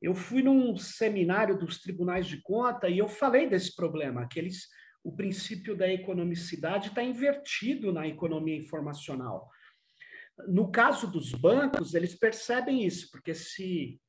eu 0.00 0.14
fui 0.14 0.42
num 0.42 0.78
seminário 0.78 1.58
dos 1.58 1.82
tribunais 1.82 2.26
de 2.26 2.40
conta 2.40 2.88
e 2.88 2.96
eu 2.96 3.08
falei 3.08 3.50
desse 3.50 3.76
problema, 3.76 4.26
que 4.26 4.38
eles, 4.38 4.66
o 5.04 5.14
princípio 5.14 5.76
da 5.76 5.92
economicidade 5.92 6.88
está 6.88 7.02
invertido 7.02 7.92
na 7.92 8.08
economia 8.08 8.56
informacional. 8.56 9.50
No 10.48 10.70
caso 10.70 11.10
dos 11.10 11.32
bancos, 11.32 11.94
eles 11.94 12.14
percebem 12.14 12.84
isso, 12.84 13.10
porque 13.10 13.34
se 13.34 14.00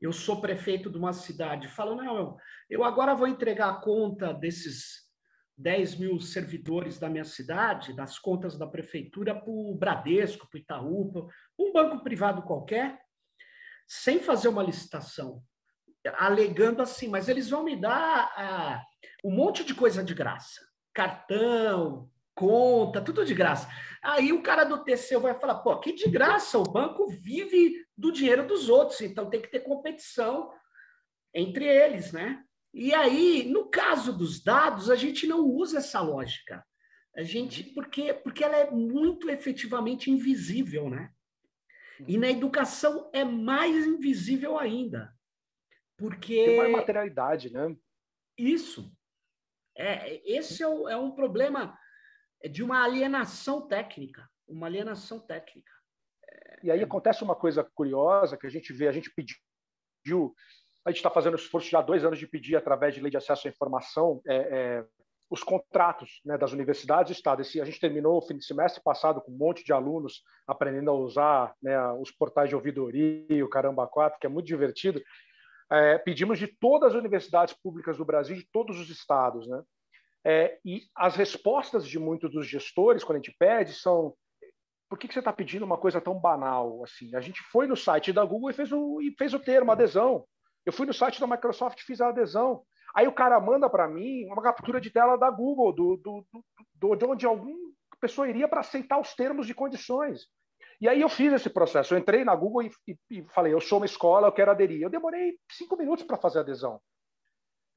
eu 0.00 0.12
sou 0.12 0.40
prefeito 0.40 0.90
de 0.90 0.96
uma 0.96 1.12
cidade, 1.12 1.68
falo, 1.68 1.94
não, 1.94 2.36
eu 2.68 2.82
agora 2.82 3.14
vou 3.14 3.28
entregar 3.28 3.70
a 3.70 3.80
conta 3.80 4.32
desses 4.32 5.08
10 5.56 5.96
mil 5.96 6.18
servidores 6.18 6.98
da 6.98 7.08
minha 7.08 7.24
cidade, 7.24 7.94
das 7.94 8.18
contas 8.18 8.56
da 8.56 8.66
prefeitura, 8.66 9.34
para 9.34 9.50
o 9.50 9.74
Bradesco, 9.74 10.48
para 10.48 10.56
o 10.56 10.60
Itaú, 10.60 11.12
para 11.12 11.26
um 11.58 11.72
banco 11.72 12.02
privado 12.02 12.42
qualquer, 12.42 12.98
sem 13.86 14.20
fazer 14.20 14.48
uma 14.48 14.62
licitação, 14.62 15.42
alegando 16.14 16.80
assim, 16.80 17.08
mas 17.08 17.28
eles 17.28 17.50
vão 17.50 17.62
me 17.62 17.76
dar 17.76 18.32
ah, 18.36 18.82
um 19.22 19.30
monte 19.30 19.62
de 19.62 19.74
coisa 19.74 20.02
de 20.02 20.14
graça. 20.14 20.60
Cartão, 20.94 22.09
conta, 22.34 23.00
tudo 23.00 23.24
de 23.24 23.34
graça. 23.34 23.68
Aí 24.02 24.32
o 24.32 24.42
cara 24.42 24.64
do 24.64 24.82
TCU 24.82 25.20
vai 25.20 25.38
falar, 25.38 25.56
pô, 25.56 25.78
que 25.78 25.92
de 25.92 26.08
graça, 26.08 26.58
o 26.58 26.62
banco 26.64 27.06
vive 27.08 27.84
do 27.96 28.10
dinheiro 28.10 28.46
dos 28.46 28.68
outros, 28.68 29.00
então 29.00 29.28
tem 29.28 29.40
que 29.40 29.50
ter 29.50 29.60
competição 29.60 30.50
entre 31.34 31.66
eles, 31.66 32.12
né? 32.12 32.42
E 32.72 32.94
aí, 32.94 33.48
no 33.50 33.68
caso 33.68 34.16
dos 34.16 34.42
dados, 34.42 34.90
a 34.90 34.96
gente 34.96 35.26
não 35.26 35.40
usa 35.40 35.78
essa 35.78 36.00
lógica. 36.00 36.64
A 37.16 37.22
gente, 37.22 37.64
porque, 37.64 38.14
porque 38.14 38.44
ela 38.44 38.56
é 38.56 38.70
muito 38.70 39.28
efetivamente 39.28 40.10
invisível, 40.10 40.88
né? 40.88 41.10
E 42.06 42.16
na 42.16 42.30
educação 42.30 43.10
é 43.12 43.24
mais 43.24 43.86
invisível 43.86 44.58
ainda. 44.58 45.12
Porque. 45.98 46.44
Tem 46.44 46.56
mais 46.56 46.72
materialidade, 46.72 47.52
né? 47.52 47.76
Isso. 48.38 48.90
É, 49.76 50.20
esse 50.30 50.62
é, 50.62 50.68
o, 50.68 50.88
é 50.88 50.96
um 50.96 51.10
problema 51.10 51.78
de 52.48 52.62
uma 52.62 52.82
alienação 52.82 53.66
técnica. 53.66 54.28
Uma 54.48 54.66
alienação 54.66 55.20
técnica. 55.20 55.72
E 56.62 56.70
aí 56.70 56.82
acontece 56.82 57.22
uma 57.22 57.34
coisa 57.34 57.64
curiosa 57.74 58.36
que 58.36 58.46
a 58.46 58.50
gente 58.50 58.72
vê, 58.72 58.88
a 58.88 58.92
gente 58.92 59.10
pediu, 59.10 60.34
a 60.84 60.90
gente 60.90 60.98
está 60.98 61.10
fazendo 61.10 61.36
esforço 61.36 61.70
já 61.70 61.78
há 61.78 61.82
dois 61.82 62.04
anos 62.04 62.18
de 62.18 62.26
pedir, 62.26 62.56
através 62.56 62.94
de 62.94 63.00
lei 63.00 63.10
de 63.10 63.16
acesso 63.16 63.48
à 63.48 63.50
informação, 63.50 64.20
é, 64.26 64.36
é, 64.36 64.86
os 65.30 65.42
contratos 65.42 66.20
né, 66.24 66.36
das 66.36 66.52
universidades 66.52 67.10
e 67.10 67.14
Estado. 67.14 67.40
Esse, 67.40 67.60
a 67.60 67.64
gente 67.64 67.80
terminou 67.80 68.18
o 68.18 68.22
fim 68.22 68.36
de 68.36 68.44
semestre 68.44 68.82
passado 68.82 69.20
com 69.20 69.30
um 69.30 69.36
monte 69.36 69.64
de 69.64 69.72
alunos 69.72 70.22
aprendendo 70.46 70.90
a 70.90 70.94
usar 70.94 71.54
né, 71.62 71.80
os 71.92 72.10
portais 72.10 72.48
de 72.48 72.56
ouvidoria, 72.56 73.44
o 73.44 73.48
Caramba 73.48 73.86
4, 73.86 74.18
que 74.18 74.26
é 74.26 74.30
muito 74.30 74.46
divertido. 74.46 75.00
É, 75.70 75.98
pedimos 75.98 76.38
de 76.38 76.48
todas 76.48 76.90
as 76.90 76.98
universidades 76.98 77.54
públicas 77.54 77.96
do 77.96 78.04
Brasil, 78.04 78.34
de 78.34 78.46
todos 78.52 78.78
os 78.78 78.90
estados. 78.90 79.46
Né? 79.46 79.62
É, 80.24 80.58
e 80.64 80.82
as 80.94 81.16
respostas 81.16 81.86
de 81.86 81.98
muitos 81.98 82.30
dos 82.30 82.46
gestores, 82.46 83.02
quando 83.02 83.16
a 83.16 83.20
gente 83.20 83.34
pede, 83.38 83.72
são 83.72 84.14
por 84.88 84.98
que, 84.98 85.06
que 85.06 85.14
você 85.14 85.20
está 85.20 85.32
pedindo 85.32 85.64
uma 85.64 85.78
coisa 85.78 86.00
tão 86.00 86.18
banal 86.18 86.82
assim? 86.82 87.14
A 87.14 87.20
gente 87.20 87.40
foi 87.52 87.68
no 87.68 87.76
site 87.76 88.12
da 88.12 88.24
Google 88.24 88.50
e 88.50 88.52
fez 88.52 88.72
o, 88.72 89.00
e 89.00 89.14
fez 89.16 89.32
o 89.32 89.38
termo, 89.38 89.70
adesão. 89.70 90.26
Eu 90.66 90.72
fui 90.72 90.84
no 90.84 90.92
site 90.92 91.20
da 91.20 91.28
Microsoft 91.28 91.78
e 91.78 91.84
fiz 91.84 92.00
a 92.00 92.08
adesão. 92.08 92.62
Aí 92.94 93.06
o 93.06 93.12
cara 93.12 93.40
manda 93.40 93.70
para 93.70 93.86
mim 93.86 94.26
uma 94.26 94.42
captura 94.42 94.80
de 94.80 94.90
tela 94.90 95.16
da 95.16 95.30
Google, 95.30 95.72
do, 95.72 95.96
do, 95.96 96.26
do, 96.74 96.96
de 96.96 97.04
onde 97.04 97.24
alguma 97.24 97.56
pessoa 98.00 98.28
iria 98.28 98.48
para 98.48 98.60
aceitar 98.60 99.00
os 99.00 99.14
termos 99.14 99.48
e 99.48 99.54
condições. 99.54 100.26
E 100.80 100.88
aí 100.88 101.00
eu 101.00 101.08
fiz 101.08 101.32
esse 101.32 101.48
processo. 101.48 101.94
Eu 101.94 101.98
entrei 101.98 102.24
na 102.24 102.34
Google 102.34 102.62
e, 102.62 102.70
e, 102.88 102.96
e 103.10 103.24
falei, 103.32 103.52
eu 103.52 103.60
sou 103.60 103.78
uma 103.78 103.86
escola, 103.86 104.26
eu 104.26 104.32
quero 104.32 104.50
aderir. 104.50 104.82
Eu 104.82 104.90
demorei 104.90 105.38
cinco 105.52 105.76
minutos 105.76 106.04
para 106.04 106.16
fazer 106.16 106.38
a 106.38 106.42
adesão. 106.42 106.80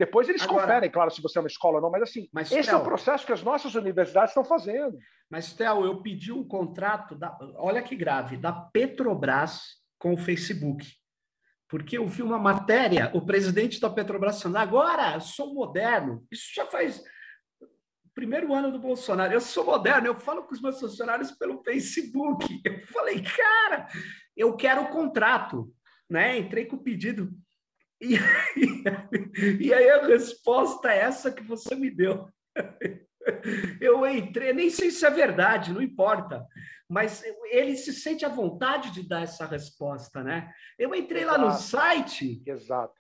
Depois 0.06 0.28
eles 0.28 0.42
Agora, 0.42 0.62
conferem, 0.62 0.92
claro, 0.92 1.10
se 1.12 1.22
você 1.22 1.38
é 1.38 1.42
uma 1.42 1.48
escola 1.48 1.76
ou 1.76 1.82
não, 1.82 1.90
mas 1.90 2.04
assim, 2.04 2.28
mas, 2.34 2.52
esse 2.52 2.70
Theo, 2.70 2.80
é 2.80 2.82
o 2.82 2.84
processo 2.84 3.26
que 3.26 3.32
as 3.32 3.42
nossas 3.42 3.74
universidades 3.76 4.32
estão 4.32 4.44
fazendo. 4.44 4.98
Mas, 5.30 5.54
Theo, 5.54 5.86
eu 5.86 6.02
pedi 6.02 6.32
um 6.32 6.46
contrato, 6.46 7.16
da, 7.16 7.38
olha 7.56 7.82
que 7.82 7.96
grave, 7.96 8.36
da 8.36 8.52
Petrobras 8.52 9.82
com 9.98 10.14
o 10.14 10.18
Facebook. 10.18 10.86
porque 11.70 11.98
eu 11.98 12.06
vi 12.06 12.22
uma 12.22 12.38
matéria, 12.38 13.10
o 13.14 13.26
presidente 13.26 13.80
da 13.80 13.90
Petrobras 13.90 14.42
falando, 14.42 14.58
agora 14.58 15.20
sou 15.20 15.54
moderno. 15.54 16.24
Isso 16.30 16.52
já 16.54 16.66
faz 16.66 17.04
primeiro 18.14 18.54
ano 18.54 18.72
do 18.72 18.80
Bolsonaro. 18.80 19.34
Eu 19.34 19.42
sou 19.42 19.66
moderno, 19.66 20.08
eu 20.08 20.20
falo 20.20 20.44
com 20.44 20.54
os 20.54 20.62
meus 20.62 20.80
funcionários 20.80 21.32
pelo 21.32 21.64
Facebook. 21.64 22.46
Eu 22.64 22.86
falei, 22.88 23.22
cara, 23.22 23.88
eu 24.36 24.56
quero 24.56 24.84
o 24.84 24.90
contrato. 24.90 25.74
Né? 26.10 26.38
Entrei 26.38 26.66
com 26.66 26.76
o 26.76 26.84
pedido. 26.84 27.32
E, 28.04 28.18
e 29.66 29.74
aí 29.74 29.90
a 29.90 30.06
resposta 30.06 30.92
é 30.92 31.00
essa 31.00 31.32
que 31.32 31.44
você 31.44 31.76
me 31.76 31.90
deu. 31.90 32.28
Eu 33.80 34.06
entrei, 34.06 34.52
nem 34.52 34.70
sei 34.70 34.92
se 34.92 35.06
é 35.06 35.10
verdade, 35.10 35.72
não 35.72 35.82
importa 35.82 36.46
mas 36.94 37.24
ele 37.46 37.76
se 37.76 37.92
sente 37.92 38.24
à 38.24 38.30
vontade 38.30 38.92
de 38.92 39.02
dar 39.02 39.24
essa 39.24 39.48
resposta, 39.48 40.24
né? 40.24 40.54
Eu 40.78 40.94
entrei 40.94 41.24
Exato. 41.24 41.42
lá 41.42 41.48
no 41.48 41.58
site. 41.58 42.44
Exato. 42.46 42.94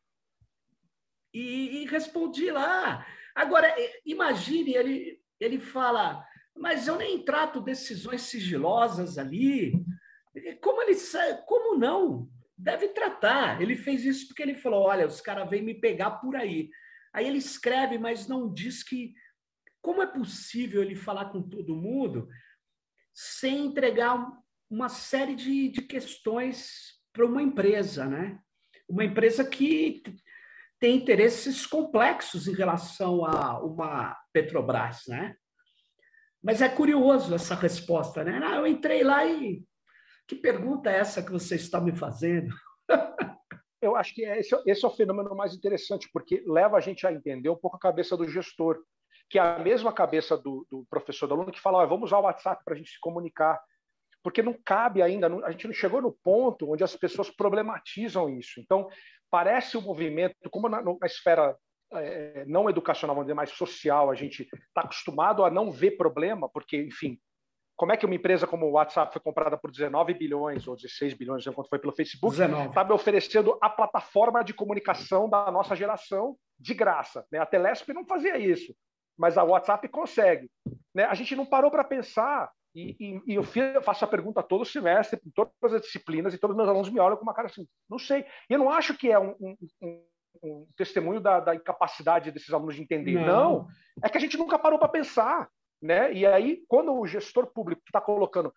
E, 1.31 1.83
e, 1.83 1.85
respondi 1.85 2.49
lá. 2.49 3.05
Agora, 3.35 3.71
imagine, 4.03 4.73
ele, 4.73 5.21
ele 5.39 5.59
fala, 5.59 6.25
mas 6.55 6.87
eu 6.87 6.95
nem 6.95 7.23
trato 7.23 7.61
decisões 7.61 8.23
sigilosas 8.23 9.19
ali. 9.19 9.73
Como 10.59 10.81
ele 10.81 10.95
como 11.45 11.77
não? 11.77 12.27
Deve 12.57 12.89
tratar. 12.89 13.61
Ele 13.61 13.75
fez 13.75 14.05
isso 14.05 14.27
porque 14.27 14.43
ele 14.43 14.55
falou: 14.55 14.83
olha, 14.83 15.07
os 15.07 15.21
caras 15.21 15.49
vêm 15.49 15.61
me 15.61 15.73
pegar 15.73 16.11
por 16.11 16.35
aí. 16.35 16.69
Aí 17.13 17.27
ele 17.27 17.37
escreve, 17.37 17.97
mas 17.97 18.27
não 18.27 18.53
diz 18.53 18.83
que. 18.83 19.13
Como 19.81 20.01
é 20.01 20.07
possível 20.07 20.81
ele 20.81 20.95
falar 20.95 21.25
com 21.25 21.41
todo 21.41 21.75
mundo? 21.75 22.29
sem 23.13 23.67
entregar 23.67 24.27
uma 24.69 24.89
série 24.89 25.35
de, 25.35 25.69
de 25.69 25.81
questões 25.81 26.95
para 27.13 27.25
uma 27.25 27.41
empresa, 27.41 28.05
né? 28.05 28.39
Uma 28.89 29.05
empresa 29.05 29.45
que 29.45 30.01
tem 30.79 30.97
interesses 30.97 31.65
complexos 31.65 32.47
em 32.47 32.53
relação 32.53 33.23
a 33.23 33.63
uma 33.63 34.17
Petrobras, 34.33 35.03
né? 35.07 35.35
Mas 36.41 36.61
é 36.61 36.67
curioso 36.67 37.33
essa 37.35 37.55
resposta, 37.55 38.23
né? 38.23 38.41
Ah, 38.43 38.55
eu 38.55 38.67
entrei 38.67 39.03
lá 39.03 39.25
e 39.25 39.63
que 40.33 40.41
pergunta 40.41 40.91
é 40.91 40.97
essa 40.97 41.21
que 41.21 41.31
você 41.31 41.55
está 41.55 41.79
me 41.79 41.95
fazendo? 41.95 42.53
eu 43.81 43.95
acho 43.95 44.13
que 44.13 44.23
esse, 44.23 44.55
esse 44.65 44.83
é 44.83 44.87
o 44.87 44.91
fenômeno 44.91 45.35
mais 45.35 45.53
interessante, 45.53 46.09
porque 46.11 46.43
leva 46.47 46.77
a 46.77 46.81
gente 46.81 47.05
a 47.05 47.13
entender 47.13 47.49
um 47.49 47.55
pouco 47.55 47.77
a 47.77 47.79
cabeça 47.79 48.17
do 48.17 48.27
gestor 48.27 48.81
que 49.29 49.39
é 49.39 49.41
a 49.41 49.57
mesma 49.57 49.91
cabeça 49.91 50.37
do, 50.37 50.67
do 50.69 50.85
professor 50.89 51.25
do 51.25 51.33
aluno 51.33 51.51
que 51.51 51.59
fala, 51.59 51.87
vamos 51.87 52.09
usar 52.09 52.19
o 52.19 52.23
WhatsApp 52.23 52.63
para 52.63 52.75
a 52.75 52.77
gente 52.77 52.91
se 52.91 52.99
comunicar. 52.99 53.59
Porque 54.21 54.43
não 54.43 54.53
cabe 54.53 55.01
ainda, 55.01 55.27
a 55.43 55.51
gente 55.51 55.65
não 55.65 55.73
chegou 55.73 56.01
no 56.01 56.11
ponto 56.11 56.71
onde 56.71 56.83
as 56.83 56.95
pessoas 56.95 57.31
problematizam 57.31 58.29
isso. 58.29 58.59
Então, 58.59 58.87
parece 59.31 59.75
um 59.75 59.81
movimento, 59.81 60.35
como 60.51 60.69
na, 60.69 60.83
na 60.83 61.07
esfera 61.07 61.57
é, 61.93 62.45
não 62.45 62.69
educacional, 62.69 63.19
dizer, 63.21 63.33
mais 63.33 63.49
social, 63.51 64.11
a 64.11 64.15
gente 64.15 64.43
está 64.43 64.81
acostumado 64.81 65.43
a 65.43 65.49
não 65.49 65.71
ver 65.71 65.97
problema, 65.97 66.47
porque, 66.47 66.77
enfim, 66.77 67.17
como 67.75 67.91
é 67.91 67.97
que 67.97 68.05
uma 68.05 68.15
empresa 68.15 68.45
como 68.45 68.65
o 68.65 68.71
WhatsApp 68.71 69.11
foi 69.11 69.21
comprada 69.21 69.57
por 69.57 69.71
19 69.71 70.13
bilhões 70.13 70.67
ou 70.67 70.75
16 70.75 71.13
bilhões, 71.13 71.45
enquanto 71.45 71.69
foi 71.69 71.79
pelo 71.79 71.93
Facebook, 71.93 72.35
está 72.39 72.83
me 72.83 72.93
oferecendo 72.93 73.57
a 73.61 73.69
plataforma 73.69 74.43
de 74.43 74.53
comunicação 74.53 75.29
da 75.29 75.49
nossa 75.51 75.75
geração 75.75 76.35
de 76.59 76.73
graça. 76.73 77.25
Né? 77.31 77.39
A 77.39 77.45
Telesp 77.45 77.89
não 77.89 78.05
fazia 78.05 78.37
isso 78.37 78.73
mas 79.17 79.37
a 79.37 79.43
WhatsApp 79.43 79.87
consegue. 79.87 80.49
Né? 80.93 81.05
A 81.05 81.13
gente 81.13 81.35
não 81.35 81.45
parou 81.45 81.71
para 81.71 81.83
pensar, 81.83 82.51
e, 82.75 82.95
e, 82.99 83.33
e 83.33 83.35
eu, 83.35 83.43
faço 83.81 84.03
a 84.03 84.07
pergunta 84.07 84.41
todo 84.41 84.65
semestre, 84.65 85.19
em 85.25 85.31
todas 85.31 85.73
as 85.73 85.81
disciplinas, 85.81 86.33
e 86.33 86.37
todos 86.37 86.53
os 86.53 86.57
meus 86.57 86.69
alunos 86.69 86.89
me 86.89 86.99
olham 86.99 87.17
com 87.17 87.23
uma 87.23 87.33
cara 87.33 87.47
assim, 87.47 87.67
não 87.89 87.99
sei. 87.99 88.25
E 88.49 88.53
eu 88.53 88.59
não 88.59 88.69
acho 88.69 88.97
que 88.97 89.11
é 89.11 89.19
um, 89.19 89.35
um, 89.39 89.57
um, 89.81 90.05
um 90.43 90.67
testemunho 90.75 91.19
da, 91.19 91.39
da, 91.39 91.55
incapacidade 91.55 92.31
desses 92.31 92.51
alunos 92.51 92.75
de 92.75 92.81
entender. 92.81 93.13
Não, 93.13 93.59
não 93.59 93.67
é 94.03 94.09
que 94.09 94.17
a 94.17 94.21
gente 94.21 94.37
nunca 94.37 94.57
parou 94.57 94.79
para 94.79 94.89
pensar. 94.89 95.49
Né? 95.83 96.13
E 96.13 96.25
aí, 96.25 96.63
quando 96.69 96.97
o 96.97 97.05
gestor 97.05 97.47
público 97.47 97.81
está 97.85 97.99
colocando 97.99 98.53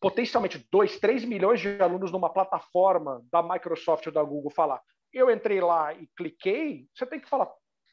potencialmente 0.00 0.66
2, 0.72 0.98
3 0.98 1.26
milhões 1.26 1.60
de 1.60 1.78
alunos 1.82 2.10
numa 2.10 2.32
plataforma 2.32 3.22
da 3.30 3.42
Microsoft 3.42 4.06
ou 4.06 4.12
da 4.12 4.22
Google 4.22 4.50
falar, 4.50 4.80
eu 5.12 5.30
entrei 5.30 5.60
lá 5.60 5.92
e 5.92 6.08
cliquei, 6.16 6.86
você 6.94 7.04
tem 7.04 7.20
que 7.20 7.28
falar, 7.28 7.50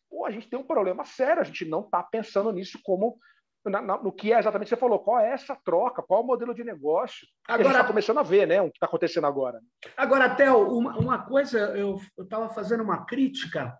pô, 0.09 0.25
a 0.25 0.31
gente 0.31 0.49
tem 0.49 0.57
um 0.57 0.63
problema 0.63 1.03
sério, 1.03 1.41
a 1.41 1.45
gente 1.45 1.65
não 1.65 1.81
está 1.81 2.01
pensando 2.01 2.49
nisso 2.53 2.79
como 2.81 3.17
na, 3.65 3.81
na, 3.81 3.97
no 3.97 4.11
que 4.11 4.31
é 4.31 4.39
exatamente 4.39 4.69
você 4.69 4.77
falou, 4.77 4.99
qual 4.99 5.19
é 5.19 5.31
essa 5.31 5.57
troca, 5.65 6.01
qual 6.01 6.21
é 6.21 6.23
o 6.23 6.27
modelo 6.27 6.53
de 6.53 6.63
negócio. 6.63 7.27
Agora, 7.45 7.61
a 7.61 7.63
gente 7.63 7.75
está 7.75 7.87
começando 7.87 8.19
a 8.19 8.23
ver, 8.23 8.47
né, 8.47 8.61
o 8.61 8.69
que 8.69 8.77
está 8.77 8.85
acontecendo 8.85 9.27
agora. 9.27 9.59
Agora, 9.97 10.33
Theo, 10.33 10.77
uma, 10.77 10.97
uma 10.97 11.25
coisa, 11.25 11.59
eu 11.75 11.99
estava 12.17 12.47
fazendo 12.47 12.83
uma 12.83 13.05
crítica, 13.05 13.75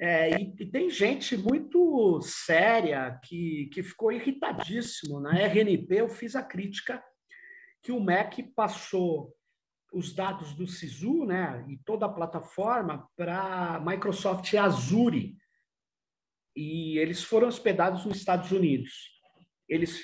é, 0.00 0.30
e, 0.40 0.54
e, 0.60 0.66
tem 0.66 0.88
gente 0.88 1.36
muito 1.36 1.67
séria 2.22 3.18
que, 3.24 3.68
que 3.72 3.82
ficou 3.82 4.12
irritadíssimo. 4.12 5.20
Na 5.20 5.32
RNP 5.32 6.00
eu 6.00 6.08
fiz 6.08 6.34
a 6.36 6.42
crítica 6.42 7.02
que 7.82 7.92
o 7.92 8.00
MEC 8.00 8.42
passou 8.54 9.34
os 9.92 10.14
dados 10.14 10.54
do 10.54 10.66
SISU 10.66 11.24
né, 11.24 11.64
e 11.68 11.78
toda 11.78 12.06
a 12.06 12.12
plataforma 12.12 13.08
para 13.16 13.80
Microsoft 13.84 14.52
Azure, 14.54 15.36
e 16.54 16.98
eles 16.98 17.22
foram 17.22 17.48
hospedados 17.48 18.04
nos 18.04 18.18
Estados 18.18 18.50
Unidos. 18.50 19.10
Eles 19.68 20.02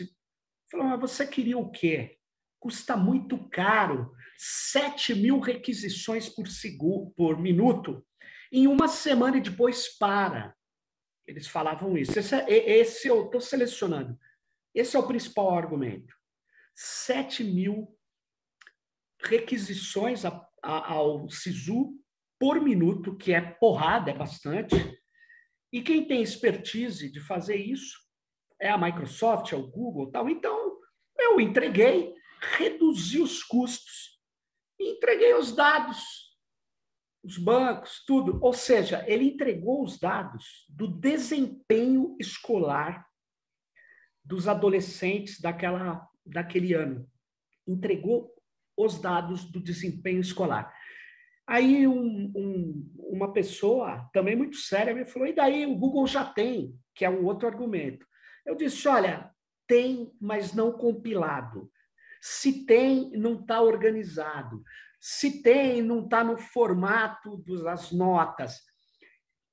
falaram, 0.71 0.91
mas 0.91 1.01
você 1.01 1.27
queria 1.27 1.59
o 1.59 1.71
quê? 1.71 2.19
Custa 2.61 2.97
muito 2.97 3.49
caro, 3.51 4.13
7 4.39 5.15
mil 5.15 5.41
requisições 5.41 6.29
por, 6.29 6.47
segundo, 6.47 7.11
por 7.17 7.39
minuto, 7.39 8.07
em 8.53 8.67
uma 8.67 8.89
semana 8.89 9.37
e 9.37 9.41
depois 9.41 9.89
para. 9.99 10.55
Eles 11.27 11.49
falavam 11.49 11.97
isso. 11.97 12.19
Esse, 12.19 12.35
é, 12.35 12.79
esse 12.79 13.09
eu 13.09 13.27
estou 13.27 13.41
selecionando. 13.41 14.19
Esse 14.75 14.97
é 14.97 14.99
o 14.99 15.07
principal 15.07 15.57
argumento. 15.57 16.15
7 16.75 17.45
mil 17.45 17.97
requisições 19.23 20.25
a, 20.25 20.49
a, 20.63 20.93
ao 20.93 21.29
SISU 21.31 21.99
por 22.39 22.61
minuto, 22.61 23.17
que 23.17 23.33
é 23.33 23.41
porrada, 23.41 24.11
é 24.11 24.15
bastante, 24.15 24.75
e 25.73 25.83
quem 25.83 26.07
tem 26.07 26.23
expertise 26.23 27.11
de 27.11 27.21
fazer 27.21 27.57
isso 27.57 27.99
é 28.61 28.69
a 28.71 28.79
Microsoft, 28.79 29.53
é 29.53 29.57
o 29.57 29.67
Google, 29.67 30.11
tal. 30.11 30.29
Então, 30.29 30.79
eu 31.19 31.41
entreguei, 31.41 32.15
reduzi 32.59 33.21
os 33.21 33.43
custos, 33.43 34.21
entreguei 34.79 35.35
os 35.35 35.55
dados, 35.55 36.24
os 37.25 37.39
bancos, 37.39 38.05
tudo. 38.07 38.39
Ou 38.43 38.53
seja, 38.53 39.03
ele 39.07 39.25
entregou 39.25 39.83
os 39.83 39.99
dados 39.99 40.67
do 40.69 40.87
desempenho 40.87 42.15
escolar 42.21 43.07
dos 44.23 44.47
adolescentes 44.47 45.41
daquela, 45.41 46.07
daquele 46.25 46.75
ano. 46.75 47.09
Entregou 47.67 48.31
os 48.77 49.01
dados 49.01 49.45
do 49.45 49.61
desempenho 49.61 50.21
escolar. 50.21 50.73
Aí 51.47 51.87
um, 51.87 52.33
um, 52.35 52.93
uma 52.99 53.33
pessoa 53.33 54.09
também 54.13 54.35
muito 54.37 54.57
séria 54.57 54.95
me 54.95 55.05
falou: 55.05 55.29
e 55.29 55.35
daí 55.35 55.67
o 55.67 55.77
Google 55.77 56.07
já 56.07 56.25
tem, 56.25 56.75
que 56.95 57.05
é 57.05 57.11
um 57.11 57.25
outro 57.25 57.47
argumento. 57.47 58.07
Eu 58.45 58.55
disse: 58.55 58.87
olha, 58.89 59.31
tem, 59.67 60.13
mas 60.21 60.53
não 60.55 60.73
compilado. 60.73 61.71
Se 62.21 62.65
tem, 62.65 63.11
não 63.11 63.41
está 63.41 63.61
organizado. 63.61 64.63
Se 65.07 65.43
tem, 65.43 65.83
não 65.83 66.05
está 66.05 66.25
no 66.25 66.39
formato 66.39 67.37
das 67.63 67.93
notas. 67.93 68.63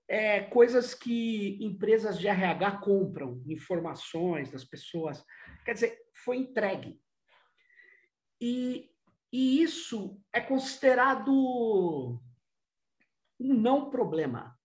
É, 0.07 0.41
coisas 0.41 0.93
que 0.93 1.57
empresas 1.61 2.19
de 2.19 2.27
RH 2.27 2.77
compram, 2.77 3.41
informações 3.47 4.51
das 4.51 4.63
pessoas. 4.63 5.23
Quer 5.65 5.73
dizer, 5.73 5.97
foi 6.13 6.37
entregue. 6.37 7.01
E 8.39 8.91
e 9.31 9.61
isso 9.61 10.21
é 10.33 10.41
considerado 10.41 11.31
um 13.39 13.53
não 13.53 13.89
problema. 13.89 14.57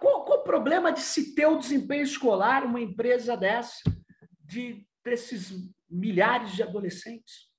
Qual, 0.00 0.24
qual 0.24 0.40
o 0.40 0.44
problema 0.44 0.92
de 0.92 1.00
se 1.00 1.34
ter 1.34 1.46
o 1.46 1.58
desempenho 1.58 2.02
escolar 2.02 2.64
uma 2.64 2.80
empresa 2.80 3.36
dessa, 3.36 3.78
de, 4.40 4.86
desses 5.04 5.52
milhares 5.88 6.52
de 6.52 6.62
adolescentes? 6.62 7.50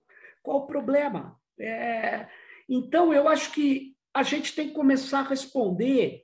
Qual 0.44 0.60
o 0.60 0.68
problema? 0.68 1.40
É, 1.60 2.28
então, 2.70 3.14
eu 3.14 3.28
acho 3.28 3.52
que 3.52 3.96
a 4.14 4.24
gente 4.24 4.54
tem 4.54 4.70
que 4.70 4.74
começar 4.74 5.20
a 5.20 5.30
responder 5.30 6.24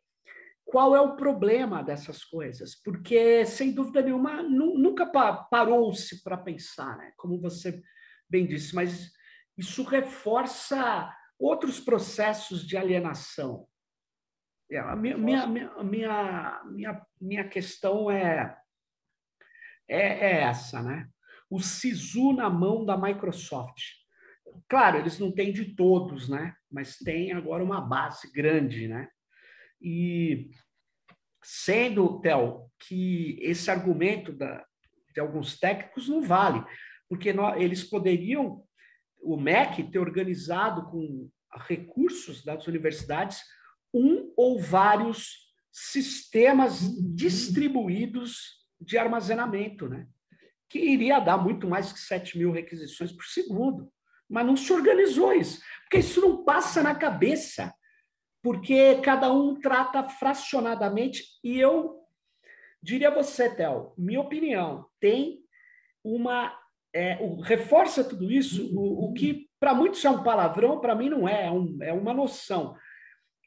qual 0.66 0.96
é 0.96 1.02
o 1.02 1.16
problema 1.16 1.84
dessas 1.84 2.24
coisas, 2.24 2.76
porque, 2.76 3.46
sem 3.46 3.74
dúvida 3.74 4.02
nenhuma, 4.02 4.42
nunca 4.42 5.06
parou-se 5.06 6.24
para 6.24 6.38
pensar, 6.38 6.98
né? 6.98 7.14
como 7.18 7.40
você 7.40 7.82
bem 8.30 8.48
disse, 8.48 8.74
mas 8.74 9.12
isso 9.58 9.84
reforça 9.84 11.14
outros 11.38 11.80
processos 11.80 12.66
de 12.66 12.78
alienação. 12.78 13.68
É, 14.72 14.80
a 14.80 14.96
minha, 14.96 15.18
minha, 15.18 15.46
minha, 15.46 16.62
minha, 16.66 17.06
minha 17.22 17.48
questão 17.48 18.10
é, 18.10 18.58
é, 19.88 20.00
é 20.00 20.42
essa, 20.42 20.82
né? 20.82 21.08
O 21.50 21.60
SISU 21.60 22.34
na 22.34 22.50
mão 22.50 22.84
da 22.84 22.98
Microsoft. 22.98 24.03
Claro, 24.68 24.98
eles 24.98 25.20
não 25.20 25.32
têm 25.32 25.52
de 25.52 25.76
todos, 25.76 26.30
né? 26.30 26.56
Mas 26.72 26.98
tem 26.98 27.32
agora 27.32 27.64
uma 27.64 27.82
base 27.82 28.32
grande, 28.32 28.88
né? 28.88 29.08
E 29.82 30.50
sendo, 31.44 32.20
Theo, 32.22 32.70
que 32.80 33.38
esse 33.42 33.70
argumento 33.70 34.32
da, 34.32 34.66
de 35.14 35.20
alguns 35.20 35.60
técnicos 35.60 36.08
não 36.08 36.22
vale, 36.22 36.64
porque 37.10 37.34
nós, 37.34 37.62
eles 37.62 37.84
poderiam, 37.84 38.64
o 39.22 39.38
MEC, 39.38 39.84
ter 39.92 40.00
organizado 40.00 40.90
com 40.90 41.30
recursos 41.68 42.44
das 42.44 42.68
universidades 42.68 43.42
um 43.94 44.34
ou 44.36 44.60
vários 44.60 45.54
sistemas 45.72 46.82
distribuídos 47.16 48.64
de 48.80 48.98
armazenamento, 48.98 49.88
né? 49.88 50.08
que 50.74 50.80
iria 50.80 51.20
dar 51.20 51.38
muito 51.38 51.68
mais 51.68 51.94
que 51.94 52.00
7 52.00 52.36
mil 52.36 52.52
requisições 52.52 53.12
por 53.12 53.26
segundo. 53.26 53.94
Mas 54.34 54.48
não 54.48 54.58
se 54.58 54.74
organizou 54.74 55.32
isso, 55.32 55.62
porque 55.84 56.00
isso 56.00 56.20
não 56.20 56.44
passa 56.44 56.82
na 56.82 56.96
cabeça, 56.96 57.72
porque 58.42 58.96
cada 58.96 59.32
um 59.32 59.60
trata 59.60 60.10
fracionadamente, 60.10 61.24
e 61.44 61.60
eu 61.60 62.00
diria 62.82 63.10
a 63.10 63.14
você, 63.14 63.48
Théo, 63.48 63.94
minha 63.96 64.20
opinião, 64.20 64.88
tem 65.00 65.40
uma. 66.04 66.52
É, 66.92 67.18
o, 67.22 67.42
reforça 67.42 68.04
tudo 68.04 68.32
isso, 68.32 68.76
o, 68.76 69.06
o 69.06 69.14
que 69.14 69.48
para 69.60 69.76
muitos 69.76 70.04
é 70.04 70.10
um 70.10 70.24
palavrão, 70.24 70.82
para 70.82 70.96
mim 70.96 71.10
não 71.10 71.28
é, 71.28 71.46
é, 71.46 71.52
um, 71.52 71.78
é 71.84 71.94
uma 71.94 72.14
noção. 72.14 72.76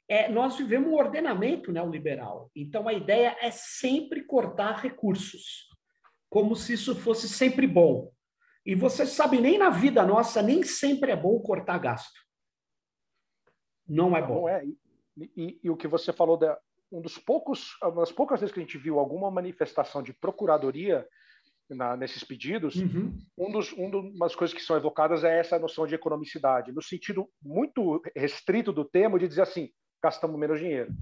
É, 0.09 0.29
nós 0.29 0.57
vivemos 0.57 0.89
um 0.89 0.95
ordenamento 0.95 1.73
neoliberal, 1.73 2.49
então 2.55 2.87
a 2.87 2.93
ideia 2.93 3.37
é 3.41 3.51
sempre 3.51 4.23
cortar 4.23 4.81
recursos, 4.81 5.69
como 6.31 6.55
se 6.55 6.75
isso 6.75 6.95
fosse 6.95 7.29
sempre 7.29 7.67
bom. 7.67 8.15
E 8.67 8.75
você 8.75 9.07
sabe, 9.07 9.41
nem 9.41 9.57
na 9.57 9.71
vida 9.71 10.05
nossa, 10.05 10.43
nem 10.43 10.65
sempre 10.65 11.13
é 11.13 11.17
bom 11.17 11.39
cortar 11.39 11.79
gasto. 11.79 12.21
Não 13.89 14.17
é 14.17 14.21
bom. 14.21 14.43
Não 14.43 14.49
é. 14.49 14.65
E, 14.65 15.31
e, 15.37 15.61
e 15.63 15.71
o 15.71 15.77
que 15.77 15.87
você 15.87 16.13
falou, 16.13 16.37
da, 16.37 16.59
um 16.91 17.01
dos 17.01 17.17
poucos, 17.17 17.77
uma 17.81 18.01
das 18.01 18.11
poucas 18.11 18.41
vezes 18.41 18.53
que 18.53 18.59
a 18.59 18.63
gente 18.63 18.77
viu 18.77 18.99
alguma 18.99 19.31
manifestação 19.31 20.03
de 20.03 20.13
procuradoria 20.13 21.07
na, 21.71 21.97
nesses 21.97 22.25
pedidos, 22.25 22.75
uhum. 22.75 23.17
um 23.39 23.53
dos, 23.53 23.73
um 23.73 24.19
das 24.19 24.35
coisas 24.35 24.55
que 24.55 24.63
são 24.63 24.77
evocadas 24.77 25.23
é 25.23 25.39
essa 25.39 25.59
noção 25.59 25.87
de 25.87 25.95
economicidade, 25.95 26.73
no 26.73 26.83
sentido 26.83 27.29
muito 27.41 28.03
restrito 28.17 28.73
do 28.73 28.85
termo 28.85 29.19
de 29.19 29.29
dizer 29.29 29.43
assim, 29.43 29.71
gastamos 30.03 30.39
menos 30.39 30.59
dinheiro. 30.59 30.93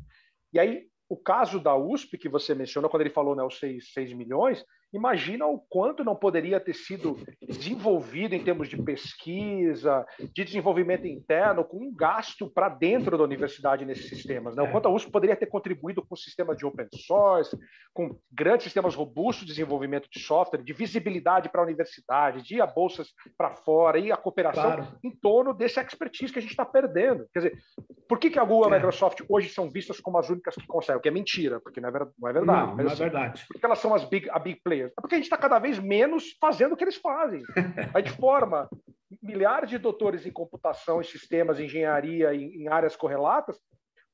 E 0.52 0.58
aí, 0.58 0.86
o 1.08 1.16
caso 1.16 1.60
da 1.60 1.74
USP, 1.76 2.16
que 2.18 2.28
você 2.28 2.54
mencionou, 2.54 2.90
quando 2.90 3.02
ele 3.02 3.10
falou 3.10 3.34
né, 3.34 3.42
os 3.42 3.58
6, 3.58 3.92
6 3.92 4.12
milhões, 4.14 4.64
imagina 4.94 5.46
o 5.46 5.58
quanto 5.58 6.04
não 6.04 6.14
poderia 6.14 6.60
ter 6.60 6.74
sido 6.74 7.16
desenvolvido 7.42 8.34
em 8.34 8.44
termos 8.44 8.68
de 8.68 8.80
pesquisa, 8.80 10.06
de 10.32 10.44
desenvolvimento 10.44 11.06
interno, 11.06 11.64
com 11.64 11.78
um 11.78 11.94
gasto 11.94 12.48
para 12.48 12.68
dentro 12.68 13.18
da 13.18 13.24
universidade 13.24 13.84
nesses 13.84 14.08
sistemas. 14.08 14.54
Né? 14.56 14.62
O 14.62 14.70
quanto 14.70 14.86
a 14.86 14.90
USP 14.92 15.10
poderia 15.10 15.36
ter 15.36 15.46
contribuído 15.46 16.04
com 16.04 16.14
sistemas 16.14 16.56
de 16.56 16.64
open 16.64 16.86
source, 17.06 17.58
com 17.92 18.18
grandes 18.32 18.64
sistemas 18.64 18.94
robustos 18.94 19.44
de 19.44 19.52
desenvolvimento 19.52 20.08
de 20.10 20.20
software, 20.20 20.62
de 20.62 20.72
visibilidade 20.72 21.48
para 21.48 21.60
a 21.60 21.64
universidade, 21.64 22.42
de 22.42 22.56
ir 22.56 22.60
a 22.60 22.66
bolsas 22.66 23.08
para 23.36 23.50
fora 23.50 23.98
e 23.98 24.12
a 24.12 24.16
cooperação 24.16 24.62
claro. 24.62 24.98
em 25.02 25.10
torno 25.10 25.52
desse 25.52 25.80
expertise 25.80 26.32
que 26.32 26.38
a 26.38 26.42
gente 26.42 26.52
está 26.52 26.64
perdendo. 26.64 27.26
Quer 27.32 27.40
dizer, 27.40 27.58
por 28.08 28.18
que, 28.18 28.30
que 28.30 28.38
a 28.38 28.44
Google 28.44 28.70
e 28.70 28.72
a 28.72 28.76
é. 28.76 28.78
Microsoft 28.78 29.20
hoje 29.28 29.48
são 29.48 29.70
vistas 29.70 30.00
como 30.00 30.18
as 30.18 30.28
únicas 30.28 30.54
que 30.54 30.66
conseguem? 30.66 30.98
O 30.98 31.02
que 31.02 31.08
é 31.08 31.12
mentira, 31.12 31.60
porque 31.60 31.80
não 31.80 31.88
é, 31.88 31.92
verdade. 31.92 32.14
Não, 32.18 32.28
é 32.28 32.32
verdade, 32.32 32.66
não, 32.68 32.76
não 32.76 32.84
é 32.84 32.86
assim, 32.86 33.02
verdade. 33.02 33.44
Porque 33.48 33.66
elas 33.66 33.78
são 33.78 33.94
as 33.94 34.04
big, 34.04 34.28
a 34.30 34.38
big 34.38 34.60
players 34.62 34.83
é 34.86 35.00
porque 35.00 35.14
a 35.14 35.18
gente 35.18 35.26
está 35.26 35.36
cada 35.36 35.58
vez 35.58 35.78
menos 35.78 36.36
fazendo 36.40 36.72
o 36.72 36.76
que 36.76 36.84
eles 36.84 36.96
fazem. 36.96 37.42
A 37.92 38.00
gente 38.00 38.12
forma 38.12 38.68
milhares 39.22 39.70
de 39.70 39.78
doutores 39.78 40.26
em 40.26 40.32
computação, 40.32 41.00
em 41.00 41.04
sistemas, 41.04 41.58
em 41.58 41.64
engenharia, 41.64 42.34
em, 42.34 42.62
em 42.62 42.68
áreas 42.68 42.96
correlatas, 42.96 43.58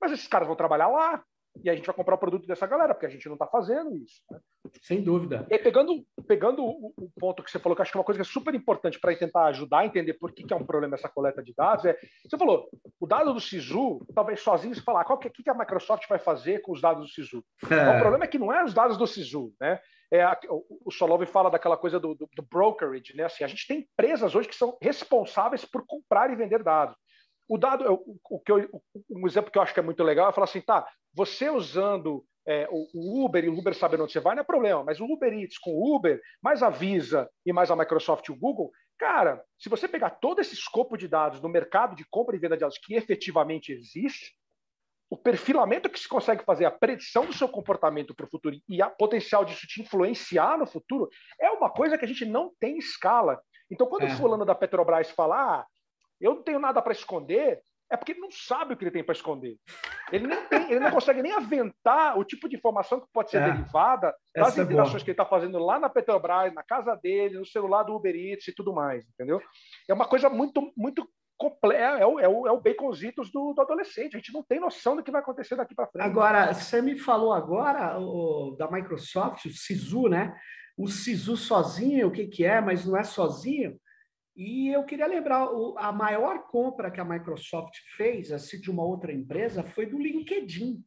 mas 0.00 0.12
esses 0.12 0.28
caras 0.28 0.46
vão 0.46 0.56
trabalhar 0.56 0.88
lá 0.88 1.22
e 1.62 1.68
a 1.68 1.74
gente 1.74 1.86
vai 1.86 1.94
comprar 1.94 2.14
o 2.14 2.18
produto 2.18 2.46
dessa 2.46 2.66
galera, 2.66 2.94
porque 2.94 3.06
a 3.06 3.10
gente 3.10 3.26
não 3.26 3.34
está 3.34 3.46
fazendo 3.46 3.94
isso. 3.96 4.22
Né? 4.30 4.38
Sem 4.82 5.02
dúvida. 5.02 5.46
E 5.50 5.58
pegando, 5.58 6.04
pegando 6.26 6.64
o, 6.64 6.92
o, 6.96 7.10
ponto 7.18 7.42
que 7.42 7.50
você 7.50 7.58
falou, 7.58 7.74
que 7.74 7.82
acho 7.82 7.90
que 7.90 7.98
é 7.98 8.00
uma 8.00 8.04
coisa 8.04 8.22
que 8.22 8.28
é 8.28 8.32
super 8.32 8.54
importante 8.54 9.00
para 9.00 9.14
tentar 9.16 9.46
ajudar 9.46 9.80
a 9.80 9.86
entender 9.86 10.14
por 10.14 10.32
que, 10.32 10.44
que, 10.44 10.52
é 10.54 10.56
um 10.56 10.64
problema 10.64 10.94
essa 10.94 11.08
coleta 11.08 11.42
de 11.42 11.52
dados, 11.54 11.84
é, 11.84 11.98
você 12.24 12.38
falou, 12.38 12.68
o 12.98 13.06
dado 13.06 13.34
do 13.34 13.40
SISU, 13.40 14.06
talvez 14.14 14.40
sozinho 14.40 14.74
você 14.74 14.80
falar, 14.80 15.04
qual 15.04 15.18
que, 15.18 15.28
que 15.28 15.50
a 15.50 15.54
Microsoft 15.54 16.08
vai 16.08 16.18
fazer 16.18 16.60
com 16.60 16.72
os 16.72 16.80
dados 16.80 17.02
do 17.02 17.08
SISU? 17.08 17.44
É. 17.68 17.90
O 18.00 18.00
problema 18.00 18.24
é 18.24 18.28
que 18.28 18.38
não 18.38 18.52
é 18.52 18.64
os 18.64 18.72
dados 18.72 18.96
do 18.96 19.06
SISU, 19.06 19.52
né? 19.60 19.80
É, 20.12 20.24
o 20.48 20.90
Solov 20.90 21.24
fala 21.26 21.50
daquela 21.50 21.76
coisa 21.76 22.00
do, 22.00 22.14
do, 22.14 22.28
do, 22.34 22.42
brokerage, 22.42 23.16
né? 23.16 23.24
Assim, 23.24 23.44
a 23.44 23.46
gente 23.46 23.66
tem 23.66 23.78
empresas 23.78 24.34
hoje 24.34 24.48
que 24.48 24.56
são 24.56 24.76
responsáveis 24.82 25.64
por 25.64 25.86
comprar 25.86 26.32
e 26.32 26.36
vender 26.36 26.64
dados. 26.64 26.96
O 27.48 27.56
dado, 27.56 27.84
o, 27.92 28.18
o 28.28 28.40
que 28.40 28.50
eu, 28.50 28.82
um 29.08 29.26
exemplo 29.26 29.52
que 29.52 29.58
eu 29.58 29.62
acho 29.62 29.72
que 29.72 29.78
é 29.78 29.82
muito 29.82 30.02
legal 30.02 30.28
é 30.28 30.32
falar 30.32 30.46
assim, 30.46 30.60
tá, 30.60 30.86
você 31.14 31.48
usando 31.48 32.24
é, 32.46 32.68
o 32.70 33.24
Uber 33.24 33.44
e 33.44 33.48
o 33.48 33.56
Uber 33.56 33.74
sabendo 33.74 34.02
onde 34.02 34.12
você 34.12 34.20
vai 34.20 34.34
não 34.34 34.42
é 34.42 34.44
problema, 34.44 34.82
mas 34.82 35.00
o 35.00 35.04
Uber 35.04 35.32
Eats 35.32 35.58
com 35.58 35.70
o 35.70 35.96
Uber, 35.96 36.20
mais 36.42 36.62
a 36.62 36.70
Visa 36.70 37.30
e 37.46 37.52
mais 37.52 37.70
a 37.70 37.76
Microsoft 37.76 38.26
e 38.28 38.32
o 38.32 38.36
Google, 38.36 38.72
cara, 38.98 39.44
se 39.58 39.68
você 39.68 39.86
pegar 39.86 40.10
todo 40.10 40.40
esse 40.40 40.54
escopo 40.54 40.96
de 40.96 41.06
dados 41.06 41.40
no 41.40 41.48
mercado 41.48 41.94
de 41.94 42.04
compra 42.04 42.34
e 42.34 42.38
venda 42.38 42.56
de 42.56 42.60
dados 42.60 42.78
que 42.78 42.94
efetivamente 42.94 43.72
existe, 43.72 44.34
o 45.10 45.16
perfilamento 45.16 45.90
que 45.90 45.98
se 45.98 46.08
consegue 46.08 46.44
fazer, 46.44 46.64
a 46.64 46.70
predição 46.70 47.26
do 47.26 47.32
seu 47.32 47.48
comportamento 47.48 48.14
para 48.14 48.26
o 48.26 48.30
futuro 48.30 48.56
e 48.68 48.80
a 48.80 48.88
potencial 48.88 49.44
disso 49.44 49.66
te 49.66 49.82
influenciar 49.82 50.56
no 50.56 50.66
futuro, 50.66 51.08
é 51.40 51.50
uma 51.50 51.68
coisa 51.68 51.98
que 51.98 52.04
a 52.04 52.08
gente 52.08 52.24
não 52.24 52.52
tem 52.60 52.78
escala. 52.78 53.40
Então, 53.68 53.88
quando 53.88 54.04
é. 54.04 54.06
o 54.06 54.16
fulano 54.16 54.44
da 54.44 54.54
Petrobras 54.54 55.10
fala, 55.10 55.36
ah, 55.36 55.66
eu 56.20 56.36
não 56.36 56.42
tenho 56.42 56.60
nada 56.60 56.80
para 56.80 56.92
esconder, 56.92 57.60
é 57.90 57.96
porque 57.96 58.12
ele 58.12 58.20
não 58.20 58.30
sabe 58.30 58.72
o 58.72 58.76
que 58.76 58.84
ele 58.84 58.92
tem 58.92 59.02
para 59.02 59.14
esconder. 59.14 59.56
Ele, 60.12 60.28
nem 60.28 60.46
tem, 60.46 60.70
ele 60.70 60.78
não 60.78 60.92
consegue 60.92 61.22
nem 61.22 61.32
aventar 61.32 62.16
o 62.16 62.24
tipo 62.24 62.48
de 62.48 62.54
informação 62.54 63.00
que 63.00 63.06
pode 63.12 63.30
ser 63.30 63.38
é. 63.38 63.50
derivada 63.50 64.14
das 64.34 64.48
Essa 64.48 64.60
é 64.60 64.64
interações 64.64 65.02
é 65.02 65.04
que 65.04 65.10
ele 65.10 65.14
está 65.14 65.26
fazendo 65.26 65.58
lá 65.58 65.78
na 65.80 65.88
Petrobras, 65.88 66.54
na 66.54 66.62
casa 66.62 66.94
dele, 66.94 67.38
no 67.38 67.46
celular 67.46 67.82
do 67.82 67.96
Uber 67.96 68.14
Eats 68.14 68.46
e 68.46 68.54
tudo 68.54 68.72
mais, 68.72 69.04
entendeu? 69.08 69.42
É 69.88 69.94
uma 69.94 70.06
coisa 70.06 70.30
muito, 70.30 70.72
muito 70.76 71.08
é, 71.72 72.02
é, 72.02 72.06
o, 72.06 72.20
é, 72.20 72.28
o, 72.28 72.46
é 72.46 72.52
o 72.52 72.60
baconzitos 72.60 73.30
do, 73.30 73.52
do, 73.52 73.62
adolescente. 73.62 74.16
A 74.16 74.18
gente 74.18 74.32
não 74.32 74.42
tem 74.42 74.60
noção 74.60 74.96
do 74.96 75.02
que 75.02 75.10
vai 75.10 75.20
acontecer 75.20 75.56
daqui 75.56 75.74
para 75.74 75.86
frente. 75.86 76.04
Agora, 76.04 76.52
você 76.52 76.82
me 76.82 76.98
falou 76.98 77.32
agora 77.32 77.98
o, 77.98 78.56
da 78.58 78.70
Microsoft, 78.70 79.46
o 79.46 79.50
SISU, 79.50 80.08
né? 80.08 80.38
O 80.76 80.88
SISU 80.88 81.36
sozinho, 81.36 82.08
o 82.08 82.10
que, 82.10 82.26
que 82.26 82.44
é, 82.44 82.60
mas 82.60 82.84
não 82.84 82.96
é 82.96 83.02
sozinho. 83.02 83.78
E 84.36 84.68
eu 84.68 84.84
queria 84.84 85.06
lembrar, 85.06 85.50
o, 85.52 85.76
a 85.78 85.92
maior 85.92 86.46
compra 86.46 86.90
que 86.90 87.00
a 87.00 87.04
Microsoft 87.04 87.76
fez, 87.96 88.32
assim, 88.32 88.60
de 88.60 88.70
uma 88.70 88.84
outra 88.84 89.12
empresa, 89.12 89.62
foi 89.62 89.86
do 89.86 89.98
LinkedIn. 89.98 90.82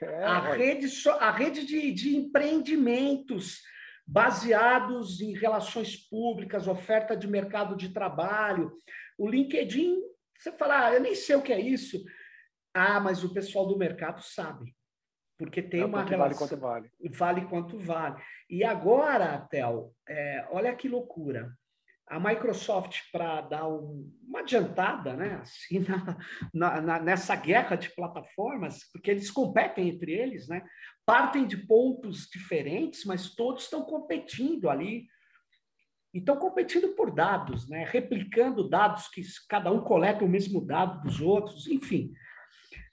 É, 0.00 0.24
a, 0.24 0.40
rede, 0.52 0.88
a 1.20 1.30
rede 1.30 1.64
de, 1.64 1.92
de 1.92 2.16
empreendimentos 2.16 3.62
baseados 4.06 5.20
em 5.20 5.32
relações 5.32 5.96
públicas, 5.96 6.68
oferta 6.68 7.16
de 7.16 7.26
mercado 7.26 7.76
de 7.76 7.88
trabalho, 7.88 8.72
o 9.18 9.28
LinkedIn, 9.28 10.00
você 10.38 10.52
fala, 10.52 10.86
ah, 10.86 10.94
eu 10.94 11.00
nem 11.00 11.14
sei 11.14 11.36
o 11.36 11.42
que 11.42 11.52
é 11.52 11.60
isso. 11.60 12.02
Ah, 12.74 13.00
mas 13.00 13.24
o 13.24 13.32
pessoal 13.32 13.66
do 13.66 13.78
mercado 13.78 14.22
sabe. 14.22 14.74
Porque 15.38 15.62
tem 15.62 15.80
é, 15.80 15.84
uma 15.84 16.04
relação. 16.04 16.46
Vale 16.46 16.50
quanto 16.50 16.60
vale. 16.60 16.90
Vale 17.10 17.46
quanto 17.46 17.78
vale. 17.78 18.22
E 18.48 18.64
agora, 18.64 19.46
Tel, 19.50 19.94
é, 20.08 20.46
olha 20.50 20.74
que 20.74 20.88
loucura. 20.88 21.52
A 22.08 22.20
Microsoft, 22.20 23.00
para 23.10 23.40
dar 23.40 23.68
um, 23.68 24.08
uma 24.22 24.40
adiantada 24.40 25.14
né, 25.16 25.40
assim, 25.42 25.84
na, 26.54 26.80
na, 26.80 27.00
nessa 27.00 27.34
guerra 27.34 27.74
de 27.74 27.92
plataformas, 27.94 28.88
porque 28.92 29.10
eles 29.10 29.30
competem 29.30 29.88
entre 29.88 30.12
eles, 30.12 30.46
né, 30.46 30.62
partem 31.04 31.46
de 31.46 31.56
pontos 31.56 32.28
diferentes, 32.30 33.04
mas 33.04 33.34
todos 33.34 33.64
estão 33.64 33.84
competindo 33.84 34.70
ali 34.70 35.08
e 36.16 36.18
estão 36.18 36.36
competindo 36.36 36.94
por 36.94 37.10
dados, 37.10 37.68
né? 37.68 37.84
replicando 37.84 38.66
dados 38.66 39.06
que 39.08 39.20
cada 39.46 39.70
um 39.70 39.82
coleta 39.82 40.24
o 40.24 40.28
mesmo 40.28 40.64
dado 40.64 41.02
dos 41.02 41.20
outros, 41.20 41.66
enfim. 41.66 42.10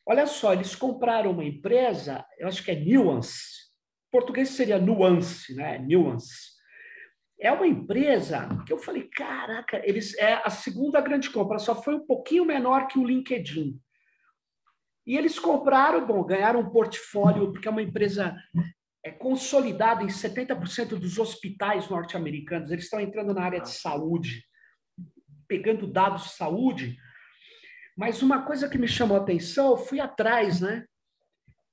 Olha 0.05 0.27
só, 0.27 0.51
eles 0.51 0.75
compraram 0.75 1.31
uma 1.31 1.45
empresa, 1.45 2.25
eu 2.37 2.49
acho 2.49 2.61
que 2.61 2.71
é 2.71 2.75
Nuance, 2.75 3.61
em 4.07 4.11
português 4.11 4.49
seria 4.49 4.77
Nuance, 4.77 5.55
né? 5.55 5.79
Nuance. 5.79 6.51
É 7.39 7.49
uma 7.49 7.65
empresa 7.65 8.49
que 8.67 8.73
eu 8.73 8.77
falei, 8.77 9.07
caraca, 9.07 9.81
eles 9.87 10.17
é 10.17 10.41
a 10.43 10.49
segunda 10.49 10.99
grande 10.99 11.29
compra, 11.29 11.59
só 11.59 11.81
foi 11.81 11.95
um 11.95 12.05
pouquinho 12.05 12.43
menor 12.43 12.87
que 12.87 12.99
o 12.99 13.05
LinkedIn. 13.05 13.79
E 15.07 15.17
eles 15.17 15.39
compraram, 15.39 16.05
bom, 16.05 16.21
ganharam 16.25 16.59
um 16.59 16.69
portfólio, 16.69 17.53
porque 17.53 17.69
é 17.69 17.71
uma 17.71 17.81
empresa 17.81 18.35
é 19.03 19.11
consolidada 19.11 20.01
em 20.01 20.07
70% 20.07 20.97
dos 20.97 21.19
hospitais 21.19 21.89
norte-americanos. 21.89 22.71
Eles 22.71 22.85
estão 22.85 23.01
entrando 23.01 23.33
na 23.33 23.43
área 23.43 23.59
de 23.59 23.69
saúde, 23.69 24.45
pegando 25.47 25.85
dados 25.85 26.23
de 26.23 26.29
saúde. 26.29 26.97
Mas 27.97 28.21
uma 28.21 28.45
coisa 28.45 28.69
que 28.69 28.77
me 28.77 28.87
chamou 28.87 29.17
a 29.17 29.19
atenção, 29.19 29.71
eu 29.71 29.77
fui 29.77 29.99
atrás, 29.99 30.61
né? 30.61 30.85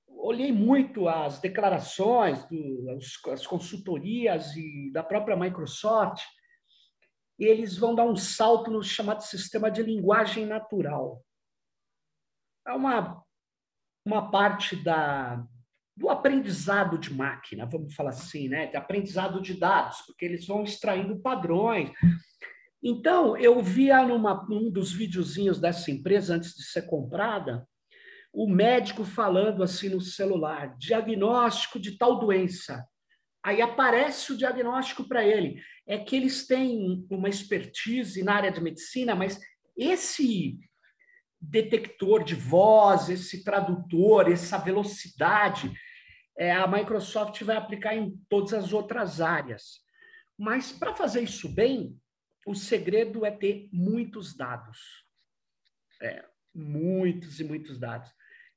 Olhei 0.08 0.52
muito 0.52 1.08
as 1.08 1.40
declarações, 1.40 2.44
do, 2.46 2.90
as, 2.90 3.32
as 3.32 3.46
consultorias 3.46 4.54
e 4.56 4.90
da 4.92 5.02
própria 5.02 5.36
Microsoft. 5.36 6.22
eles 7.38 7.78
vão 7.78 7.94
dar 7.94 8.04
um 8.04 8.16
salto 8.16 8.70
no 8.70 8.82
chamado 8.82 9.22
sistema 9.22 9.70
de 9.70 9.82
linguagem 9.82 10.44
natural. 10.44 11.24
É 12.66 12.72
uma, 12.72 13.24
uma 14.04 14.30
parte 14.30 14.76
da, 14.76 15.42
do 16.00 16.08
aprendizado 16.08 16.96
de 16.96 17.12
máquina, 17.12 17.66
vamos 17.66 17.94
falar 17.94 18.10
assim, 18.10 18.48
né? 18.48 18.68
De 18.68 18.76
aprendizado 18.76 19.42
de 19.42 19.52
dados, 19.52 19.98
porque 20.06 20.24
eles 20.24 20.46
vão 20.46 20.64
extraindo 20.64 21.20
padrões. 21.20 21.90
Então, 22.82 23.36
eu 23.36 23.62
via 23.62 24.02
numa, 24.06 24.46
num 24.48 24.70
dos 24.70 24.94
videozinhos 24.94 25.60
dessa 25.60 25.90
empresa, 25.90 26.34
antes 26.34 26.54
de 26.54 26.62
ser 26.62 26.86
comprada, 26.86 27.68
o 28.32 28.48
médico 28.48 29.04
falando 29.04 29.62
assim 29.62 29.90
no 29.90 30.00
celular, 30.00 30.74
diagnóstico 30.78 31.78
de 31.78 31.98
tal 31.98 32.18
doença. 32.18 32.82
Aí 33.44 33.60
aparece 33.60 34.32
o 34.32 34.38
diagnóstico 34.38 35.06
para 35.06 35.22
ele. 35.22 35.62
É 35.86 35.98
que 35.98 36.16
eles 36.16 36.46
têm 36.46 37.06
uma 37.10 37.28
expertise 37.28 38.22
na 38.22 38.36
área 38.36 38.50
de 38.50 38.62
medicina, 38.62 39.14
mas 39.14 39.38
esse 39.76 40.58
detector 41.38 42.24
de 42.24 42.34
voz, 42.34 43.10
esse 43.10 43.44
tradutor, 43.44 44.32
essa 44.32 44.56
velocidade, 44.56 45.70
a 46.38 46.66
Microsoft 46.66 47.42
vai 47.42 47.56
aplicar 47.56 47.94
em 47.94 48.16
todas 48.28 48.54
as 48.54 48.72
outras 48.72 49.20
áreas. 49.20 49.80
Mas 50.38 50.72
para 50.72 50.94
fazer 50.94 51.22
isso 51.22 51.48
bem, 51.48 51.98
o 52.46 52.54
segredo 52.54 53.26
é 53.26 53.30
ter 53.30 53.68
muitos 53.72 54.34
dados. 54.34 54.78
É, 56.02 56.24
muitos 56.54 57.40
e 57.40 57.44
muitos 57.44 57.78
dados. 57.78 58.10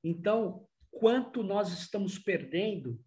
Então, 0.03 0.65
quanto 0.91 1.43
nós 1.43 1.71
estamos 1.73 2.17
perdendo 2.17 2.99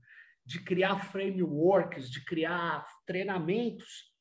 de 0.45 0.63
criar 0.63 1.11
frameworks, 1.11 2.11
de 2.11 2.25
criar 2.25 2.87
treinamentos, 3.07 4.15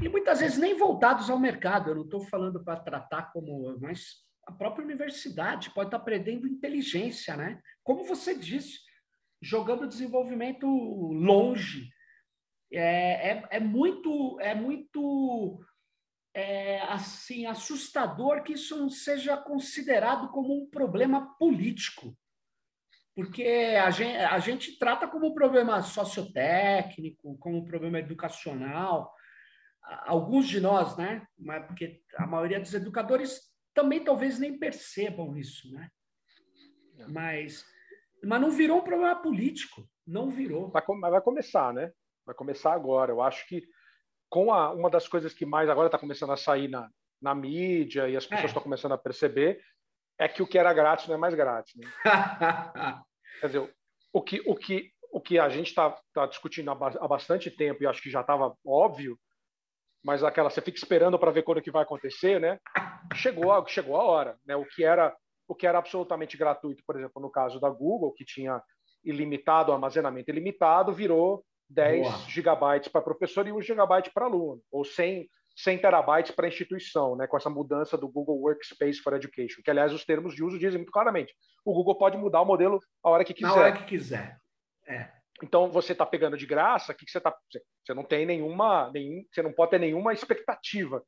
e 0.00 0.08
muitas 0.08 0.40
vezes 0.40 0.58
nem 0.58 0.76
voltados 0.76 1.28
ao 1.28 1.38
mercado. 1.38 1.90
Eu 1.90 1.96
não 1.96 2.04
estou 2.04 2.20
falando 2.20 2.62
para 2.62 2.80
tratar 2.80 3.32
como, 3.32 3.78
mas 3.80 4.24
a 4.46 4.52
própria 4.52 4.84
universidade 4.84 5.70
pode 5.70 5.88
estar 5.88 5.98
tá 5.98 6.02
aprendendo 6.02 6.46
inteligência, 6.46 7.36
né? 7.36 7.60
Como 7.82 8.04
você 8.04 8.34
disse, 8.36 8.78
jogando 9.46 9.88
desenvolvimento 9.88 10.66
longe. 10.66 11.88
É, 12.72 13.30
é, 13.30 13.48
é 13.50 13.60
muito, 13.60 14.38
é 14.40 14.54
muito 14.54 15.60
é, 16.34 16.80
assim 16.82 17.46
assustador 17.46 18.42
que 18.42 18.54
isso 18.54 18.76
não 18.76 18.90
seja 18.90 19.36
considerado 19.36 20.28
como 20.30 20.62
um 20.62 20.68
problema 20.68 21.36
político 21.38 22.16
porque 23.16 23.74
a 23.82 23.90
gente, 23.90 24.16
a 24.18 24.38
gente 24.38 24.78
trata 24.78 25.08
como 25.08 25.28
um 25.28 25.34
problema 25.34 25.80
sociotécnico, 25.80 27.38
como 27.38 27.56
um 27.56 27.64
problema 27.64 27.98
educacional. 27.98 29.10
Alguns 30.04 30.46
de 30.46 30.60
nós, 30.60 30.98
né? 30.98 31.26
Porque 31.66 32.02
a 32.16 32.26
maioria 32.26 32.60
dos 32.60 32.74
educadores 32.74 33.40
também 33.72 34.04
talvez 34.04 34.38
nem 34.38 34.58
percebam 34.58 35.34
isso, 35.34 35.72
né? 35.72 35.90
Mas, 37.08 37.64
mas 38.22 38.40
não 38.40 38.50
virou 38.50 38.78
um 38.78 38.84
problema 38.84 39.16
político, 39.16 39.88
não 40.06 40.30
virou. 40.30 40.70
Vai, 40.70 40.82
vai 40.84 41.20
começar, 41.20 41.72
né? 41.72 41.92
Vai 42.24 42.34
começar 42.34 42.72
agora. 42.72 43.12
Eu 43.12 43.22
acho 43.22 43.46
que 43.46 43.62
com 44.28 44.52
a, 44.52 44.72
uma 44.72 44.90
das 44.90 45.06
coisas 45.06 45.32
que 45.32 45.46
mais 45.46 45.68
agora 45.68 45.86
está 45.86 45.98
começando 45.98 46.32
a 46.32 46.36
sair 46.36 46.68
na, 46.68 46.88
na 47.20 47.34
mídia 47.34 48.08
e 48.08 48.16
as 48.16 48.26
pessoas 48.26 48.50
estão 48.50 48.60
é. 48.60 48.64
começando 48.64 48.92
a 48.92 48.98
perceber 48.98 49.60
é 50.18 50.28
que 50.28 50.42
o 50.42 50.46
que 50.46 50.58
era 50.58 50.72
grátis 50.72 51.06
não 51.06 51.14
é 51.14 51.18
mais 51.18 51.34
grátis. 51.34 51.74
Né? 51.76 51.86
Quer 53.40 53.46
dizer, 53.46 53.74
o 54.12 54.22
que, 54.22 54.42
o 54.46 54.56
que, 54.56 54.90
o 55.12 55.20
que 55.20 55.38
a 55.38 55.48
gente 55.48 55.68
está 55.68 55.94
tá 56.12 56.26
discutindo 56.26 56.70
há, 56.70 56.72
há 56.72 57.08
bastante 57.08 57.50
tempo 57.50 57.82
e 57.82 57.86
acho 57.86 58.02
que 58.02 58.10
já 58.10 58.22
estava 58.22 58.56
óbvio, 58.66 59.18
mas 60.02 60.22
aquela 60.24 60.48
você 60.48 60.60
fica 60.60 60.78
esperando 60.78 61.18
para 61.18 61.30
ver 61.30 61.42
quando 61.42 61.60
que 61.60 61.70
vai 61.70 61.82
acontecer, 61.82 62.40
né? 62.40 62.58
Chegou, 63.14 63.66
chegou 63.66 63.96
a 63.96 64.04
hora, 64.04 64.38
né? 64.46 64.56
O 64.56 64.64
que 64.64 64.84
era 64.84 65.14
o 65.48 65.54
que 65.54 65.66
era 65.66 65.78
absolutamente 65.78 66.36
gratuito, 66.36 66.82
por 66.86 66.96
exemplo, 66.96 67.22
no 67.22 67.30
caso 67.30 67.60
da 67.60 67.70
Google, 67.70 68.12
que 68.12 68.24
tinha 68.24 68.62
ilimitado, 69.04 69.72
armazenamento 69.72 70.30
ilimitado, 70.30 70.92
virou 70.92 71.44
10 71.70 72.02
Boa. 72.02 72.18
gigabytes 72.28 72.88
para 72.88 73.00
professor 73.00 73.46
e 73.46 73.52
1 73.52 73.62
gigabyte 73.62 74.10
para 74.12 74.26
aluno, 74.26 74.60
ou 74.70 74.84
100 74.84 75.28
100 75.56 75.78
terabytes 75.78 76.32
para 76.32 76.48
instituição, 76.48 77.16
né, 77.16 77.26
com 77.26 77.36
essa 77.36 77.48
mudança 77.48 77.96
do 77.96 78.06
Google 78.06 78.38
Workspace 78.42 79.00
for 79.00 79.14
Education, 79.14 79.62
que, 79.64 79.70
aliás, 79.70 79.92
os 79.92 80.04
termos 80.04 80.34
de 80.34 80.44
uso 80.44 80.58
dizem 80.58 80.76
muito 80.76 80.92
claramente. 80.92 81.34
O 81.64 81.72
Google 81.72 81.96
pode 81.96 82.18
mudar 82.18 82.42
o 82.42 82.44
modelo 82.44 82.78
a 83.02 83.08
hora 83.08 83.24
que 83.24 83.32
quiser. 83.32 83.48
Na 83.48 83.54
hora 83.54 83.72
que 83.72 83.84
quiser. 83.84 84.38
É. 84.86 85.10
Então, 85.42 85.70
você 85.70 85.92
está 85.92 86.04
pegando 86.04 86.36
de 86.36 86.46
graça, 86.46 86.94
que, 86.94 87.04
que 87.04 87.10
você 87.10 87.18
está. 87.18 87.34
Você 87.84 87.94
não 87.94 88.04
tem 88.04 88.24
nenhuma. 88.26 88.90
Nenhum, 88.92 89.24
você 89.30 89.42
não 89.42 89.52
pode 89.52 89.70
ter 89.70 89.80
nenhuma 89.80 90.12
expectativa. 90.12 91.02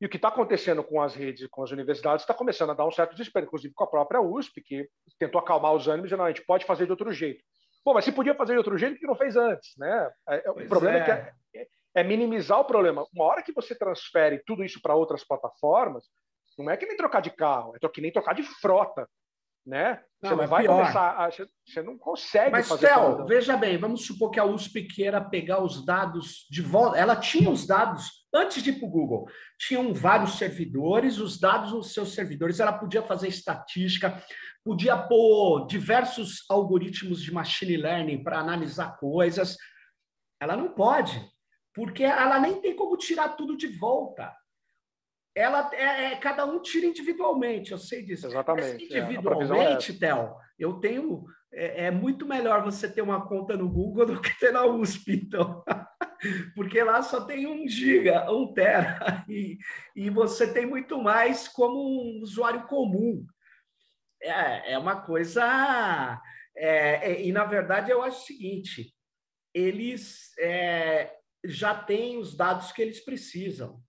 E 0.00 0.06
o 0.06 0.08
que 0.08 0.16
está 0.16 0.28
acontecendo 0.28 0.82
com 0.82 1.02
as 1.02 1.14
redes 1.14 1.42
e 1.42 1.48
com 1.48 1.62
as 1.62 1.70
universidades 1.70 2.22
está 2.22 2.32
começando 2.32 2.70
a 2.70 2.74
dar 2.74 2.86
um 2.86 2.90
certo 2.90 3.12
desespero, 3.12 3.46
inclusive 3.46 3.74
com 3.74 3.84
a 3.84 3.90
própria 3.90 4.20
USP, 4.20 4.62
que 4.62 4.88
tentou 5.18 5.38
acalmar 5.38 5.74
os 5.74 5.86
ânimos 5.88 6.10
e 6.10 6.16
não, 6.16 6.24
a 6.24 6.28
gente 6.28 6.44
pode 6.44 6.64
fazer 6.64 6.86
de 6.86 6.92
outro 6.92 7.12
jeito. 7.12 7.44
Pô, 7.84 7.92
mas 7.92 8.04
se 8.04 8.12
podia 8.12 8.34
fazer 8.34 8.52
de 8.52 8.58
outro 8.58 8.78
jeito, 8.78 8.98
que 8.98 9.06
não 9.06 9.14
fez 9.14 9.36
antes, 9.36 9.76
né? 9.76 10.10
É, 10.28 10.46
é 10.46 10.50
o 10.50 10.68
problema 10.68 10.98
é, 10.98 11.00
é 11.00 11.04
que 11.04 11.58
é, 11.58 11.66
é 11.96 12.02
minimizar 12.02 12.60
o 12.60 12.64
problema. 12.64 13.06
Uma 13.14 13.24
hora 13.24 13.42
que 13.42 13.52
você 13.52 13.74
transfere 13.74 14.42
tudo 14.46 14.64
isso 14.64 14.80
para 14.80 14.94
outras 14.94 15.24
plataformas, 15.24 16.04
não 16.58 16.70
é 16.70 16.76
que 16.76 16.86
nem 16.86 16.96
trocar 16.96 17.20
de 17.20 17.30
carro, 17.30 17.74
é 17.80 17.88
que 17.88 18.00
nem 18.00 18.12
trocar 18.12 18.34
de 18.34 18.42
frota, 18.42 19.08
né? 19.66 20.00
Não, 20.22 20.30
você 20.30 20.36
não 20.36 20.46
vai 20.46 20.62
pior. 20.62 20.80
começar, 20.80 21.10
a, 21.10 21.30
você 21.30 21.82
não 21.82 21.96
consegue 21.96 22.50
Mas, 22.50 22.68
fazer. 22.68 22.90
Mas, 22.94 23.26
veja 23.26 23.56
bem, 23.56 23.78
vamos 23.78 24.04
supor 24.04 24.30
que 24.30 24.40
a 24.40 24.44
USP 24.44 24.82
queira 24.82 25.20
pegar 25.20 25.62
os 25.62 25.84
dados 25.84 26.46
de 26.50 26.60
volta. 26.60 26.98
Ela 26.98 27.16
tinha 27.16 27.48
os 27.50 27.66
dados 27.66 28.26
antes 28.34 28.62
de 28.62 28.70
ir 28.70 28.78
para 28.78 28.86
o 28.86 28.90
Google. 28.90 29.26
Tinham 29.58 29.94
vários 29.94 30.36
servidores, 30.36 31.18
os 31.18 31.38
dados 31.38 31.72
nos 31.72 31.94
seus 31.94 32.14
servidores. 32.14 32.60
Ela 32.60 32.72
podia 32.72 33.02
fazer 33.02 33.28
estatística, 33.28 34.22
podia 34.64 34.96
pôr 34.96 35.66
diversos 35.66 36.44
algoritmos 36.50 37.22
de 37.22 37.32
machine 37.32 37.76
learning 37.76 38.22
para 38.22 38.38
analisar 38.38 38.98
coisas. 38.98 39.56
Ela 40.40 40.56
não 40.56 40.74
pode 40.74 41.20
porque 41.74 42.02
ela 42.02 42.38
nem 42.38 42.60
tem 42.60 42.74
como 42.74 42.96
tirar 42.96 43.30
tudo 43.30 43.56
de 43.56 43.68
volta. 43.68 44.34
Ela 45.34 45.70
é, 45.72 46.12
é 46.12 46.16
cada 46.16 46.44
um 46.44 46.60
tira 46.60 46.86
individualmente, 46.86 47.72
eu 47.72 47.78
sei 47.78 48.02
disso. 48.02 48.26
Exatamente. 48.26 48.88
Mas 48.88 48.92
é, 48.92 48.98
individualmente, 48.98 49.92
é, 49.92 49.98
Theo, 49.98 50.34
eu 50.58 50.74
tenho 50.74 51.24
é, 51.52 51.86
é, 51.86 51.90
muito 51.90 52.26
melhor 52.26 52.62
você 52.62 52.88
ter 52.88 53.02
uma 53.02 53.26
conta 53.26 53.56
no 53.56 53.68
Google 53.68 54.06
do 54.06 54.20
que 54.20 54.38
ter 54.38 54.52
na 54.52 54.64
USP, 54.64 55.12
então. 55.12 55.64
Porque 56.54 56.82
lá 56.82 57.02
só 57.02 57.24
tem 57.24 57.46
um 57.46 57.66
giga, 57.66 58.30
um 58.30 58.52
tera, 58.52 59.24
e, 59.28 59.58
e 59.96 60.10
você 60.10 60.52
tem 60.52 60.66
muito 60.66 61.00
mais 61.00 61.48
como 61.48 61.78
um 61.78 62.20
usuário 62.22 62.66
comum. 62.66 63.24
É, 64.22 64.72
é 64.74 64.78
uma 64.78 65.00
coisa. 65.00 66.20
É, 66.54 67.12
é, 67.12 67.24
e, 67.24 67.32
na 67.32 67.44
verdade, 67.44 67.90
eu 67.90 68.02
acho 68.02 68.18
o 68.18 68.26
seguinte: 68.26 68.94
eles 69.54 70.36
é, 70.38 71.12
já 71.44 71.74
têm 71.74 72.18
os 72.18 72.36
dados 72.36 72.70
que 72.70 72.82
eles 72.82 73.00
precisam. 73.00 73.82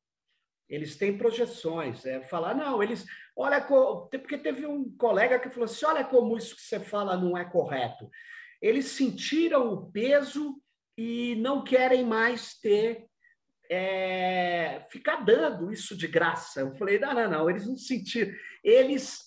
Eles 0.72 0.96
têm 0.96 1.18
projeções. 1.18 2.06
É 2.06 2.22
falar, 2.22 2.56
não, 2.56 2.82
eles. 2.82 3.06
Olha, 3.36 3.60
porque 3.62 4.38
teve 4.38 4.66
um 4.66 4.90
colega 4.96 5.38
que 5.38 5.50
falou 5.50 5.66
assim: 5.66 5.86
olha 5.86 6.06
como 6.06 6.38
isso 6.38 6.56
que 6.56 6.62
você 6.62 6.80
fala 6.80 7.18
não 7.18 7.38
é 7.38 7.44
correto. 7.44 8.10
Eles 8.62 8.86
sentiram 8.86 9.74
o 9.74 9.92
peso 9.92 10.56
e 10.98 11.36
não 11.36 11.62
querem 11.62 12.06
mais 12.06 12.58
ter. 12.58 13.06
É, 13.74 14.86
ficar 14.90 15.24
dando 15.24 15.72
isso 15.72 15.96
de 15.96 16.06
graça. 16.06 16.60
Eu 16.60 16.74
falei, 16.76 17.00
não, 17.00 17.14
não, 17.14 17.30
não, 17.30 17.50
eles 17.50 17.66
não 17.66 17.78
sentiram. 17.78 18.34
Eles 18.62 19.20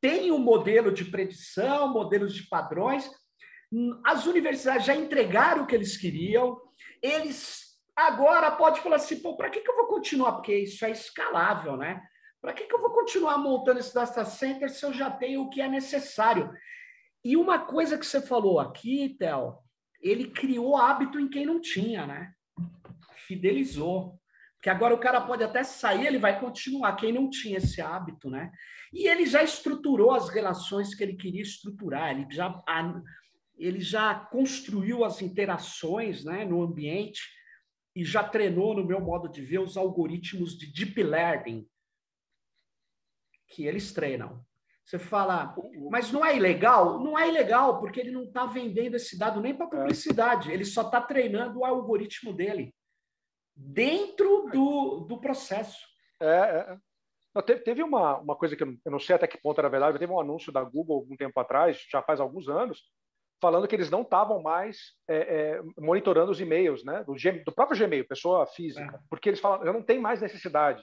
têm 0.00 0.30
um 0.30 0.38
modelo 0.38 0.92
de 0.92 1.04
predição, 1.04 1.92
modelos 1.92 2.32
de 2.32 2.48
padrões. 2.48 3.10
As 4.04 4.26
universidades 4.26 4.86
já 4.86 4.94
entregaram 4.94 5.64
o 5.64 5.66
que 5.66 5.74
eles 5.74 5.96
queriam, 5.96 6.56
eles 7.02 7.73
agora 7.96 8.50
pode 8.50 8.80
falar 8.80 8.96
assim, 8.96 9.20
pô, 9.20 9.36
para 9.36 9.50
que, 9.50 9.60
que 9.60 9.70
eu 9.70 9.76
vou 9.76 9.86
continuar? 9.86 10.32
Porque 10.32 10.56
isso 10.56 10.84
é 10.84 10.90
escalável, 10.90 11.76
né? 11.76 12.02
Para 12.40 12.52
que, 12.52 12.64
que 12.64 12.74
eu 12.74 12.80
vou 12.80 12.90
continuar 12.90 13.38
montando 13.38 13.80
esse 13.80 13.94
data 13.94 14.24
center 14.24 14.68
se 14.70 14.84
eu 14.84 14.92
já 14.92 15.10
tenho 15.10 15.42
o 15.42 15.50
que 15.50 15.60
é 15.60 15.68
necessário? 15.68 16.52
E 17.24 17.36
uma 17.36 17.58
coisa 17.58 17.96
que 17.96 18.04
você 18.04 18.20
falou 18.20 18.60
aqui, 18.60 19.16
Theo, 19.18 19.58
ele 20.02 20.28
criou 20.30 20.76
hábito 20.76 21.18
em 21.18 21.28
quem 21.28 21.46
não 21.46 21.60
tinha, 21.60 22.06
né? 22.06 22.32
Fidelizou. 23.26 24.20
Porque 24.56 24.68
agora 24.68 24.94
o 24.94 24.98
cara 24.98 25.20
pode 25.20 25.42
até 25.42 25.62
sair, 25.62 26.06
ele 26.06 26.18
vai 26.18 26.38
continuar, 26.38 26.96
quem 26.96 27.12
não 27.12 27.30
tinha 27.30 27.58
esse 27.58 27.80
hábito, 27.80 28.28
né? 28.28 28.50
E 28.92 29.08
ele 29.08 29.26
já 29.26 29.42
estruturou 29.42 30.12
as 30.12 30.28
relações 30.28 30.94
que 30.94 31.02
ele 31.02 31.16
queria 31.16 31.42
estruturar, 31.42 32.10
ele 32.10 32.26
já 32.30 32.62
ele 33.56 33.80
já 33.80 34.14
construiu 34.14 35.04
as 35.04 35.22
interações 35.22 36.24
né, 36.24 36.44
no 36.44 36.62
ambiente 36.62 37.22
e 37.94 38.04
já 38.04 38.24
treinou, 38.24 38.74
no 38.74 38.84
meu 38.84 39.00
modo 39.00 39.28
de 39.28 39.40
ver, 39.40 39.60
os 39.60 39.76
algoritmos 39.76 40.58
de 40.58 40.66
deep 40.66 41.02
learning 41.02 41.68
que 43.46 43.66
eles 43.66 43.92
treinam. 43.92 44.44
Você 44.84 44.98
fala, 44.98 45.54
mas 45.90 46.12
não 46.12 46.24
é 46.24 46.36
ilegal? 46.36 46.98
Não 46.98 47.18
é 47.18 47.28
ilegal, 47.28 47.78
porque 47.80 48.00
ele 48.00 48.10
não 48.10 48.24
está 48.24 48.44
vendendo 48.44 48.96
esse 48.96 49.18
dado 49.18 49.40
nem 49.40 49.54
para 49.54 49.66
publicidade, 49.66 50.52
ele 50.52 50.64
só 50.64 50.82
está 50.82 51.00
treinando 51.00 51.60
o 51.60 51.64
algoritmo 51.64 52.32
dele. 52.32 52.74
dentro 53.56 54.48
do, 54.52 55.06
do 55.08 55.20
processo. 55.20 55.78
É, 56.20 56.78
é. 57.36 57.42
Teve, 57.42 57.60
teve 57.62 57.82
uma, 57.82 58.18
uma 58.18 58.36
coisa 58.36 58.54
que 58.54 58.62
eu 58.62 58.78
não 58.86 58.98
sei 58.98 59.16
até 59.16 59.26
que 59.26 59.40
ponto 59.40 59.58
era 59.58 59.68
verdade, 59.68 59.98
teve 59.98 60.12
um 60.12 60.20
anúncio 60.20 60.52
da 60.52 60.62
Google 60.62 60.96
algum 60.96 61.16
tempo 61.16 61.38
atrás, 61.40 61.84
já 61.90 62.02
faz 62.02 62.20
alguns 62.20 62.48
anos, 62.48 62.82
falando 63.40 63.68
que 63.68 63.74
eles 63.74 63.90
não 63.90 64.02
estavam 64.02 64.42
mais 64.42 64.92
é, 65.08 65.16
é, 65.16 65.62
monitorando 65.78 66.32
os 66.32 66.40
e-mails, 66.40 66.84
né, 66.84 67.04
do, 67.04 67.14
do, 67.44 67.52
próprio 67.52 67.78
Gmail, 67.78 68.06
pessoa 68.06 68.46
física, 68.46 68.94
é. 68.94 68.98
porque 69.10 69.28
eles 69.28 69.40
falam, 69.40 69.64
já 69.64 69.72
não 69.72 69.82
tem 69.82 69.98
mais 69.98 70.20
necessidade. 70.20 70.82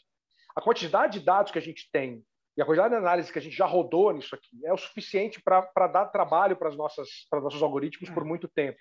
A 0.55 0.61
quantidade 0.61 1.19
de 1.19 1.25
dados 1.25 1.51
que 1.51 1.57
a 1.57 1.61
gente 1.61 1.89
tem 1.91 2.23
e 2.57 2.61
a 2.61 2.65
quantidade 2.65 2.93
de 2.93 2.99
análise 2.99 3.31
que 3.31 3.39
a 3.39 3.41
gente 3.41 3.55
já 3.55 3.65
rodou 3.65 4.11
nisso 4.11 4.35
aqui 4.35 4.65
é 4.65 4.73
o 4.73 4.77
suficiente 4.77 5.41
para 5.41 5.87
dar 5.87 6.05
trabalho 6.07 6.55
para 6.55 6.69
os 6.69 6.77
nossos 6.77 7.61
algoritmos 7.61 8.09
por 8.09 8.23
é. 8.23 8.25
muito 8.25 8.47
tempo. 8.47 8.77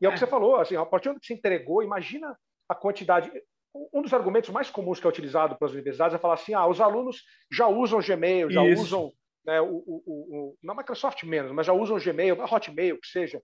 E 0.00 0.06
é 0.06 0.08
o 0.08 0.12
que 0.12 0.16
é. 0.16 0.18
você 0.18 0.26
falou, 0.26 0.56
assim, 0.56 0.76
a 0.76 0.86
partir 0.86 1.12
do 1.12 1.20
que 1.20 1.26
se 1.26 1.34
entregou, 1.34 1.82
imagina 1.82 2.36
a 2.68 2.74
quantidade. 2.74 3.30
Um 3.92 4.02
dos 4.02 4.12
argumentos 4.12 4.50
mais 4.50 4.70
comuns 4.70 4.98
que 4.98 5.06
é 5.06 5.10
utilizado 5.10 5.56
pelas 5.56 5.72
universidades 5.72 6.14
é 6.14 6.18
falar 6.18 6.34
assim: 6.34 6.54
ah, 6.54 6.66
os 6.66 6.80
alunos 6.80 7.22
já 7.50 7.66
usam 7.68 8.00
Gmail, 8.00 8.50
já 8.50 8.64
Isso. 8.64 8.82
usam 8.82 9.12
né, 9.44 9.60
o, 9.60 9.82
o, 9.86 10.02
o, 10.06 10.58
na 10.62 10.74
Microsoft 10.74 11.22
menos, 11.24 11.52
mas 11.52 11.66
já 11.66 11.72
usam 11.72 11.98
Gmail, 11.98 12.36
na 12.36 12.44
Hotmail, 12.44 13.00
que 13.00 13.08
seja. 13.08 13.42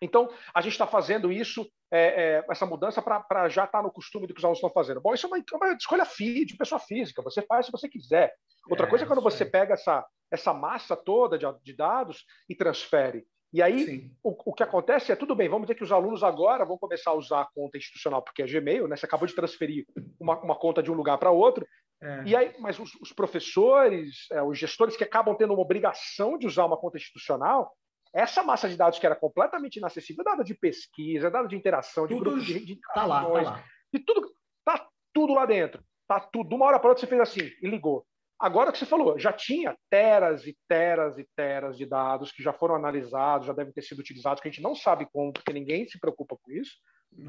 Então, 0.00 0.28
a 0.54 0.60
gente 0.60 0.72
está 0.72 0.86
fazendo 0.86 1.32
isso, 1.32 1.68
é, 1.90 2.36
é, 2.38 2.44
essa 2.48 2.64
mudança, 2.64 3.02
para 3.02 3.48
já 3.48 3.64
estar 3.64 3.78
tá 3.78 3.82
no 3.82 3.90
costume 3.90 4.26
do 4.26 4.34
que 4.34 4.38
os 4.38 4.44
alunos 4.44 4.58
estão 4.58 4.70
fazendo. 4.70 5.00
Bom, 5.00 5.12
isso 5.12 5.26
é 5.26 5.28
uma, 5.28 5.38
é 5.38 5.56
uma 5.56 5.72
escolha 5.72 6.06
de 6.46 6.56
pessoa 6.56 6.78
física, 6.78 7.22
você 7.22 7.42
faz 7.42 7.66
se 7.66 7.72
você 7.72 7.88
quiser. 7.88 8.32
Outra 8.70 8.86
é, 8.86 8.88
coisa 8.88 9.04
é 9.04 9.08
quando 9.08 9.22
você 9.22 9.44
pega 9.44 9.74
essa, 9.74 10.06
essa 10.30 10.54
massa 10.54 10.96
toda 10.96 11.38
de, 11.38 11.46
de 11.62 11.74
dados 11.74 12.24
e 12.48 12.54
transfere. 12.54 13.26
E 13.50 13.62
aí, 13.62 14.10
o, 14.22 14.50
o, 14.50 14.52
que 14.52 14.62
acontece 14.62 15.10
é, 15.10 15.16
tudo 15.16 15.34
bem, 15.34 15.48
vamos 15.48 15.66
dizer 15.66 15.74
que 15.74 15.82
os 15.82 15.90
alunos 15.90 16.22
agora 16.22 16.66
vão 16.66 16.76
começar 16.76 17.12
a 17.12 17.14
usar 17.14 17.40
a 17.40 17.48
conta 17.54 17.78
institucional, 17.78 18.22
porque 18.22 18.42
é 18.42 18.46
Gmail, 18.46 18.86
né? 18.86 18.94
Você 18.94 19.06
acabou 19.06 19.26
de 19.26 19.34
transferir 19.34 19.86
uma, 20.20 20.38
uma 20.40 20.54
conta 20.54 20.82
de 20.82 20.90
um 20.90 20.94
lugar 20.94 21.16
para 21.16 21.30
outro. 21.30 21.66
É. 22.00 22.22
E 22.24 22.36
aí, 22.36 22.54
mas 22.58 22.78
os, 22.78 22.94
os 22.96 23.12
professores, 23.12 24.26
é, 24.30 24.42
os 24.42 24.56
gestores 24.58 24.96
que 24.96 25.04
acabam 25.04 25.34
tendo 25.36 25.52
uma 25.52 25.62
obrigação 25.62 26.38
de 26.38 26.46
usar 26.46 26.64
uma 26.64 26.76
conta 26.76 26.96
institucional, 26.96 27.72
essa 28.14 28.42
massa 28.42 28.68
de 28.68 28.76
dados 28.76 28.98
que 28.98 29.06
era 29.06 29.16
completamente 29.16 29.76
inacessível, 29.76 30.24
dado 30.24 30.44
de 30.44 30.54
pesquisa, 30.54 31.30
dado 31.30 31.48
de 31.48 31.56
interação, 31.56 32.06
de 32.06 32.14
tudo 32.14 32.30
grupos 32.30 32.46
de, 32.46 32.64
de 32.64 32.80
tá 32.94 33.04
lá, 33.04 33.22
tá 33.22 33.28
lá. 33.28 33.64
de 33.92 34.00
tudo, 34.00 34.32
tá 34.64 34.88
tudo 35.12 35.34
lá 35.34 35.44
dentro. 35.44 35.82
Tá 36.06 36.20
tudo. 36.20 36.48
De 36.48 36.54
uma 36.54 36.66
hora 36.66 36.78
para 36.78 36.88
outra 36.88 37.00
você 37.00 37.06
fez 37.06 37.20
assim 37.20 37.52
e 37.60 37.68
ligou. 37.68 38.06
Agora 38.40 38.70
que 38.70 38.78
você 38.78 38.86
falou, 38.86 39.18
já 39.18 39.32
tinha 39.32 39.76
teras 39.90 40.46
e 40.46 40.56
teras 40.68 41.18
e 41.18 41.28
teras 41.34 41.76
de 41.76 41.84
dados 41.84 42.30
que 42.30 42.42
já 42.42 42.52
foram 42.52 42.76
analisados, 42.76 43.48
já 43.48 43.52
devem 43.52 43.72
ter 43.72 43.82
sido 43.82 43.98
utilizados, 43.98 44.40
que 44.40 44.48
a 44.48 44.50
gente 44.50 44.62
não 44.62 44.76
sabe 44.76 45.08
como, 45.12 45.32
porque 45.32 45.52
ninguém 45.52 45.86
se 45.88 45.98
preocupa 45.98 46.36
com 46.40 46.52
isso. 46.52 46.76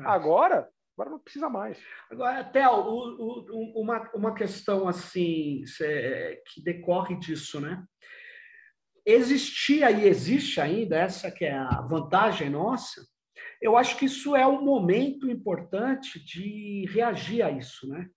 Agora, 0.05 0.69
agora 0.99 1.11
não 1.11 1.19
precisa 1.19 1.49
mais. 1.49 1.77
Agora, 2.11 2.43
Theo, 2.43 2.71
uma, 3.73 4.11
uma 4.13 4.33
questão 4.33 4.87
assim 4.87 5.63
que 6.47 6.61
decorre 6.61 7.17
disso, 7.17 7.61
né? 7.61 7.83
Existia 9.05 9.89
e 9.89 10.07
existe 10.07 10.59
ainda, 10.59 10.97
essa 10.97 11.31
que 11.31 11.45
é 11.45 11.55
a 11.55 11.81
vantagem 11.81 12.49
nossa, 12.49 13.01
eu 13.61 13.77
acho 13.77 13.97
que 13.97 14.05
isso 14.05 14.35
é 14.35 14.45
um 14.45 14.61
momento 14.61 15.29
importante 15.29 16.23
de 16.23 16.85
reagir 16.91 17.41
a 17.41 17.49
isso, 17.49 17.87
né? 17.87 18.07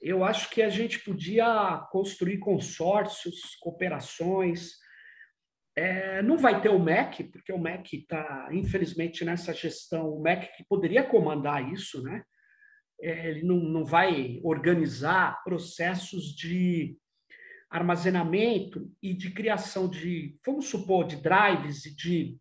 eu 0.00 0.24
acho 0.24 0.48
que 0.50 0.62
a 0.62 0.70
gente 0.70 0.98
podia 1.00 1.86
construir 1.90 2.38
consórcios, 2.38 3.54
cooperações. 3.60 4.72
É, 5.76 6.20
não 6.22 6.36
vai 6.36 6.60
ter 6.60 6.68
o 6.68 6.78
MEC, 6.78 7.24
porque 7.24 7.52
o 7.52 7.58
MEC 7.58 7.98
está, 7.98 8.48
infelizmente, 8.52 9.24
nessa 9.24 9.52
gestão, 9.54 10.10
o 10.10 10.20
MEC 10.20 10.56
que 10.56 10.64
poderia 10.68 11.02
comandar 11.02 11.72
isso, 11.72 12.02
né? 12.02 12.24
É, 13.00 13.30
ele 13.30 13.42
não, 13.44 13.56
não 13.56 13.84
vai 13.84 14.40
organizar 14.42 15.42
processos 15.42 16.34
de 16.34 16.98
armazenamento 17.70 18.92
e 19.00 19.14
de 19.14 19.30
criação 19.30 19.88
de, 19.88 20.36
vamos 20.44 20.66
supor, 20.66 21.06
de 21.06 21.16
drives 21.16 21.86
e 21.86 21.94
de 21.94 22.36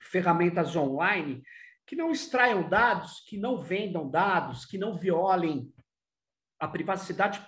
ferramentas 0.00 0.76
online 0.76 1.42
que 1.86 1.96
não 1.96 2.10
extraiam 2.10 2.68
dados, 2.68 3.20
que 3.26 3.36
não 3.36 3.60
vendam 3.60 4.08
dados, 4.08 4.64
que 4.64 4.78
não 4.78 4.96
violem 4.96 5.70
a 6.58 6.68
privacidade 6.68 7.44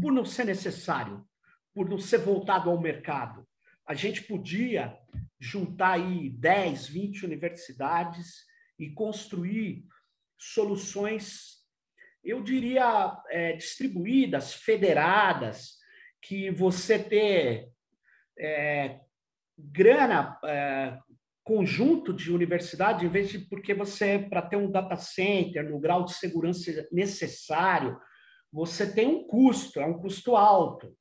por 0.00 0.10
não 0.10 0.24
ser 0.24 0.44
necessário, 0.44 1.24
por 1.72 1.88
não 1.88 1.98
ser 1.98 2.18
voltado 2.18 2.70
ao 2.70 2.80
mercado. 2.80 3.46
A 3.86 3.94
gente 3.94 4.22
podia 4.22 4.96
juntar 5.38 5.92
aí 5.92 6.30
10, 6.30 6.86
20 6.88 7.24
universidades 7.26 8.44
e 8.78 8.90
construir 8.90 9.86
soluções, 10.38 11.62
eu 12.22 12.42
diria, 12.42 13.16
é, 13.28 13.52
distribuídas, 13.52 14.54
federadas, 14.54 15.76
que 16.22 16.50
você 16.50 16.98
ter 16.98 17.68
é, 18.38 19.00
grana, 19.58 20.38
é, 20.44 20.98
conjunto 21.42 22.12
de 22.12 22.32
universidade, 22.32 23.04
em 23.04 23.10
vez 23.10 23.28
de 23.28 23.38
porque 23.38 23.74
você, 23.74 24.18
para 24.18 24.40
ter 24.40 24.56
um 24.56 24.70
data 24.70 24.96
center 24.96 25.68
no 25.68 25.78
grau 25.78 26.04
de 26.04 26.14
segurança 26.14 26.88
necessário, 26.90 28.00
você 28.50 28.90
tem 28.90 29.06
um 29.06 29.26
custo, 29.26 29.78
é 29.78 29.84
um 29.84 29.98
custo 29.98 30.34
alto. 30.36 30.96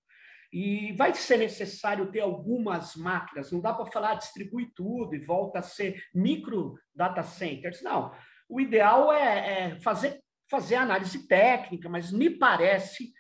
E 0.54 0.93
vai 0.93 1.12
ser 1.16 1.38
necessário 1.38 2.12
ter 2.12 2.20
algumas 2.20 2.95
máquinas, 2.95 3.51
não 3.51 3.60
dá 3.60 3.74
para 3.74 3.91
falar 3.91 4.14
distribui 4.14 4.72
tudo 4.76 5.16
e 5.16 5.26
volta 5.26 5.58
a 5.58 5.64
ser 5.64 6.04
micro 6.14 6.78
data 6.93 7.24
centers. 7.24 7.82
Não. 7.82 8.14
O 8.47 8.62
ideal 8.62 9.12
é, 9.12 9.72
é 9.72 9.80
fazer, 9.82 10.22
fazer 10.47 10.76
análise 10.76 11.28
técnica, 11.28 11.89
mas 11.89 12.12
me 12.12 12.30
parece 12.30 13.12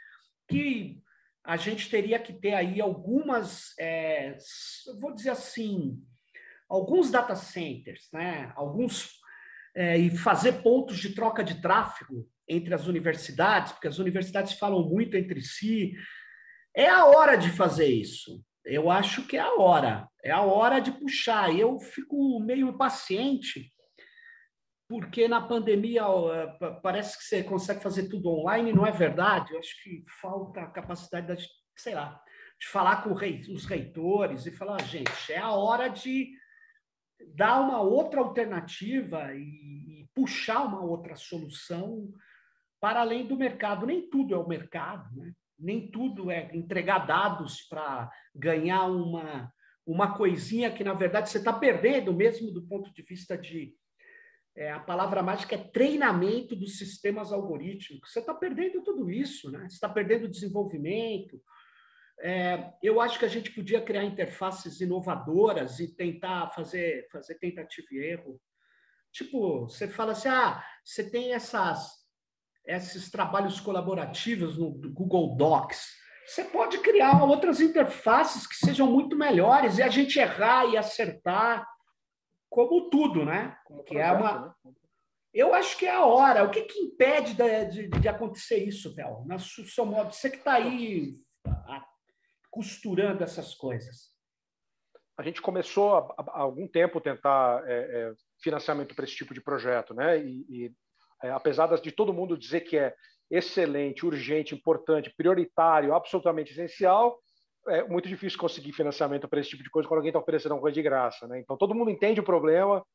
que 0.47 1.01
a 1.43 1.57
gente 1.57 1.89
teria 1.89 2.19
que 2.19 2.33
ter 2.33 2.53
aí 2.53 2.79
algumas, 2.79 3.73
é, 3.79 4.37
vou 5.01 5.11
dizer 5.11 5.31
assim, 5.31 5.99
alguns 6.69 7.09
data 7.09 7.35
centers, 7.35 8.09
né? 8.13 8.53
alguns, 8.55 9.09
é, 9.75 9.97
e 9.97 10.15
fazer 10.15 10.61
pontos 10.61 10.99
de 10.99 11.15
troca 11.15 11.43
de 11.43 11.59
tráfego 11.59 12.29
entre 12.47 12.75
as 12.75 12.85
universidades, 12.85 13.71
porque 13.71 13.87
as 13.87 13.97
universidades 13.97 14.53
falam 14.53 14.87
muito 14.87 15.17
entre 15.17 15.41
si. 15.41 15.93
É 16.75 16.89
a 16.89 17.05
hora 17.05 17.35
de 17.35 17.49
fazer 17.49 17.87
isso. 17.87 18.43
Eu 18.65 18.89
acho 18.89 19.27
que 19.27 19.37
é 19.37 19.41
a 19.41 19.55
hora. 19.55 20.07
É 20.23 20.31
a 20.31 20.41
hora 20.41 20.79
de 20.79 20.91
puxar. 20.91 21.53
Eu 21.53 21.79
fico 21.79 22.39
meio 22.39 22.69
impaciente, 22.69 23.71
porque 24.87 25.27
na 25.27 25.41
pandemia 25.41 26.03
parece 26.81 27.17
que 27.17 27.25
você 27.25 27.43
consegue 27.43 27.83
fazer 27.83 28.09
tudo 28.09 28.29
online, 28.29 28.73
não 28.73 28.85
é 28.85 28.91
verdade? 28.91 29.53
Eu 29.53 29.59
acho 29.59 29.83
que 29.83 30.03
falta 30.21 30.61
a 30.61 30.71
capacidade, 30.71 31.35
de, 31.35 31.47
sei 31.77 31.93
lá, 31.93 32.21
de 32.59 32.67
falar 32.67 33.03
com 33.03 33.11
os 33.11 33.65
reitores 33.65 34.45
e 34.45 34.51
falar, 34.51 34.81
gente, 34.83 35.31
é 35.31 35.37
a 35.37 35.51
hora 35.51 35.89
de 35.89 36.31
dar 37.35 37.61
uma 37.61 37.81
outra 37.81 38.19
alternativa 38.19 39.33
e, 39.33 40.01
e 40.01 40.09
puxar 40.15 40.63
uma 40.63 40.81
outra 40.81 41.15
solução 41.15 42.11
para 42.79 43.01
além 43.01 43.27
do 43.27 43.37
mercado. 43.37 43.85
Nem 43.85 44.09
tudo 44.09 44.33
é 44.33 44.37
o 44.37 44.47
mercado, 44.47 45.09
né? 45.15 45.33
Nem 45.57 45.89
tudo 45.89 46.31
é 46.31 46.49
entregar 46.55 47.05
dados 47.05 47.61
para 47.63 48.11
ganhar 48.35 48.85
uma, 48.85 49.51
uma 49.85 50.15
coisinha 50.17 50.71
que, 50.71 50.83
na 50.83 50.93
verdade, 50.93 51.29
você 51.29 51.37
está 51.37 51.53
perdendo, 51.53 52.13
mesmo 52.13 52.51
do 52.51 52.65
ponto 52.67 52.93
de 52.93 53.01
vista 53.01 53.37
de. 53.37 53.75
É, 54.55 54.71
a 54.71 54.79
palavra 54.79 55.23
mágica 55.23 55.55
é 55.55 55.57
treinamento 55.57 56.55
dos 56.55 56.77
sistemas 56.77 57.31
algorítmicos. 57.31 58.11
Você 58.11 58.19
está 58.19 58.35
perdendo 58.35 58.83
tudo 58.83 59.09
isso, 59.09 59.49
né? 59.49 59.61
Você 59.61 59.75
está 59.75 59.89
perdendo 59.89 60.29
desenvolvimento. 60.29 61.41
É, 62.19 62.71
eu 62.81 63.01
acho 63.01 63.17
que 63.17 63.25
a 63.25 63.29
gente 63.29 63.51
podia 63.51 63.81
criar 63.81 64.03
interfaces 64.03 64.79
inovadoras 64.79 65.79
e 65.79 65.87
tentar 65.95 66.51
fazer, 66.51 67.07
fazer 67.11 67.35
tentativa 67.35 67.87
e 67.91 67.97
erro. 67.97 68.39
Tipo, 69.11 69.61
você 69.61 69.87
fala 69.87 70.11
assim: 70.11 70.29
ah, 70.29 70.63
você 70.83 71.09
tem 71.09 71.33
essas 71.33 72.02
esses 72.65 73.09
trabalhos 73.11 73.59
colaborativos 73.59 74.57
no 74.57 74.71
Google 74.71 75.35
Docs. 75.35 76.03
Você 76.25 76.45
pode 76.45 76.77
criar 76.79 77.21
outras 77.23 77.59
interfaces 77.59 78.47
que 78.47 78.55
sejam 78.55 78.89
muito 78.89 79.17
melhores 79.17 79.77
e 79.77 79.83
a 79.83 79.89
gente 79.89 80.17
errar 80.19 80.65
e 80.65 80.77
acertar, 80.77 81.67
como 82.49 82.89
tudo, 82.89 83.25
né? 83.25 83.57
Como 83.65 83.83
que 83.83 83.97
é 83.97 84.11
uma... 84.11 84.55
Né? 84.63 84.73
Eu 85.33 85.53
acho 85.53 85.77
que 85.77 85.85
é 85.85 85.91
a 85.91 86.05
hora. 86.05 86.43
O 86.43 86.51
que, 86.51 86.61
que 86.61 86.79
impede 86.79 87.33
de, 87.33 87.65
de, 87.65 87.87
de 87.89 88.07
acontecer 88.07 88.63
isso, 88.63 88.93
Théo? 88.93 89.25
Na 89.25 89.39
seu 89.39 89.85
modo, 89.85 90.13
você 90.13 90.29
que 90.29 90.37
está 90.37 90.53
aí 90.53 91.13
costurando 92.51 93.23
essas 93.23 93.55
coisas. 93.55 94.13
A 95.17 95.23
gente 95.23 95.41
começou 95.41 95.95
há, 95.95 96.13
algum 96.39 96.67
tempo 96.67 97.01
tentar 97.01 97.63
é, 97.67 97.73
é, 97.73 98.13
financiamento 98.41 98.93
para 98.93 99.05
esse 99.05 99.15
tipo 99.15 99.33
de 99.33 99.41
projeto, 99.41 99.93
né? 99.95 100.23
E, 100.23 100.45
e 100.47 100.75
é, 101.23 101.31
apesar 101.31 101.67
de 101.79 101.91
todo 101.91 102.13
mundo 102.13 102.37
dizer 102.37 102.61
que 102.61 102.77
é 102.77 102.93
excelente, 103.31 104.05
urgente, 104.05 104.53
importante, 104.53 105.13
prioritário, 105.15 105.95
absolutamente 105.95 106.51
essencial, 106.51 107.17
é 107.67 107.83
muito 107.83 108.09
difícil 108.09 108.37
conseguir 108.37 108.73
financiamento 108.73 109.27
para 109.27 109.39
esse 109.39 109.49
tipo 109.49 109.63
de 109.63 109.69
coisa 109.69 109.87
quando 109.87 109.99
alguém 109.99 110.09
está 110.09 110.19
oferecendo 110.19 110.53
uma 110.53 110.61
coisa 110.61 110.75
de 110.75 110.81
graça. 110.81 111.25
Né? 111.27 111.39
Então, 111.39 111.57
todo 111.57 111.73
mundo 111.73 111.89
entende 111.89 112.19
o 112.19 112.23
problema, 112.23 112.85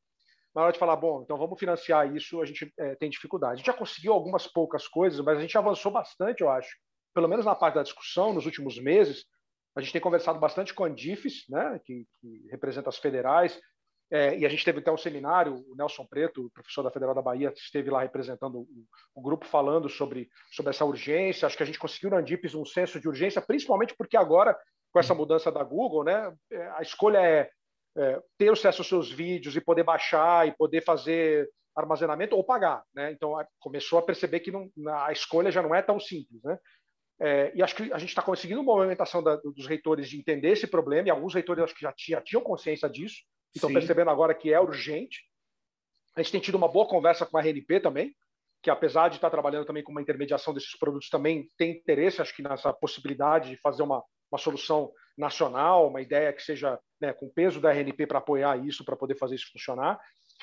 na 0.55 0.63
hora 0.63 0.73
de 0.73 0.79
falar, 0.79 0.97
bom, 0.97 1.23
então 1.23 1.39
vamos 1.39 1.59
financiar 1.59 2.15
isso, 2.15 2.41
a 2.43 2.45
gente 2.45 2.73
é, 2.79 2.95
tem 2.97 3.09
dificuldade. 3.09 3.55
A 3.55 3.57
gente 3.57 3.67
já 3.67 3.73
conseguiu 3.73 4.13
algumas 4.13 4.47
poucas 4.47 4.87
coisas, 4.87 5.21
mas 5.21 5.39
a 5.39 5.41
gente 5.41 5.57
avançou 5.57 5.91
bastante, 5.91 6.43
eu 6.43 6.51
acho. 6.51 6.69
Pelo 7.15 7.29
menos 7.29 7.47
na 7.47 7.55
parte 7.55 7.77
da 7.77 7.83
discussão, 7.83 8.35
nos 8.35 8.45
últimos 8.45 8.79
meses, 8.79 9.25
a 9.75 9.81
gente 9.81 9.93
tem 9.93 10.01
conversado 10.01 10.39
bastante 10.39 10.75
com 10.75 10.85
a 10.85 10.89
Andifes, 10.89 11.45
né, 11.49 11.81
que, 11.85 12.07
que 12.21 12.47
representa 12.51 12.89
as 12.91 12.99
federais, 12.99 13.59
é, 14.11 14.39
e 14.39 14.47
a 14.47 14.49
gente 14.49 14.65
teve 14.65 14.79
até 14.79 14.91
um 14.91 14.97
seminário, 14.97 15.65
o 15.69 15.77
Nelson 15.77 16.07
Preto, 16.07 16.51
professor 16.55 16.83
da 16.83 16.91
Federal 16.91 17.15
da 17.15 17.23
Bahia, 17.23 17.53
esteve 17.55 17.91
lá 17.91 18.03
representando 18.03 18.61
o, 18.61 18.87
o, 19.15 19.21
grupo 19.21 19.45
falando 19.45 19.89
sobre, 19.89 20.31
sobre 20.51 20.71
essa 20.71 20.85
urgência. 20.85 21.47
Acho 21.47 21.57
que 21.57 21.63
a 21.63 21.67
gente 21.67 21.79
conseguiu 21.79 22.11
na 22.11 22.19
Andifes 22.19 22.55
um 22.55 22.65
senso 22.65 22.99
de 22.99 23.09
urgência, 23.09 23.43
principalmente 23.43 23.95
porque 23.95 24.17
agora, 24.17 24.59
com 24.93 24.99
essa 24.99 25.15
mudança 25.15 25.53
da 25.53 25.63
Google, 25.63 26.05
né, 26.05 26.35
é, 26.51 26.69
a 26.71 26.81
escolha 26.81 27.19
é 27.19 27.51
é, 27.99 28.23
ter 28.39 28.51
acesso 28.51 28.81
aos 28.81 28.89
seus 28.89 29.11
vídeos 29.11 29.57
e 29.57 29.61
poder 29.61 29.83
baixar 29.83 30.47
e 30.47 30.57
poder 30.57 30.85
fazer 30.85 31.51
armazenamento 31.75 32.37
ou 32.37 32.45
pagar. 32.45 32.85
Né? 32.95 33.11
Então, 33.11 33.35
começou 33.59 33.99
a 33.99 34.03
perceber 34.03 34.41
que 34.41 34.53
não, 34.53 34.71
a 35.05 35.11
escolha 35.11 35.51
já 35.51 35.61
não 35.61 35.75
é 35.75 35.83
tão 35.83 35.99
simples. 35.99 36.41
Né? 36.45 36.59
É, 37.21 37.53
e 37.55 37.63
acho 37.63 37.75
que 37.75 37.93
a 37.93 37.99
gente 37.99 38.11
está 38.11 38.23
conseguindo 38.23 38.61
uma 38.61 38.73
movimentação 38.75 39.23
da, 39.23 39.37
dos 39.37 39.67
reitores 39.67 40.09
de 40.09 40.19
entender 40.19 40.51
esse 40.51 40.67
problema, 40.67 41.09
e 41.09 41.11
alguns 41.11 41.35
reitores 41.35 41.65
acho 41.65 41.75
que 41.75 41.83
já, 41.83 41.93
já 41.97 42.21
tinham 42.21 42.43
consciência 42.43 42.89
disso, 42.89 43.17
estão 43.55 43.73
percebendo 43.73 44.11
agora 44.11 44.35
que 44.35 44.53
é 44.53 44.61
urgente. 44.61 45.23
A 46.17 46.23
gente 46.23 46.33
tem 46.33 46.41
tido 46.41 46.57
uma 46.57 46.69
boa 46.69 46.87
conversa 46.87 47.25
com 47.25 47.37
a 47.37 47.41
RNP 47.41 47.81
também, 47.81 48.15
que 48.63 48.71
apesar 48.71 49.09
de 49.09 49.17
estar 49.17 49.31
trabalhando 49.31 49.65
também 49.65 49.83
com 49.83 49.93
uma 49.93 50.03
intermediação 50.03 50.53
desses 50.53 50.77
produtos, 50.77 51.09
também 51.09 51.49
tem 51.57 51.73
interesse, 51.73 52.21
acho 52.21 52.35
que 52.35 52.43
nessa 52.43 52.73
possibilidade 52.73 53.51
de 53.51 53.57
fazer 53.59 53.83
uma, 53.83 54.03
uma 54.31 54.39
solução 54.39 54.93
nacional, 55.17 55.89
uma 55.89 56.01
ideia 56.01 56.33
que 56.33 56.43
seja 56.43 56.79
né, 57.01 57.13
com 57.13 57.29
peso 57.29 57.61
da 57.61 57.73
RNP 57.73 58.07
para 58.07 58.19
apoiar 58.19 58.57
isso, 58.57 58.85
para 58.85 58.97
poder 58.97 59.17
fazer 59.17 59.37
isso 59.37 59.51
funcionar. 59.53 59.99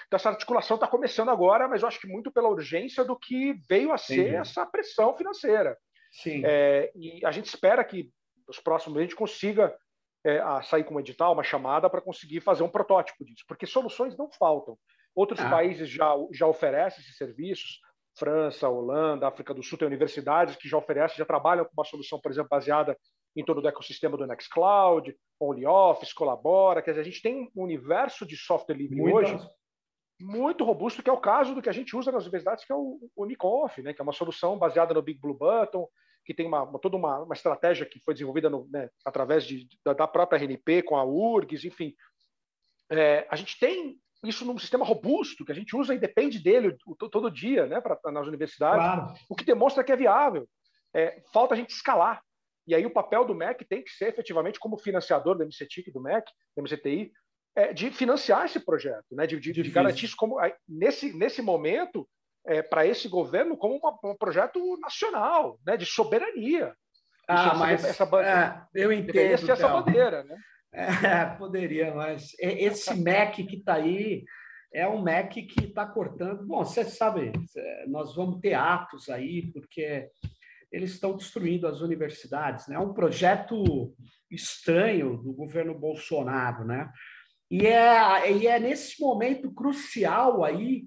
Então, 0.07 0.17
essa 0.17 0.29
articulação 0.29 0.75
está 0.75 0.87
começando 0.87 1.29
agora, 1.29 1.67
mas 1.67 1.81
eu 1.81 1.87
acho 1.87 1.99
que 1.99 2.07
muito 2.07 2.31
pela 2.31 2.49
urgência 2.49 3.03
do 3.03 3.17
que 3.17 3.53
veio 3.67 3.91
a 3.91 3.97
ser 3.97 4.21
Entendi. 4.21 4.35
essa 4.35 4.65
pressão 4.65 5.15
financeira. 5.15 5.77
Sim. 6.11 6.41
É, 6.45 6.91
e 6.95 7.25
a 7.25 7.31
gente 7.31 7.47
espera 7.47 7.83
que 7.83 8.11
nos 8.47 8.59
próximos 8.59 8.97
a 8.97 9.01
gente 9.01 9.15
consiga 9.15 9.75
é, 10.25 10.41
sair 10.63 10.83
com 10.83 10.95
um 10.95 10.99
edital, 10.99 11.33
uma 11.33 11.43
chamada, 11.43 11.89
para 11.89 12.01
conseguir 12.01 12.41
fazer 12.41 12.63
um 12.63 12.69
protótipo 12.69 13.23
disso, 13.23 13.45
porque 13.47 13.65
soluções 13.65 14.17
não 14.17 14.29
faltam. 14.31 14.77
Outros 15.15 15.39
ah. 15.39 15.49
países 15.49 15.89
já, 15.89 16.13
já 16.31 16.47
oferecem 16.47 17.01
esses 17.01 17.15
serviços, 17.15 17.79
França, 18.17 18.67
Holanda, 18.67 19.27
África 19.27 19.53
do 19.53 19.63
Sul, 19.63 19.77
tem 19.77 19.87
universidades 19.87 20.55
que 20.55 20.67
já 20.67 20.77
oferecem, 20.77 21.17
já 21.17 21.25
trabalham 21.25 21.65
com 21.65 21.71
uma 21.73 21.85
solução, 21.85 22.19
por 22.19 22.31
exemplo, 22.31 22.49
baseada 22.49 22.97
em 23.35 23.43
torno 23.43 23.61
do 23.61 23.67
ecossistema 23.67 24.17
do 24.17 24.25
Nextcloud, 24.25 25.15
OnlyOffice, 25.39 26.15
Colabora. 26.15 26.81
Quer 26.81 26.91
dizer, 26.91 27.01
a 27.01 27.05
gente 27.05 27.21
tem 27.21 27.51
um 27.55 27.63
universo 27.63 28.25
de 28.25 28.37
software 28.37 28.75
livre 28.75 28.95
muito 28.95 29.15
hoje 29.15 29.37
muito 30.19 30.63
robusto, 30.63 31.03
que 31.03 31.09
é 31.09 31.13
o 31.13 31.19
caso 31.19 31.53
do 31.53 31.61
que 31.61 31.69
a 31.69 31.73
gente 31.73 31.95
usa 31.95 32.11
nas 32.11 32.23
universidades, 32.23 32.63
que 32.63 32.71
é 32.71 32.75
o, 32.75 32.99
o 33.15 33.25
Niconf, 33.25 33.79
né, 33.79 33.93
que 33.93 34.01
é 34.01 34.03
uma 34.03 34.13
solução 34.13 34.57
baseada 34.57 34.93
no 34.93 35.01
Big 35.01 35.19
Blue 35.19 35.37
Button, 35.37 35.87
que 36.25 36.33
tem 36.33 36.47
uma, 36.47 36.63
uma 36.63 36.79
toda 36.79 36.97
uma, 36.97 37.19
uma, 37.19 37.35
estratégia 37.35 37.85
que 37.85 37.99
foi 37.99 38.13
desenvolvida 38.13 38.49
no, 38.49 38.67
né, 38.71 38.89
através 39.05 39.45
de, 39.45 39.67
da, 39.85 39.93
da, 39.93 40.07
própria 40.07 40.37
RNP, 40.37 40.81
com 40.81 40.97
a 40.97 41.05
URGS, 41.05 41.65
enfim. 41.65 41.93
É, 42.89 43.27
a 43.29 43.35
gente 43.35 43.59
tem 43.59 43.99
isso 44.23 44.43
num 44.43 44.57
sistema 44.57 44.83
robusto, 44.83 45.45
que 45.45 45.51
a 45.51 45.55
gente 45.55 45.75
usa 45.75 45.93
e 45.93 45.99
depende 45.99 46.39
dele 46.39 46.75
todo 47.11 47.29
dia 47.29 47.67
né, 47.67 47.79
pra, 47.79 47.97
nas 48.11 48.27
universidades, 48.27 48.83
claro. 48.83 49.13
o 49.29 49.35
que 49.35 49.45
demonstra 49.45 49.83
que 49.83 49.91
é 49.91 49.95
viável. 49.95 50.47
É, 50.93 51.21
falta 51.31 51.53
a 51.53 51.57
gente 51.57 51.69
escalar. 51.69 52.21
E 52.67 52.73
aí 52.73 52.85
o 52.85 52.93
papel 52.93 53.25
do 53.25 53.35
MEC 53.35 53.63
tem 53.65 53.83
que 53.83 53.91
ser 53.91 54.07
efetivamente 54.07 54.59
como 54.59 54.77
financiador 54.77 55.37
do 55.37 55.45
MCTIC, 55.45 55.91
do 55.91 56.01
MEC, 56.01 56.25
do 56.57 56.63
MCTI, 56.63 57.11
é, 57.55 57.71
de 57.71 57.91
financiar 57.91 58.45
esse 58.45 58.59
projeto, 58.59 59.05
né? 59.11 59.27
de, 59.27 59.39
de, 59.39 59.51
de 59.53 59.69
garantir 59.69 60.05
isso 60.05 60.15
como 60.17 60.37
nesse, 60.67 61.13
nesse 61.13 61.41
momento 61.41 62.07
é, 62.47 62.61
para 62.61 62.85
esse 62.85 63.07
governo 63.07 63.57
como 63.57 63.77
uma, 63.77 63.97
um 64.11 64.15
projeto 64.15 64.77
nacional, 64.79 65.59
né? 65.65 65.77
de 65.77 65.85
soberania. 65.85 66.73
Ah, 67.27 67.47
isso, 67.47 67.57
mas 67.57 67.85
essa, 67.85 68.03
essa, 68.03 68.21
é, 68.21 68.83
eu 68.83 68.91
entendo. 68.91 69.13
Deveria 69.13 69.37
ser 69.37 69.51
essa 69.51 69.67
bandeira, 69.67 70.23
né? 70.23 70.35
É, 70.77 71.25
poderia, 71.37 71.95
mas 71.95 72.35
esse 72.37 72.93
MEC 72.95 73.45
que 73.45 73.55
está 73.55 73.75
aí 73.75 74.25
é 74.73 74.85
um 74.85 75.01
MEC 75.01 75.43
que 75.43 75.67
está 75.67 75.85
cortando. 75.85 76.45
Bom, 76.45 76.65
você 76.65 76.83
sabe, 76.83 77.31
nós 77.87 78.13
vamos 78.13 78.41
ter 78.41 78.55
atos 78.55 79.07
aí, 79.07 79.53
porque 79.53 80.09
eles 80.69 80.91
estão 80.91 81.15
destruindo 81.15 81.65
as 81.65 81.79
universidades. 81.79 82.67
Né? 82.67 82.75
É 82.75 82.79
um 82.79 82.93
projeto 82.93 83.95
estranho 84.29 85.15
do 85.15 85.31
governo 85.31 85.73
Bolsonaro. 85.73 86.65
Né? 86.65 86.91
E, 87.49 87.65
é, 87.65 88.31
e 88.33 88.47
é 88.47 88.59
nesse 88.59 88.99
momento 89.01 89.53
crucial 89.53 90.43
aí 90.43 90.83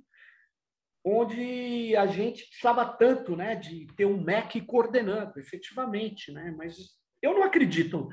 onde 1.09 1.97
a 1.97 2.07
gente 2.07 2.47
precisava 2.47 2.85
tanto 2.85 3.35
né, 3.35 3.55
de 3.55 3.87
ter 3.97 4.05
um 4.05 4.21
MEC 4.21 4.61
coordenando, 4.61 5.39
efetivamente. 5.39 6.31
Né? 6.31 6.55
Mas 6.57 6.77
eu 7.23 7.35
não 7.35 7.45
acredito. 7.45 8.09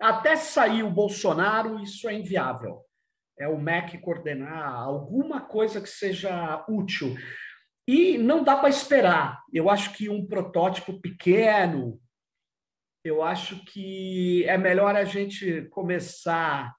Até 0.00 0.34
sair 0.36 0.82
o 0.82 0.90
Bolsonaro, 0.90 1.80
isso 1.80 2.08
é 2.08 2.14
inviável. 2.14 2.82
É 3.38 3.48
o 3.48 3.58
MEC 3.58 3.98
coordenar 3.98 4.72
alguma 4.74 5.40
coisa 5.40 5.80
que 5.80 5.88
seja 5.88 6.64
útil. 6.68 7.16
E 7.86 8.18
não 8.18 8.42
dá 8.42 8.56
para 8.56 8.68
esperar. 8.68 9.42
Eu 9.52 9.70
acho 9.70 9.92
que 9.92 10.08
um 10.08 10.26
protótipo 10.26 11.00
pequeno, 11.00 12.00
eu 13.04 13.22
acho 13.22 13.64
que 13.66 14.44
é 14.44 14.56
melhor 14.56 14.96
a 14.96 15.04
gente 15.04 15.62
começar 15.70 16.74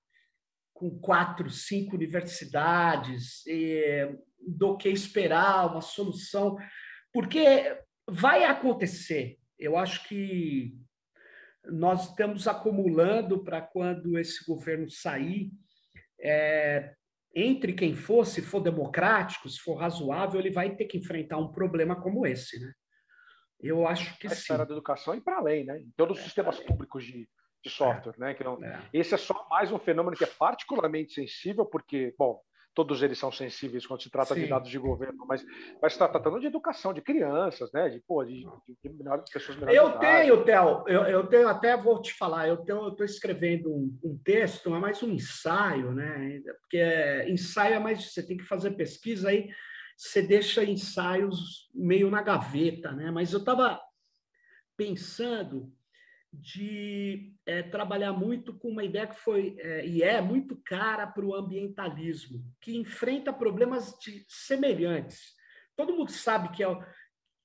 com 0.74 1.00
quatro, 1.00 1.50
cinco 1.50 1.96
universidades 1.96 3.46
do 4.46 4.78
que 4.78 4.90
esperar 4.90 5.72
uma 5.72 5.82
solução, 5.82 6.58
porque 7.12 7.78
vai 8.08 8.44
acontecer. 8.44 9.38
Eu 9.58 9.78
acho 9.78 10.08
que 10.08 10.78
nós 11.66 12.10
estamos 12.10 12.48
acumulando 12.48 13.44
para 13.44 13.62
quando 13.62 14.18
esse 14.18 14.46
governo 14.46 14.90
sair, 14.90 15.52
é, 16.20 16.94
entre 17.34 17.74
quem 17.74 17.96
for, 17.96 18.26
se 18.26 18.42
for 18.42 18.62
democrático, 18.62 19.50
se 19.50 19.60
for 19.60 19.76
razoável, 19.76 20.40
ele 20.40 20.52
vai 20.52 20.76
ter 20.76 20.86
que 20.86 20.98
enfrentar 20.98 21.38
um 21.38 21.52
problema 21.52 22.00
como 22.02 22.26
esse, 22.26 22.60
né? 22.60 22.72
Eu 23.60 23.88
acho 23.88 24.18
que 24.20 24.28
a 24.28 24.30
sim. 24.30 24.54
A 24.54 24.58
da 24.58 24.64
educação 24.64 25.16
e 25.16 25.22
para 25.22 25.38
além, 25.38 25.66
né? 25.66 25.80
Em 25.80 25.92
todos 25.98 26.18
os 26.18 26.24
é, 26.24 26.26
sistemas 26.26 26.60
públicos 26.60 27.04
de, 27.04 27.28
de 27.64 27.70
software, 27.70 28.14
é, 28.18 28.20
né? 28.20 28.34
Que 28.34 28.44
não, 28.44 28.64
é. 28.64 28.90
Esse 28.94 29.16
é 29.16 29.18
só 29.18 29.48
mais 29.50 29.72
um 29.72 29.80
fenômeno 29.80 30.16
que 30.16 30.24
é 30.24 30.28
particularmente 30.28 31.14
sensível, 31.14 31.66
porque, 31.66 32.14
bom, 32.18 32.40
todos 32.76 33.02
eles 33.02 33.18
são 33.18 33.32
sensíveis 33.32 33.88
quando 33.88 34.04
se 34.04 34.10
trata 34.10 34.36
Sim. 34.36 34.42
de 34.42 34.48
dados 34.48 34.70
de 34.70 34.78
governo, 34.78 35.26
mas 35.26 35.44
vai 35.80 35.90
se 35.90 35.98
tratando 35.98 36.40
de 36.42 36.48
educação 36.48 36.94
de 36.94 37.02
crianças, 37.02 37.72
né? 37.72 37.90
De, 37.90 38.02
pô, 38.02 38.24
de, 38.24 38.42
de, 38.68 38.92
de 38.92 39.34
pessoas 39.34 39.58
menores 39.58 39.78
Eu 39.78 39.98
tenho, 39.98 40.44
Theo, 40.44 40.84
eu, 40.88 41.04
eu 41.04 41.26
tenho, 41.28 41.48
até 41.48 41.78
vou 41.78 42.02
te 42.02 42.14
falar, 42.14 42.50
eu 42.50 42.56
estou 42.64 43.06
escrevendo 43.06 43.74
um, 43.74 43.98
um, 44.04 44.18
texto, 44.18 44.76
é 44.76 44.80
mais 44.80 45.02
um 45.02 45.10
ensaio, 45.10 45.94
né? 45.94 46.42
Porque 46.60 46.78
é, 46.78 47.30
ensaio 47.32 47.76
é 47.76 47.80
mais, 47.80 48.12
você 48.12 48.22
tem 48.22 48.36
que 48.36 48.44
fazer 48.44 48.72
pesquisa 48.72 49.30
aí, 49.30 49.50
você 49.98 50.22
deixa 50.22 50.64
ensaios 50.64 51.70
meio 51.74 52.12
na 52.12 52.22
gaveta, 52.22 52.92
né? 52.92 53.10
Mas 53.10 53.32
eu 53.32 53.40
estava 53.40 53.80
pensando 54.76 55.72
de 56.42 57.34
é, 57.46 57.64
trabalhar 57.64 58.14
muito 58.14 58.54
com 58.58 58.70
uma 58.70 58.84
ideia 58.84 59.08
que 59.08 59.16
foi 59.16 59.56
é, 59.60 59.86
e 59.86 60.04
é 60.04 60.22
muito 60.22 60.62
cara 60.64 61.08
para 61.08 61.26
o 61.26 61.36
ambientalismo, 61.36 62.44
que 62.62 62.76
enfrenta 62.76 63.34
problemas 63.34 63.98
de, 64.00 64.26
semelhantes. 64.28 65.34
Todo 65.76 65.96
mundo 65.96 66.12
sabe 66.12 66.50
que, 66.50 66.64
é, 66.64 66.68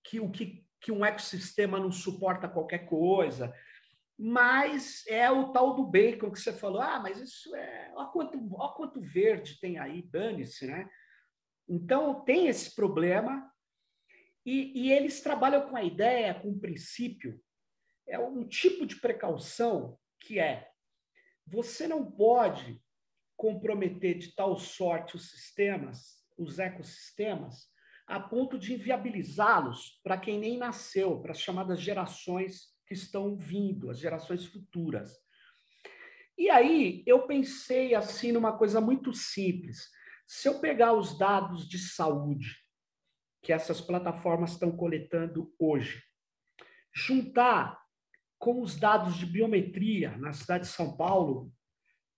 que, 0.04 0.20
o, 0.20 0.30
que, 0.30 0.64
que 0.80 0.92
um 0.92 1.04
ecossistema 1.04 1.78
não 1.78 1.90
suporta 1.90 2.48
qualquer 2.48 2.86
coisa, 2.86 3.54
mas 4.18 5.06
é 5.06 5.30
o 5.30 5.50
tal 5.50 5.74
do 5.74 5.84
bacon 5.84 6.30
que 6.30 6.38
você 6.38 6.52
falou, 6.52 6.80
ah, 6.80 7.00
mas 7.00 7.18
isso 7.18 7.54
é. 7.56 7.92
Olha 7.94 8.08
quanto, 8.08 8.54
olha 8.54 8.72
quanto 8.74 9.00
verde 9.00 9.58
tem 9.58 9.78
aí, 9.78 10.02
dane-se, 10.02 10.66
né? 10.66 10.88
Então, 11.68 12.22
tem 12.24 12.48
esse 12.48 12.74
problema, 12.74 13.50
e, 14.44 14.86
e 14.86 14.92
eles 14.92 15.20
trabalham 15.20 15.68
com 15.68 15.76
a 15.76 15.82
ideia, 15.82 16.34
com 16.34 16.50
o 16.50 16.58
princípio, 16.58 17.40
é 18.10 18.18
um 18.18 18.46
tipo 18.46 18.84
de 18.84 18.96
precaução 18.96 19.98
que 20.18 20.38
é 20.38 20.68
você 21.46 21.88
não 21.88 22.10
pode 22.10 22.82
comprometer 23.36 24.18
de 24.18 24.34
tal 24.34 24.56
sorte 24.58 25.16
os 25.16 25.30
sistemas, 25.30 26.22
os 26.36 26.58
ecossistemas, 26.58 27.68
a 28.06 28.20
ponto 28.20 28.58
de 28.58 28.74
inviabilizá-los 28.74 30.00
para 30.02 30.18
quem 30.18 30.38
nem 30.38 30.58
nasceu, 30.58 31.20
para 31.20 31.32
as 31.32 31.40
chamadas 31.40 31.80
gerações 31.80 32.68
que 32.86 32.94
estão 32.94 33.36
vindo, 33.36 33.88
as 33.88 33.98
gerações 33.98 34.44
futuras. 34.44 35.16
E 36.36 36.50
aí 36.50 37.02
eu 37.06 37.26
pensei 37.26 37.94
assim 37.94 38.32
numa 38.32 38.56
coisa 38.56 38.80
muito 38.80 39.12
simples. 39.12 39.88
Se 40.26 40.48
eu 40.48 40.60
pegar 40.60 40.92
os 40.92 41.16
dados 41.16 41.68
de 41.68 41.78
saúde 41.78 42.56
que 43.42 43.52
essas 43.52 43.80
plataformas 43.80 44.52
estão 44.52 44.76
coletando 44.76 45.54
hoje, 45.58 46.02
juntar 46.92 47.80
com 48.40 48.62
os 48.62 48.74
dados 48.74 49.18
de 49.18 49.26
biometria 49.26 50.16
na 50.16 50.32
cidade 50.32 50.64
de 50.64 50.70
São 50.70 50.96
Paulo, 50.96 51.52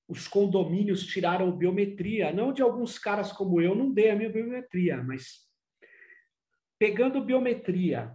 os 0.08 0.28
condomínios 0.28 1.04
tiraram 1.04 1.56
biometria, 1.56 2.32
não 2.32 2.52
de 2.52 2.62
alguns 2.62 2.96
caras 2.96 3.32
como 3.32 3.60
eu, 3.60 3.74
não 3.74 3.92
dei 3.92 4.10
a 4.10 4.16
minha 4.16 4.30
biometria, 4.30 5.02
mas 5.02 5.48
pegando 6.78 7.24
biometria 7.24 8.14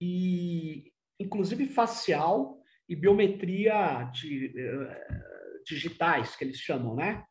e 0.00 0.92
inclusive 1.18 1.66
facial 1.66 2.62
e 2.88 2.94
biometria 2.94 4.04
de, 4.12 4.46
uh, 4.46 5.64
digitais, 5.64 6.36
que 6.36 6.44
eles 6.44 6.58
chamam, 6.58 6.94
né? 6.94 7.24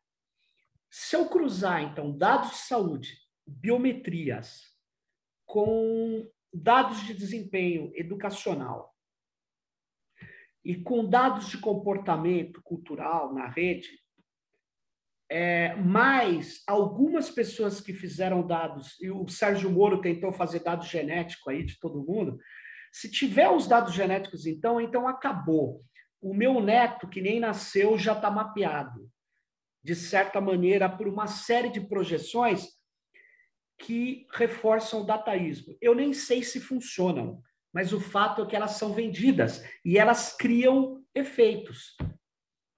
Se 0.90 1.16
eu 1.16 1.28
cruzar, 1.28 1.82
então, 1.82 2.16
dados 2.16 2.50
de 2.50 2.56
saúde, 2.56 3.16
biometrias, 3.46 4.62
com 5.46 6.30
dados 6.52 7.00
de 7.06 7.14
desempenho 7.14 7.90
educacional 7.94 8.93
e 10.64 10.74
com 10.76 11.04
dados 11.04 11.48
de 11.48 11.58
comportamento 11.58 12.62
cultural 12.62 13.34
na 13.34 13.48
rede, 13.48 13.88
é, 15.28 15.74
mais 15.76 16.62
algumas 16.66 17.30
pessoas 17.30 17.80
que 17.80 17.92
fizeram 17.92 18.46
dados, 18.46 18.96
e 19.00 19.10
o 19.10 19.26
Sérgio 19.28 19.70
Moro 19.70 20.00
tentou 20.00 20.32
fazer 20.32 20.60
dado 20.60 20.84
genético 20.84 21.50
aí 21.50 21.64
de 21.64 21.78
todo 21.78 22.04
mundo, 22.04 22.38
se 22.92 23.10
tiver 23.10 23.50
os 23.50 23.66
dados 23.66 23.92
genéticos, 23.92 24.46
então, 24.46 24.80
então 24.80 25.08
acabou. 25.08 25.84
O 26.20 26.32
meu 26.32 26.60
neto, 26.60 27.08
que 27.08 27.20
nem 27.20 27.40
nasceu, 27.40 27.98
já 27.98 28.12
está 28.12 28.30
mapeado, 28.30 29.10
de 29.82 29.94
certa 29.94 30.40
maneira, 30.40 30.88
por 30.88 31.08
uma 31.08 31.26
série 31.26 31.68
de 31.68 31.80
projeções 31.80 32.68
que 33.78 34.26
reforçam 34.32 35.02
o 35.02 35.04
dataísmo. 35.04 35.76
Eu 35.80 35.94
nem 35.94 36.12
sei 36.12 36.42
se 36.42 36.60
funcionam, 36.60 37.42
mas 37.74 37.92
o 37.92 38.00
fato 38.00 38.42
é 38.42 38.46
que 38.46 38.54
elas 38.54 38.72
são 38.72 38.92
vendidas 38.92 39.68
e 39.84 39.98
elas 39.98 40.34
criam 40.34 41.02
efeitos. 41.12 41.96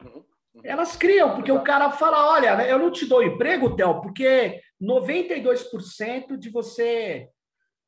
Uhum, 0.02 0.24
uhum. 0.54 0.62
Elas 0.64 0.96
criam, 0.96 1.34
porque 1.34 1.52
o 1.52 1.62
cara 1.62 1.90
fala: 1.90 2.32
olha, 2.32 2.66
eu 2.66 2.78
não 2.78 2.90
te 2.90 3.06
dou 3.06 3.22
emprego, 3.22 3.76
Theo, 3.76 4.00
porque 4.00 4.58
92% 4.82 6.38
de 6.38 6.48
você 6.48 7.28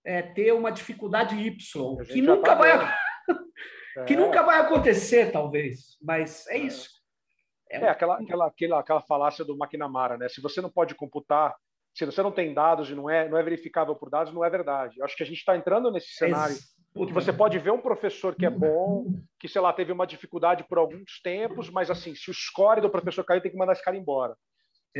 é, 0.05 0.21
ter 0.21 0.53
uma 0.53 0.71
dificuldade 0.71 1.35
Y, 1.35 1.97
que 2.05 2.21
nunca, 2.21 2.55
vai, 2.55 2.95
que 4.07 4.13
é. 4.13 4.17
nunca 4.17 4.43
vai 4.43 4.61
acontecer, 4.61 5.33
talvez, 5.33 5.97
mas 6.03 6.47
é, 6.49 6.59
é. 6.59 6.59
isso. 6.59 6.91
É, 7.71 7.79
é 7.79 7.89
aquela, 7.89 8.19
aquela, 8.19 8.47
aquela, 8.47 8.81
aquela 8.81 9.01
falácia 9.01 9.45
do 9.45 9.55
McNamara, 9.55 10.19
né? 10.19 10.29
Se 10.29 10.43
você 10.43 10.61
não 10.61 10.71
pode 10.71 10.95
computar, 10.95 11.57
se 11.95 12.05
você 12.05 12.23
não 12.23 12.33
tem 12.33 12.53
dados 12.53 12.91
e 12.91 12.95
não 12.95 13.09
é, 13.09 13.29
não 13.29 13.39
é 13.39 13.43
verificável 13.43 13.95
por 13.97 14.11
dados, 14.11 14.33
não 14.33 14.45
é 14.45 14.51
verdade. 14.51 14.99
Eu 14.99 15.07
acho 15.07 15.17
que 15.17 15.23
a 15.23 15.27
gente 15.27 15.39
está 15.39 15.57
entrando 15.57 15.91
nesse 15.91 16.13
cenário 16.13 16.57
que 17.07 17.13
você 17.13 17.33
pode 17.33 17.59
ver 17.59 17.71
um 17.71 17.81
professor 17.81 18.35
que 18.35 18.47
é 18.47 18.51
bom, 18.51 19.07
que, 19.39 19.49
sei 19.49 19.61
lá, 19.61 19.73
teve 19.73 19.93
uma 19.93 20.07
dificuldade 20.07 20.65
por 20.65 20.79
alguns 20.79 21.21
tempos, 21.23 21.71
mas 21.71 21.91
assim, 21.91 22.15
se 22.15 22.31
o 22.31 22.35
score 22.35 22.81
do 22.81 22.91
professor 22.91 23.25
caiu, 23.25 23.41
tem 23.41 23.51
que 23.51 23.57
mandar 23.57 23.73
esse 23.73 23.85
cara 23.85 23.97
embora. 23.97 24.35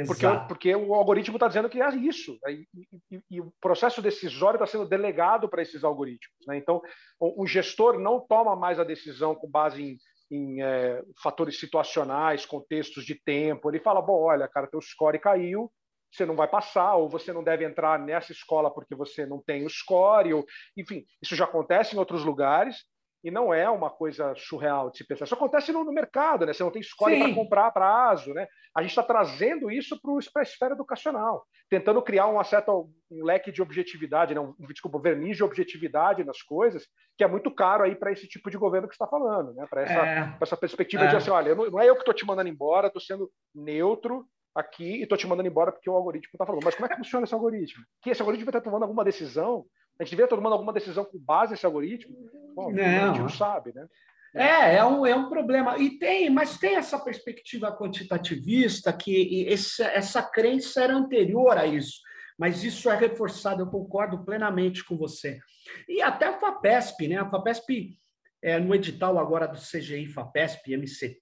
Porque, 0.07 0.27
porque 0.47 0.75
o 0.77 0.95
algoritmo 0.95 1.37
está 1.37 1.49
dizendo 1.49 1.69
que 1.69 1.81
é 1.81 1.89
isso. 1.97 2.39
Né? 2.45 2.53
E, 2.53 2.69
e, 3.11 3.23
e 3.31 3.41
o 3.41 3.53
processo 3.61 4.01
decisório 4.01 4.57
está 4.57 4.67
sendo 4.67 4.87
delegado 4.87 5.49
para 5.49 5.63
esses 5.63 5.83
algoritmos. 5.83 6.37
Né? 6.47 6.57
Então, 6.57 6.81
o, 7.19 7.43
o, 7.43 7.47
gestor 7.47 7.99
não 7.99 8.21
toma 8.21 8.55
mais 8.55 8.79
a 8.79 8.85
decisão 8.85 9.35
com 9.35 9.51
base 9.51 9.83
em, 9.83 9.99
em 10.31 10.63
é, 10.63 11.03
fatores 11.23 11.59
situacionais, 11.59 12.47
contextos 12.47 13.05
de 13.05 13.15
tempo. 13.15 13.71
Ele 13.71 13.81
fala: 13.81 14.01
bom, 14.01 14.23
olha, 14.23 14.47
cara, 14.47 14.69
teu 14.69 14.81
score 14.81 15.19
caiu, 15.19 15.73
você 16.11 16.25
não 16.25 16.37
vai 16.37 16.49
passar, 16.49 16.97
ou 16.97 17.09
você 17.09 17.33
não 17.33 17.45
deve 17.45 17.65
entrar 17.65 17.99
nessa 17.99 18.33
escola 18.33 18.73
porque 18.73 18.95
você 18.95 19.27
não 19.27 19.43
tem 19.43 19.65
o 19.65 19.71
score. 19.71 20.33
Ou, 20.33 20.45
enfim, 20.77 21.05
isso 21.23 21.37
já 21.37 21.45
acontece 21.45 21.95
em 21.95 21.99
outros 21.99 22.25
lugares 22.25 22.85
e 23.23 23.31
não 23.31 23.53
é 23.53 23.69
uma 23.69 23.91
coisa 23.91 24.33
surreal 24.37 24.91
de 24.91 24.99
se 24.99 25.07
pensar. 25.07 25.25
Isso 25.25 25.35
acontece 25.35 25.73
no, 25.73 25.85
no 25.85 25.93
mercado, 25.93 26.47
né? 26.47 26.53
Você 26.53 26.63
não 26.63 26.71
tem 26.71 26.81
escolha 26.81 27.19
para 27.19 27.35
comprar 27.35 27.71
prazo, 27.73 28.33
né? 28.33 28.47
A 28.75 28.81
gente 28.81 28.91
está 28.91 29.03
trazendo 29.03 29.71
isso 29.71 30.01
para 30.33 30.43
a 30.43 30.43
esfera 30.43 30.75
educacional, 30.75 31.45
tentando 31.69 32.01
criar 32.01 32.27
uma 32.27 32.45
certa 32.45 32.73
um 32.73 33.25
leque 33.25 33.51
de 33.51 33.61
objetividade, 33.61 34.35
não, 34.35 34.55
um, 34.59 34.67
desculpa, 34.69 35.01
verniz 35.01 35.37
de 35.37 35.43
objetividade 35.43 36.23
nas 36.23 36.43
coisas, 36.43 36.87
que 37.17 37.25
é 37.25 37.27
muito 37.27 37.51
caro 37.51 37.83
aí 37.83 37.97
para 37.97 38.13
esse 38.13 38.29
tipo 38.29 38.51
de 38.51 38.57
governo 38.57 38.87
que 38.87 38.95
está 38.95 39.07
falando, 39.07 39.53
né? 39.55 39.67
Para 39.69 39.83
essa, 39.83 40.07
é, 40.07 40.37
essa 40.41 40.57
perspectiva 40.57 41.05
é. 41.05 41.09
de 41.09 41.17
assim, 41.17 41.31
olha, 41.31 41.55
não, 41.55 41.71
não 41.71 41.81
é 41.81 41.89
eu 41.89 41.95
que 41.95 42.03
estou 42.03 42.15
te 42.15 42.25
mandando 42.25 42.49
embora, 42.49 42.87
estou 42.87 43.03
sendo 43.03 43.29
neutro 43.55 44.25
aqui 44.59 44.97
e 44.97 45.03
estou 45.03 45.17
te 45.17 45.27
mandando 45.27 45.49
embora 45.49 45.73
porque 45.73 45.89
o 45.89 45.95
algoritmo 45.95 46.31
está 46.35 46.45
falando. 46.47 46.65
Mas 46.65 46.75
como 46.75 46.87
é 46.87 46.89
que 46.89 46.97
funciona 46.97 47.25
esse 47.25 47.35
algoritmo? 47.35 47.85
Que 48.03 48.11
esse 48.11 48.21
algoritmo 48.21 48.49
está 48.49 48.61
tomando 48.61 48.83
alguma 48.83 49.05
decisão 49.05 49.65
a 49.99 50.05
gente 50.05 50.11
devia 50.11 50.27
estar 50.27 50.37
tomando 50.37 50.53
alguma 50.53 50.73
decisão 50.73 51.05
com 51.05 51.19
base 51.19 51.53
nesse 51.53 51.67
algoritmo? 51.67 52.15
Bom, 52.55 52.71
não. 52.71 52.85
a 52.85 53.07
gente 53.09 53.21
não 53.21 53.29
sabe, 53.29 53.73
né? 53.75 53.87
É, 54.35 54.77
é 54.77 54.85
um, 54.85 55.05
é 55.05 55.15
um 55.15 55.29
problema. 55.29 55.77
E 55.79 55.99
tem, 55.99 56.31
mas 56.31 56.59
tem 56.59 56.77
essa 56.77 56.99
perspectiva 56.99 57.77
quantitativista 57.77 58.93
que 58.93 59.45
esse, 59.49 59.83
essa 59.83 60.23
crença 60.23 60.85
era 60.85 60.95
anterior 60.95 61.59
a 61.59 61.67
isso. 61.67 62.01
Mas 62.39 62.63
isso 62.63 62.89
é 62.89 62.97
reforçado, 62.97 63.63
eu 63.63 63.67
concordo 63.67 64.25
plenamente 64.25 64.85
com 64.85 64.97
você. 64.97 65.41
E 65.89 66.01
até 66.01 66.27
a 66.27 66.39
FAPESP, 66.39 67.09
né? 67.09 67.17
A 67.17 67.29
FAPESP, 67.29 67.99
é, 68.41 68.61
no 68.61 68.73
edital 68.75 69.19
agora 69.19 69.49
do 69.49 69.59
CGI 69.59 70.07
FAPESP, 70.07 70.75
MC, 70.75 71.19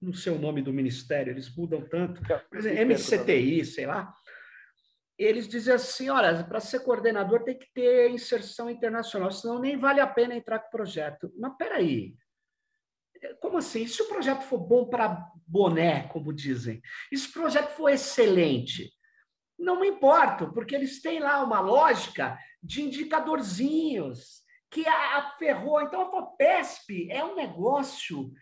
não 0.00 0.12
sei 0.12 0.32
o 0.32 0.38
nome 0.38 0.62
do 0.62 0.72
ministério, 0.72 1.32
eles 1.32 1.54
mudam 1.54 1.82
tanto, 1.88 2.22
MCTI, 2.52 3.64
sei 3.64 3.86
lá 3.86 4.14
eles 5.26 5.46
dizem 5.46 5.74
assim: 5.74 6.08
olha, 6.08 6.42
para 6.44 6.60
ser 6.60 6.80
coordenador 6.80 7.44
tem 7.44 7.58
que 7.58 7.70
ter 7.74 8.10
inserção 8.10 8.70
internacional, 8.70 9.30
senão 9.30 9.58
nem 9.58 9.76
vale 9.76 10.00
a 10.00 10.06
pena 10.06 10.34
entrar 10.34 10.58
com 10.60 10.68
o 10.68 10.70
projeto. 10.70 11.30
Mas 11.38 11.54
peraí, 11.58 12.14
como 13.38 13.58
assim? 13.58 13.82
E 13.82 13.88
se 13.88 14.02
o 14.02 14.08
projeto 14.08 14.42
for 14.42 14.58
bom 14.58 14.86
para 14.86 15.30
boné, 15.46 16.04
como 16.08 16.32
dizem? 16.32 16.80
E 17.12 17.18
se 17.18 17.28
o 17.28 17.32
projeto 17.32 17.70
for 17.72 17.90
excelente? 17.90 18.90
Não 19.58 19.78
me 19.78 19.88
importo, 19.88 20.52
porque 20.54 20.74
eles 20.74 21.02
têm 21.02 21.20
lá 21.20 21.44
uma 21.44 21.60
lógica 21.60 22.38
de 22.62 22.82
indicadorzinhos 22.82 24.40
que 24.70 24.86
aferrou. 24.88 25.82
Então, 25.82 26.02
a 26.02 26.10
FOPESP 26.10 27.10
é 27.10 27.22
um 27.22 27.34
negócio, 27.34 28.32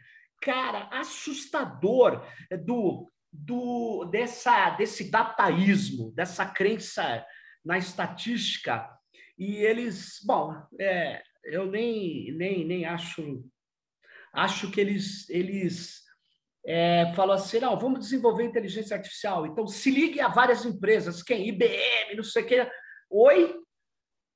cara, 0.40 0.88
assustador 0.92 2.24
do 2.64 3.06
do, 3.32 4.04
dessa, 4.06 4.70
desse 4.70 5.10
dataísmo, 5.10 6.12
dessa 6.12 6.46
crença 6.46 7.24
na 7.64 7.78
estatística. 7.78 8.88
E 9.36 9.56
eles, 9.56 10.20
bom, 10.24 10.54
é, 10.80 11.22
eu 11.44 11.66
nem, 11.66 12.32
nem, 12.32 12.64
nem 12.64 12.84
acho. 12.84 13.44
Acho 14.32 14.70
que 14.70 14.80
eles, 14.80 15.28
eles 15.30 16.02
é, 16.66 17.12
falam 17.14 17.34
assim: 17.34 17.60
não, 17.60 17.78
vamos 17.78 18.00
desenvolver 18.00 18.44
inteligência 18.44 18.96
artificial. 18.96 19.46
Então, 19.46 19.66
se 19.66 19.90
ligue 19.90 20.20
a 20.20 20.28
várias 20.28 20.64
empresas, 20.64 21.22
quem? 21.22 21.48
IBM, 21.48 22.16
não 22.16 22.24
sei 22.24 22.42
o 22.42 22.46
que. 22.46 22.70
Oi? 23.10 23.54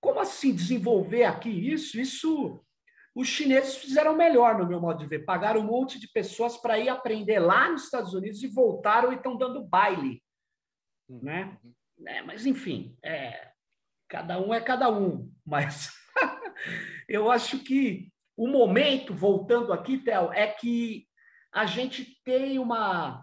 Como 0.01 0.19
assim 0.19 0.55
desenvolver 0.55 1.25
aqui 1.25 1.49
isso? 1.49 2.01
Isso 2.01 2.65
os 3.15 3.29
chineses 3.29 3.77
fizeram 3.77 4.17
melhor, 4.17 4.59
no 4.59 4.67
meu 4.67 4.81
modo 4.81 4.99
de 4.99 5.07
ver. 5.07 5.25
Pagaram 5.25 5.61
um 5.61 5.67
monte 5.67 6.01
de 6.01 6.09
pessoas 6.09 6.57
para 6.57 6.79
ir 6.79 6.89
aprender 6.89 7.39
lá 7.39 7.71
nos 7.71 7.85
Estados 7.85 8.15
Unidos 8.15 8.43
e 8.43 8.47
voltaram 8.47 9.13
e 9.13 9.17
estão 9.17 9.37
dando 9.37 9.65
baile. 9.65 10.23
Uhum. 11.09 11.21
Né? 11.23 11.59
É, 12.07 12.23
mas, 12.23 12.47
enfim, 12.47 12.97
é, 13.05 13.53
cada 14.09 14.41
um 14.41 14.53
é 14.53 14.61
cada 14.61 14.91
um. 14.91 15.31
Mas 15.45 15.91
eu 17.09 17.31
acho 17.31 17.59
que 17.59 18.11
o 18.37 18.49
momento, 18.49 19.15
voltando 19.15 19.73
aqui, 19.73 19.99
Théo, 19.99 20.33
é 20.33 20.47
que 20.47 21.07
a 21.53 21.67
gente 21.67 22.21
tem 22.25 22.59
uma. 22.59 23.23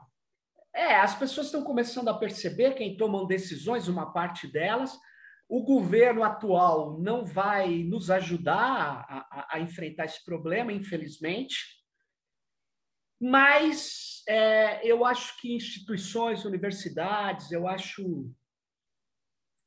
É, 0.74 0.96
as 0.96 1.16
pessoas 1.16 1.48
estão 1.48 1.64
começando 1.64 2.10
a 2.10 2.18
perceber, 2.18 2.76
quem 2.76 2.96
tomam 2.96 3.26
decisões, 3.26 3.88
uma 3.88 4.14
parte 4.14 4.48
delas, 4.48 4.96
o 5.50 5.64
governo 5.64 6.24
atual 6.24 7.00
não 7.00 7.26
vai 7.26 7.84
nos 7.84 8.12
ajudar 8.12 9.04
a, 9.10 9.28
a, 9.32 9.58
a 9.58 9.60
enfrentar 9.60 10.06
esse 10.06 10.24
problema, 10.24 10.72
infelizmente, 10.72 11.58
mas 13.20 14.22
é, 14.28 14.88
eu 14.88 15.04
acho 15.04 15.42
que 15.42 15.56
instituições, 15.56 16.46
universidades, 16.46 17.52
eu 17.52 17.68
acho 17.68 18.32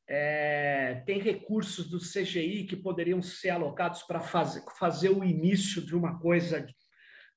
é, 0.08 1.02
tem 1.04 1.20
recursos 1.20 1.90
do 1.90 1.98
CGI 1.98 2.64
que 2.64 2.76
poderiam 2.76 3.20
ser 3.20 3.50
alocados 3.50 4.04
para 4.04 4.20
fazer, 4.20 4.62
fazer 4.78 5.10
o 5.10 5.24
início 5.24 5.84
de 5.84 5.96
uma 5.96 6.18
coisa 6.20 6.64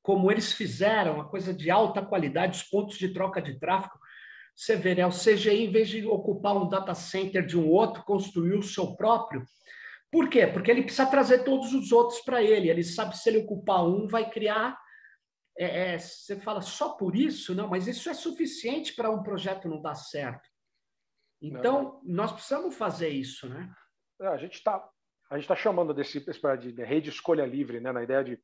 como 0.04 0.32
eles 0.32 0.54
fizeram, 0.54 1.16
uma 1.16 1.28
coisa 1.28 1.52
de 1.52 1.72
alta 1.72 2.06
qualidade, 2.06 2.58
os 2.58 2.64
pontos 2.64 2.96
de 2.98 3.12
troca 3.12 3.42
de 3.42 3.60
tráfego. 3.60 3.98
Você 4.56 4.76
vê, 4.78 4.96
né? 4.96 5.06
O 5.06 5.10
CGI, 5.10 5.66
em 5.66 5.70
vez 5.70 5.90
de 5.90 6.06
ocupar 6.06 6.56
um 6.56 6.70
data 6.70 6.96
center 6.96 7.46
de 7.46 7.58
um 7.60 7.68
outro, 7.70 8.04
construiu 8.04 8.60
o 8.60 8.64
seu 8.64 8.96
próprio. 8.96 9.46
Por 10.10 10.30
quê? 10.30 10.48
Porque 10.48 10.72
ele 10.72 10.84
precisa 10.84 11.06
trazer 11.06 11.44
todos 11.44 11.74
os 11.74 11.92
outros 11.92 12.22
para 12.22 12.42
ele. 12.42 12.70
Ele 12.70 12.84
sabe 12.84 13.18
se 13.18 13.28
ele 13.28 13.40
ocupar 13.40 13.86
um, 13.86 14.08
vai 14.08 14.30
criar. 14.30 14.80
É, 15.58 15.94
é, 15.94 15.98
você 15.98 16.40
fala 16.40 16.62
só 16.62 16.94
por 16.96 17.18
isso? 17.18 17.54
Não, 17.54 17.68
mas 17.68 17.86
isso 17.86 18.10
é 18.10 18.14
suficiente 18.14 18.96
para 18.96 19.12
um 19.12 19.22
projeto 19.22 19.68
não 19.68 19.82
dar 19.82 19.96
certo. 19.96 20.48
Então, 21.42 22.00
não. 22.04 22.16
nós 22.16 22.32
precisamos 22.32 22.76
fazer 22.76 23.10
isso, 23.10 23.50
né? 23.50 23.70
É, 24.22 24.28
a 24.28 24.38
gente 24.38 24.54
está 24.54 24.90
a 25.30 25.38
gente 25.38 25.48
tá 25.48 25.56
chamando 25.56 25.92
desse 25.94 26.20
de, 26.20 26.72
de 26.72 26.84
rede 26.84 27.10
escolha 27.10 27.46
livre, 27.46 27.80
né? 27.82 27.92
Na 27.92 28.04
ideia 28.04 28.24
de, 28.24 28.40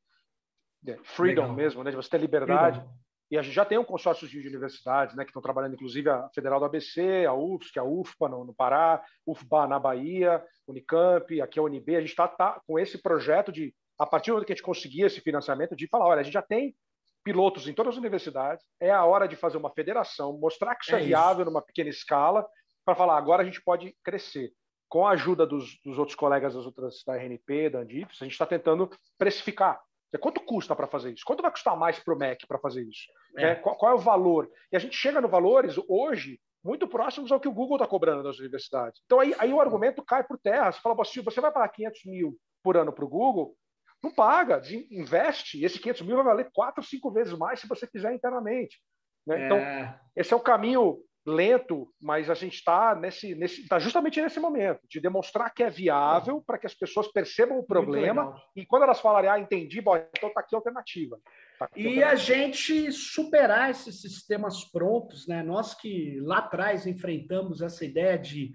de 0.82 0.98
freedom 1.04 1.42
Legal. 1.42 1.56
mesmo, 1.56 1.84
né? 1.84 1.90
De 1.90 1.96
você 1.96 2.10
ter 2.10 2.18
liberdade. 2.18 2.80
Freedom 2.80 3.01
e 3.32 3.38
a 3.38 3.40
gente 3.40 3.54
já 3.54 3.64
tem 3.64 3.78
um 3.78 3.84
consórcio 3.84 4.28
de 4.28 4.46
universidades, 4.46 5.16
né, 5.16 5.24
que 5.24 5.30
estão 5.30 5.40
trabalhando, 5.40 5.72
inclusive 5.72 6.10
a 6.10 6.28
Federal 6.34 6.60
do 6.60 6.66
ABC, 6.66 7.24
a 7.24 7.32
UFSC, 7.32 7.78
a 7.78 7.82
UFPA 7.82 8.28
no, 8.28 8.44
no 8.44 8.52
Pará, 8.52 9.02
UFBA 9.26 9.66
na 9.66 9.78
Bahia, 9.78 10.44
Unicamp, 10.68 11.40
aqui 11.40 11.58
a 11.58 11.62
UNB. 11.62 11.96
A 11.96 12.00
gente 12.00 12.10
está 12.10 12.28
tá 12.28 12.60
com 12.66 12.78
esse 12.78 12.98
projeto 12.98 13.50
de, 13.50 13.74
a 13.98 14.04
partir 14.04 14.30
do 14.30 14.34
momento 14.34 14.46
que 14.48 14.52
a 14.52 14.54
gente 14.54 14.62
conseguir 14.62 15.04
esse 15.04 15.22
financiamento, 15.22 15.74
de 15.74 15.88
falar, 15.88 16.08
olha, 16.08 16.20
a 16.20 16.22
gente 16.22 16.34
já 16.34 16.42
tem 16.42 16.76
pilotos 17.24 17.66
em 17.66 17.72
todas 17.72 17.94
as 17.94 17.98
universidades, 17.98 18.66
é 18.78 18.90
a 18.90 19.02
hora 19.06 19.26
de 19.26 19.34
fazer 19.34 19.56
uma 19.56 19.70
federação, 19.70 20.38
mostrar 20.38 20.74
que 20.74 20.84
isso 20.84 20.94
é, 20.94 21.00
é 21.00 21.02
viável 21.06 21.44
isso. 21.44 21.50
numa 21.50 21.62
pequena 21.62 21.88
escala, 21.88 22.46
para 22.84 22.94
falar, 22.94 23.16
agora 23.16 23.40
a 23.40 23.46
gente 23.46 23.62
pode 23.62 23.96
crescer. 24.04 24.52
Com 24.90 25.06
a 25.06 25.12
ajuda 25.12 25.46
dos, 25.46 25.80
dos 25.82 25.96
outros 25.96 26.14
colegas 26.14 26.52
das 26.52 26.66
outras 26.66 27.02
da 27.06 27.16
RNP, 27.16 27.70
da 27.70 27.78
Andips, 27.78 28.20
a 28.20 28.26
gente 28.26 28.34
está 28.34 28.44
tentando 28.44 28.90
precificar 29.16 29.80
Quanto 30.18 30.40
custa 30.40 30.76
para 30.76 30.86
fazer 30.86 31.12
isso? 31.12 31.24
Quanto 31.24 31.42
vai 31.42 31.50
custar 31.50 31.76
mais 31.76 31.98
para 31.98 32.14
o 32.14 32.18
MEC 32.18 32.46
para 32.46 32.58
fazer 32.58 32.82
isso? 32.82 33.06
É. 33.36 33.42
Né? 33.42 33.54
Qual, 33.56 33.76
qual, 33.76 33.92
é 33.92 33.94
o 33.94 33.98
valor? 33.98 34.50
E 34.70 34.76
a 34.76 34.78
gente 34.78 34.96
chega 34.96 35.20
no 35.20 35.28
valores 35.28 35.76
hoje 35.88 36.38
muito 36.64 36.86
próximos 36.86 37.32
ao 37.32 37.40
que 37.40 37.48
o 37.48 37.52
Google 37.52 37.76
está 37.76 37.86
cobrando 37.86 38.22
das 38.22 38.38
universidades. 38.38 39.00
Então 39.04 39.18
aí, 39.18 39.34
aí 39.38 39.52
o 39.52 39.60
argumento 39.60 40.04
cai 40.04 40.22
por 40.22 40.38
terra. 40.38 40.70
Você 40.70 40.80
fala, 40.80 41.04
se 41.04 41.20
você 41.20 41.40
vai 41.40 41.50
pagar 41.50 41.68
500 41.68 42.04
mil 42.06 42.38
por 42.62 42.76
ano 42.76 42.92
para 42.92 43.04
o 43.04 43.08
Google, 43.08 43.56
não 44.02 44.12
paga, 44.12 44.60
investe. 44.90 45.64
Esse 45.64 45.78
500 45.78 46.02
mil 46.02 46.16
vai 46.16 46.24
valer 46.24 46.50
quatro, 46.52 46.82
cinco 46.82 47.10
vezes 47.10 47.36
mais 47.36 47.60
se 47.60 47.68
você 47.68 47.86
fizer 47.86 48.12
internamente. 48.14 48.80
Né? 49.26 49.46
Então, 49.46 49.56
é. 49.56 50.00
esse 50.16 50.32
é 50.32 50.36
o 50.36 50.40
caminho 50.40 50.98
lento, 51.24 51.88
mas 52.00 52.28
a 52.28 52.34
gente 52.34 52.54
está 52.54 52.94
nesse, 52.94 53.34
nesse, 53.34 53.66
tá 53.68 53.78
justamente 53.78 54.20
nesse 54.20 54.40
momento 54.40 54.80
de 54.88 55.00
demonstrar 55.00 55.52
que 55.54 55.62
é 55.62 55.70
viável 55.70 56.42
para 56.44 56.58
que 56.58 56.66
as 56.66 56.74
pessoas 56.74 57.06
percebam 57.08 57.58
o 57.58 57.66
problema 57.66 58.34
e 58.56 58.66
quando 58.66 58.82
elas 58.82 59.00
falarem, 59.00 59.30
ah, 59.30 59.38
entendi, 59.38 59.80
bom, 59.80 59.96
então 59.96 60.28
está 60.28 60.40
aqui 60.40 60.54
a 60.54 60.58
alternativa. 60.58 61.18
Tá 61.58 61.66
aqui 61.66 61.80
e 61.80 62.02
a, 62.02 62.10
a 62.10 62.14
gente 62.16 62.90
superar 62.90 63.70
esses 63.70 64.00
sistemas 64.00 64.64
prontos, 64.64 65.28
né? 65.28 65.42
Nós 65.42 65.74
que 65.74 66.18
lá 66.20 66.38
atrás 66.38 66.86
enfrentamos 66.86 67.62
essa 67.62 67.84
ideia 67.84 68.18
de 68.18 68.50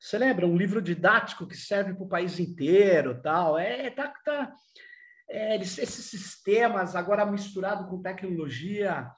você 0.00 0.18
lembra 0.18 0.44
um 0.44 0.56
livro 0.56 0.82
didático 0.82 1.46
que 1.46 1.56
serve 1.56 1.94
para 1.94 2.02
o 2.02 2.08
país 2.08 2.40
inteiro, 2.40 3.22
tal? 3.22 3.56
É, 3.56 3.88
tá, 3.88 4.12
tá 4.24 4.52
é, 5.30 5.56
esses 5.56 5.88
sistemas 5.88 6.96
agora 6.96 7.24
misturado 7.24 7.88
com 7.88 8.02
tecnologia 8.02 9.08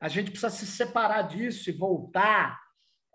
a 0.00 0.08
gente 0.08 0.30
precisa 0.30 0.50
se 0.50 0.66
separar 0.66 1.22
disso 1.22 1.70
e 1.70 1.72
voltar 1.72 2.60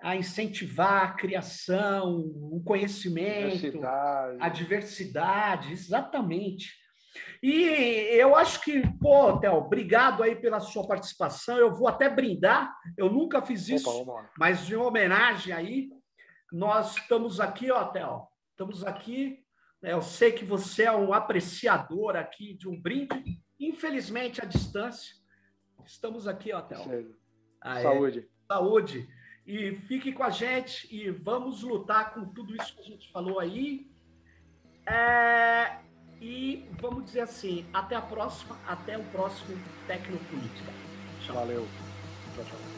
a 0.02 0.16
incentivar 0.16 1.04
a 1.04 1.14
criação, 1.14 2.20
o 2.52 2.62
conhecimento, 2.66 3.58
diversidade. 3.58 4.38
a 4.40 4.50
diversidade, 4.50 5.72
exatamente. 5.72 6.82
E 7.44 7.66
eu 8.14 8.36
acho 8.36 8.62
que, 8.62 8.82
pô, 8.98 9.38
Theo, 9.38 9.54
obrigado 9.54 10.24
aí 10.24 10.36
pela 10.36 10.60
sua 10.60 10.88
participação. 10.88 11.58
Eu 11.58 11.74
vou 11.74 11.88
até 11.88 12.10
brindar, 12.10 12.74
eu 12.98 13.12
nunca 13.12 13.42
fiz 13.42 13.68
isso, 13.68 13.90
Opa, 13.90 14.30
mas 14.38 14.70
em 14.70 14.76
homenagem 14.76 15.54
aí, 15.54 15.90
nós 16.52 16.98
estamos 16.98 17.40
aqui, 17.40 17.70
ó, 17.70 17.86
Theo, 17.86 18.28
estamos 18.52 18.84
aqui. 18.84 19.40
Né, 19.82 19.94
eu 19.94 20.02
sei 20.02 20.32
que 20.32 20.46
você 20.46 20.84
é 20.84 20.92
um 20.92 21.14
apreciador 21.14 22.16
aqui 22.16 22.54
de 22.54 22.68
um 22.68 22.80
brinde, 22.80 23.40
infelizmente 23.60 24.42
à 24.42 24.46
distância, 24.46 25.21
Estamos 25.86 26.28
aqui, 26.28 26.54
hotel. 26.54 26.84
Saúde. 27.82 28.30
Saúde. 28.48 29.10
E 29.46 29.76
fique 29.88 30.14
com 30.14 30.24
a 30.24 30.30
gente 30.30 30.88
e 30.94 31.10
vamos 31.10 31.64
lutar 31.64 32.14
com 32.14 32.26
tudo 32.26 32.56
isso 32.56 32.76
que 32.76 32.82
a 32.82 32.86
gente 32.86 33.12
falou 33.12 33.40
aí. 33.40 33.90
É... 34.86 35.80
E 36.22 36.68
vamos 36.80 37.06
dizer 37.06 37.22
assim, 37.22 37.66
até 37.74 37.96
a 37.96 38.02
próxima, 38.02 38.56
até 38.68 38.98
o 38.98 39.04
próximo 39.06 39.58
Tecnopolítica. 39.88 40.72
Tchau. 41.22 41.36
Valeu. 41.36 41.68
Tchau, 42.36 42.46
tchau. 42.46 42.71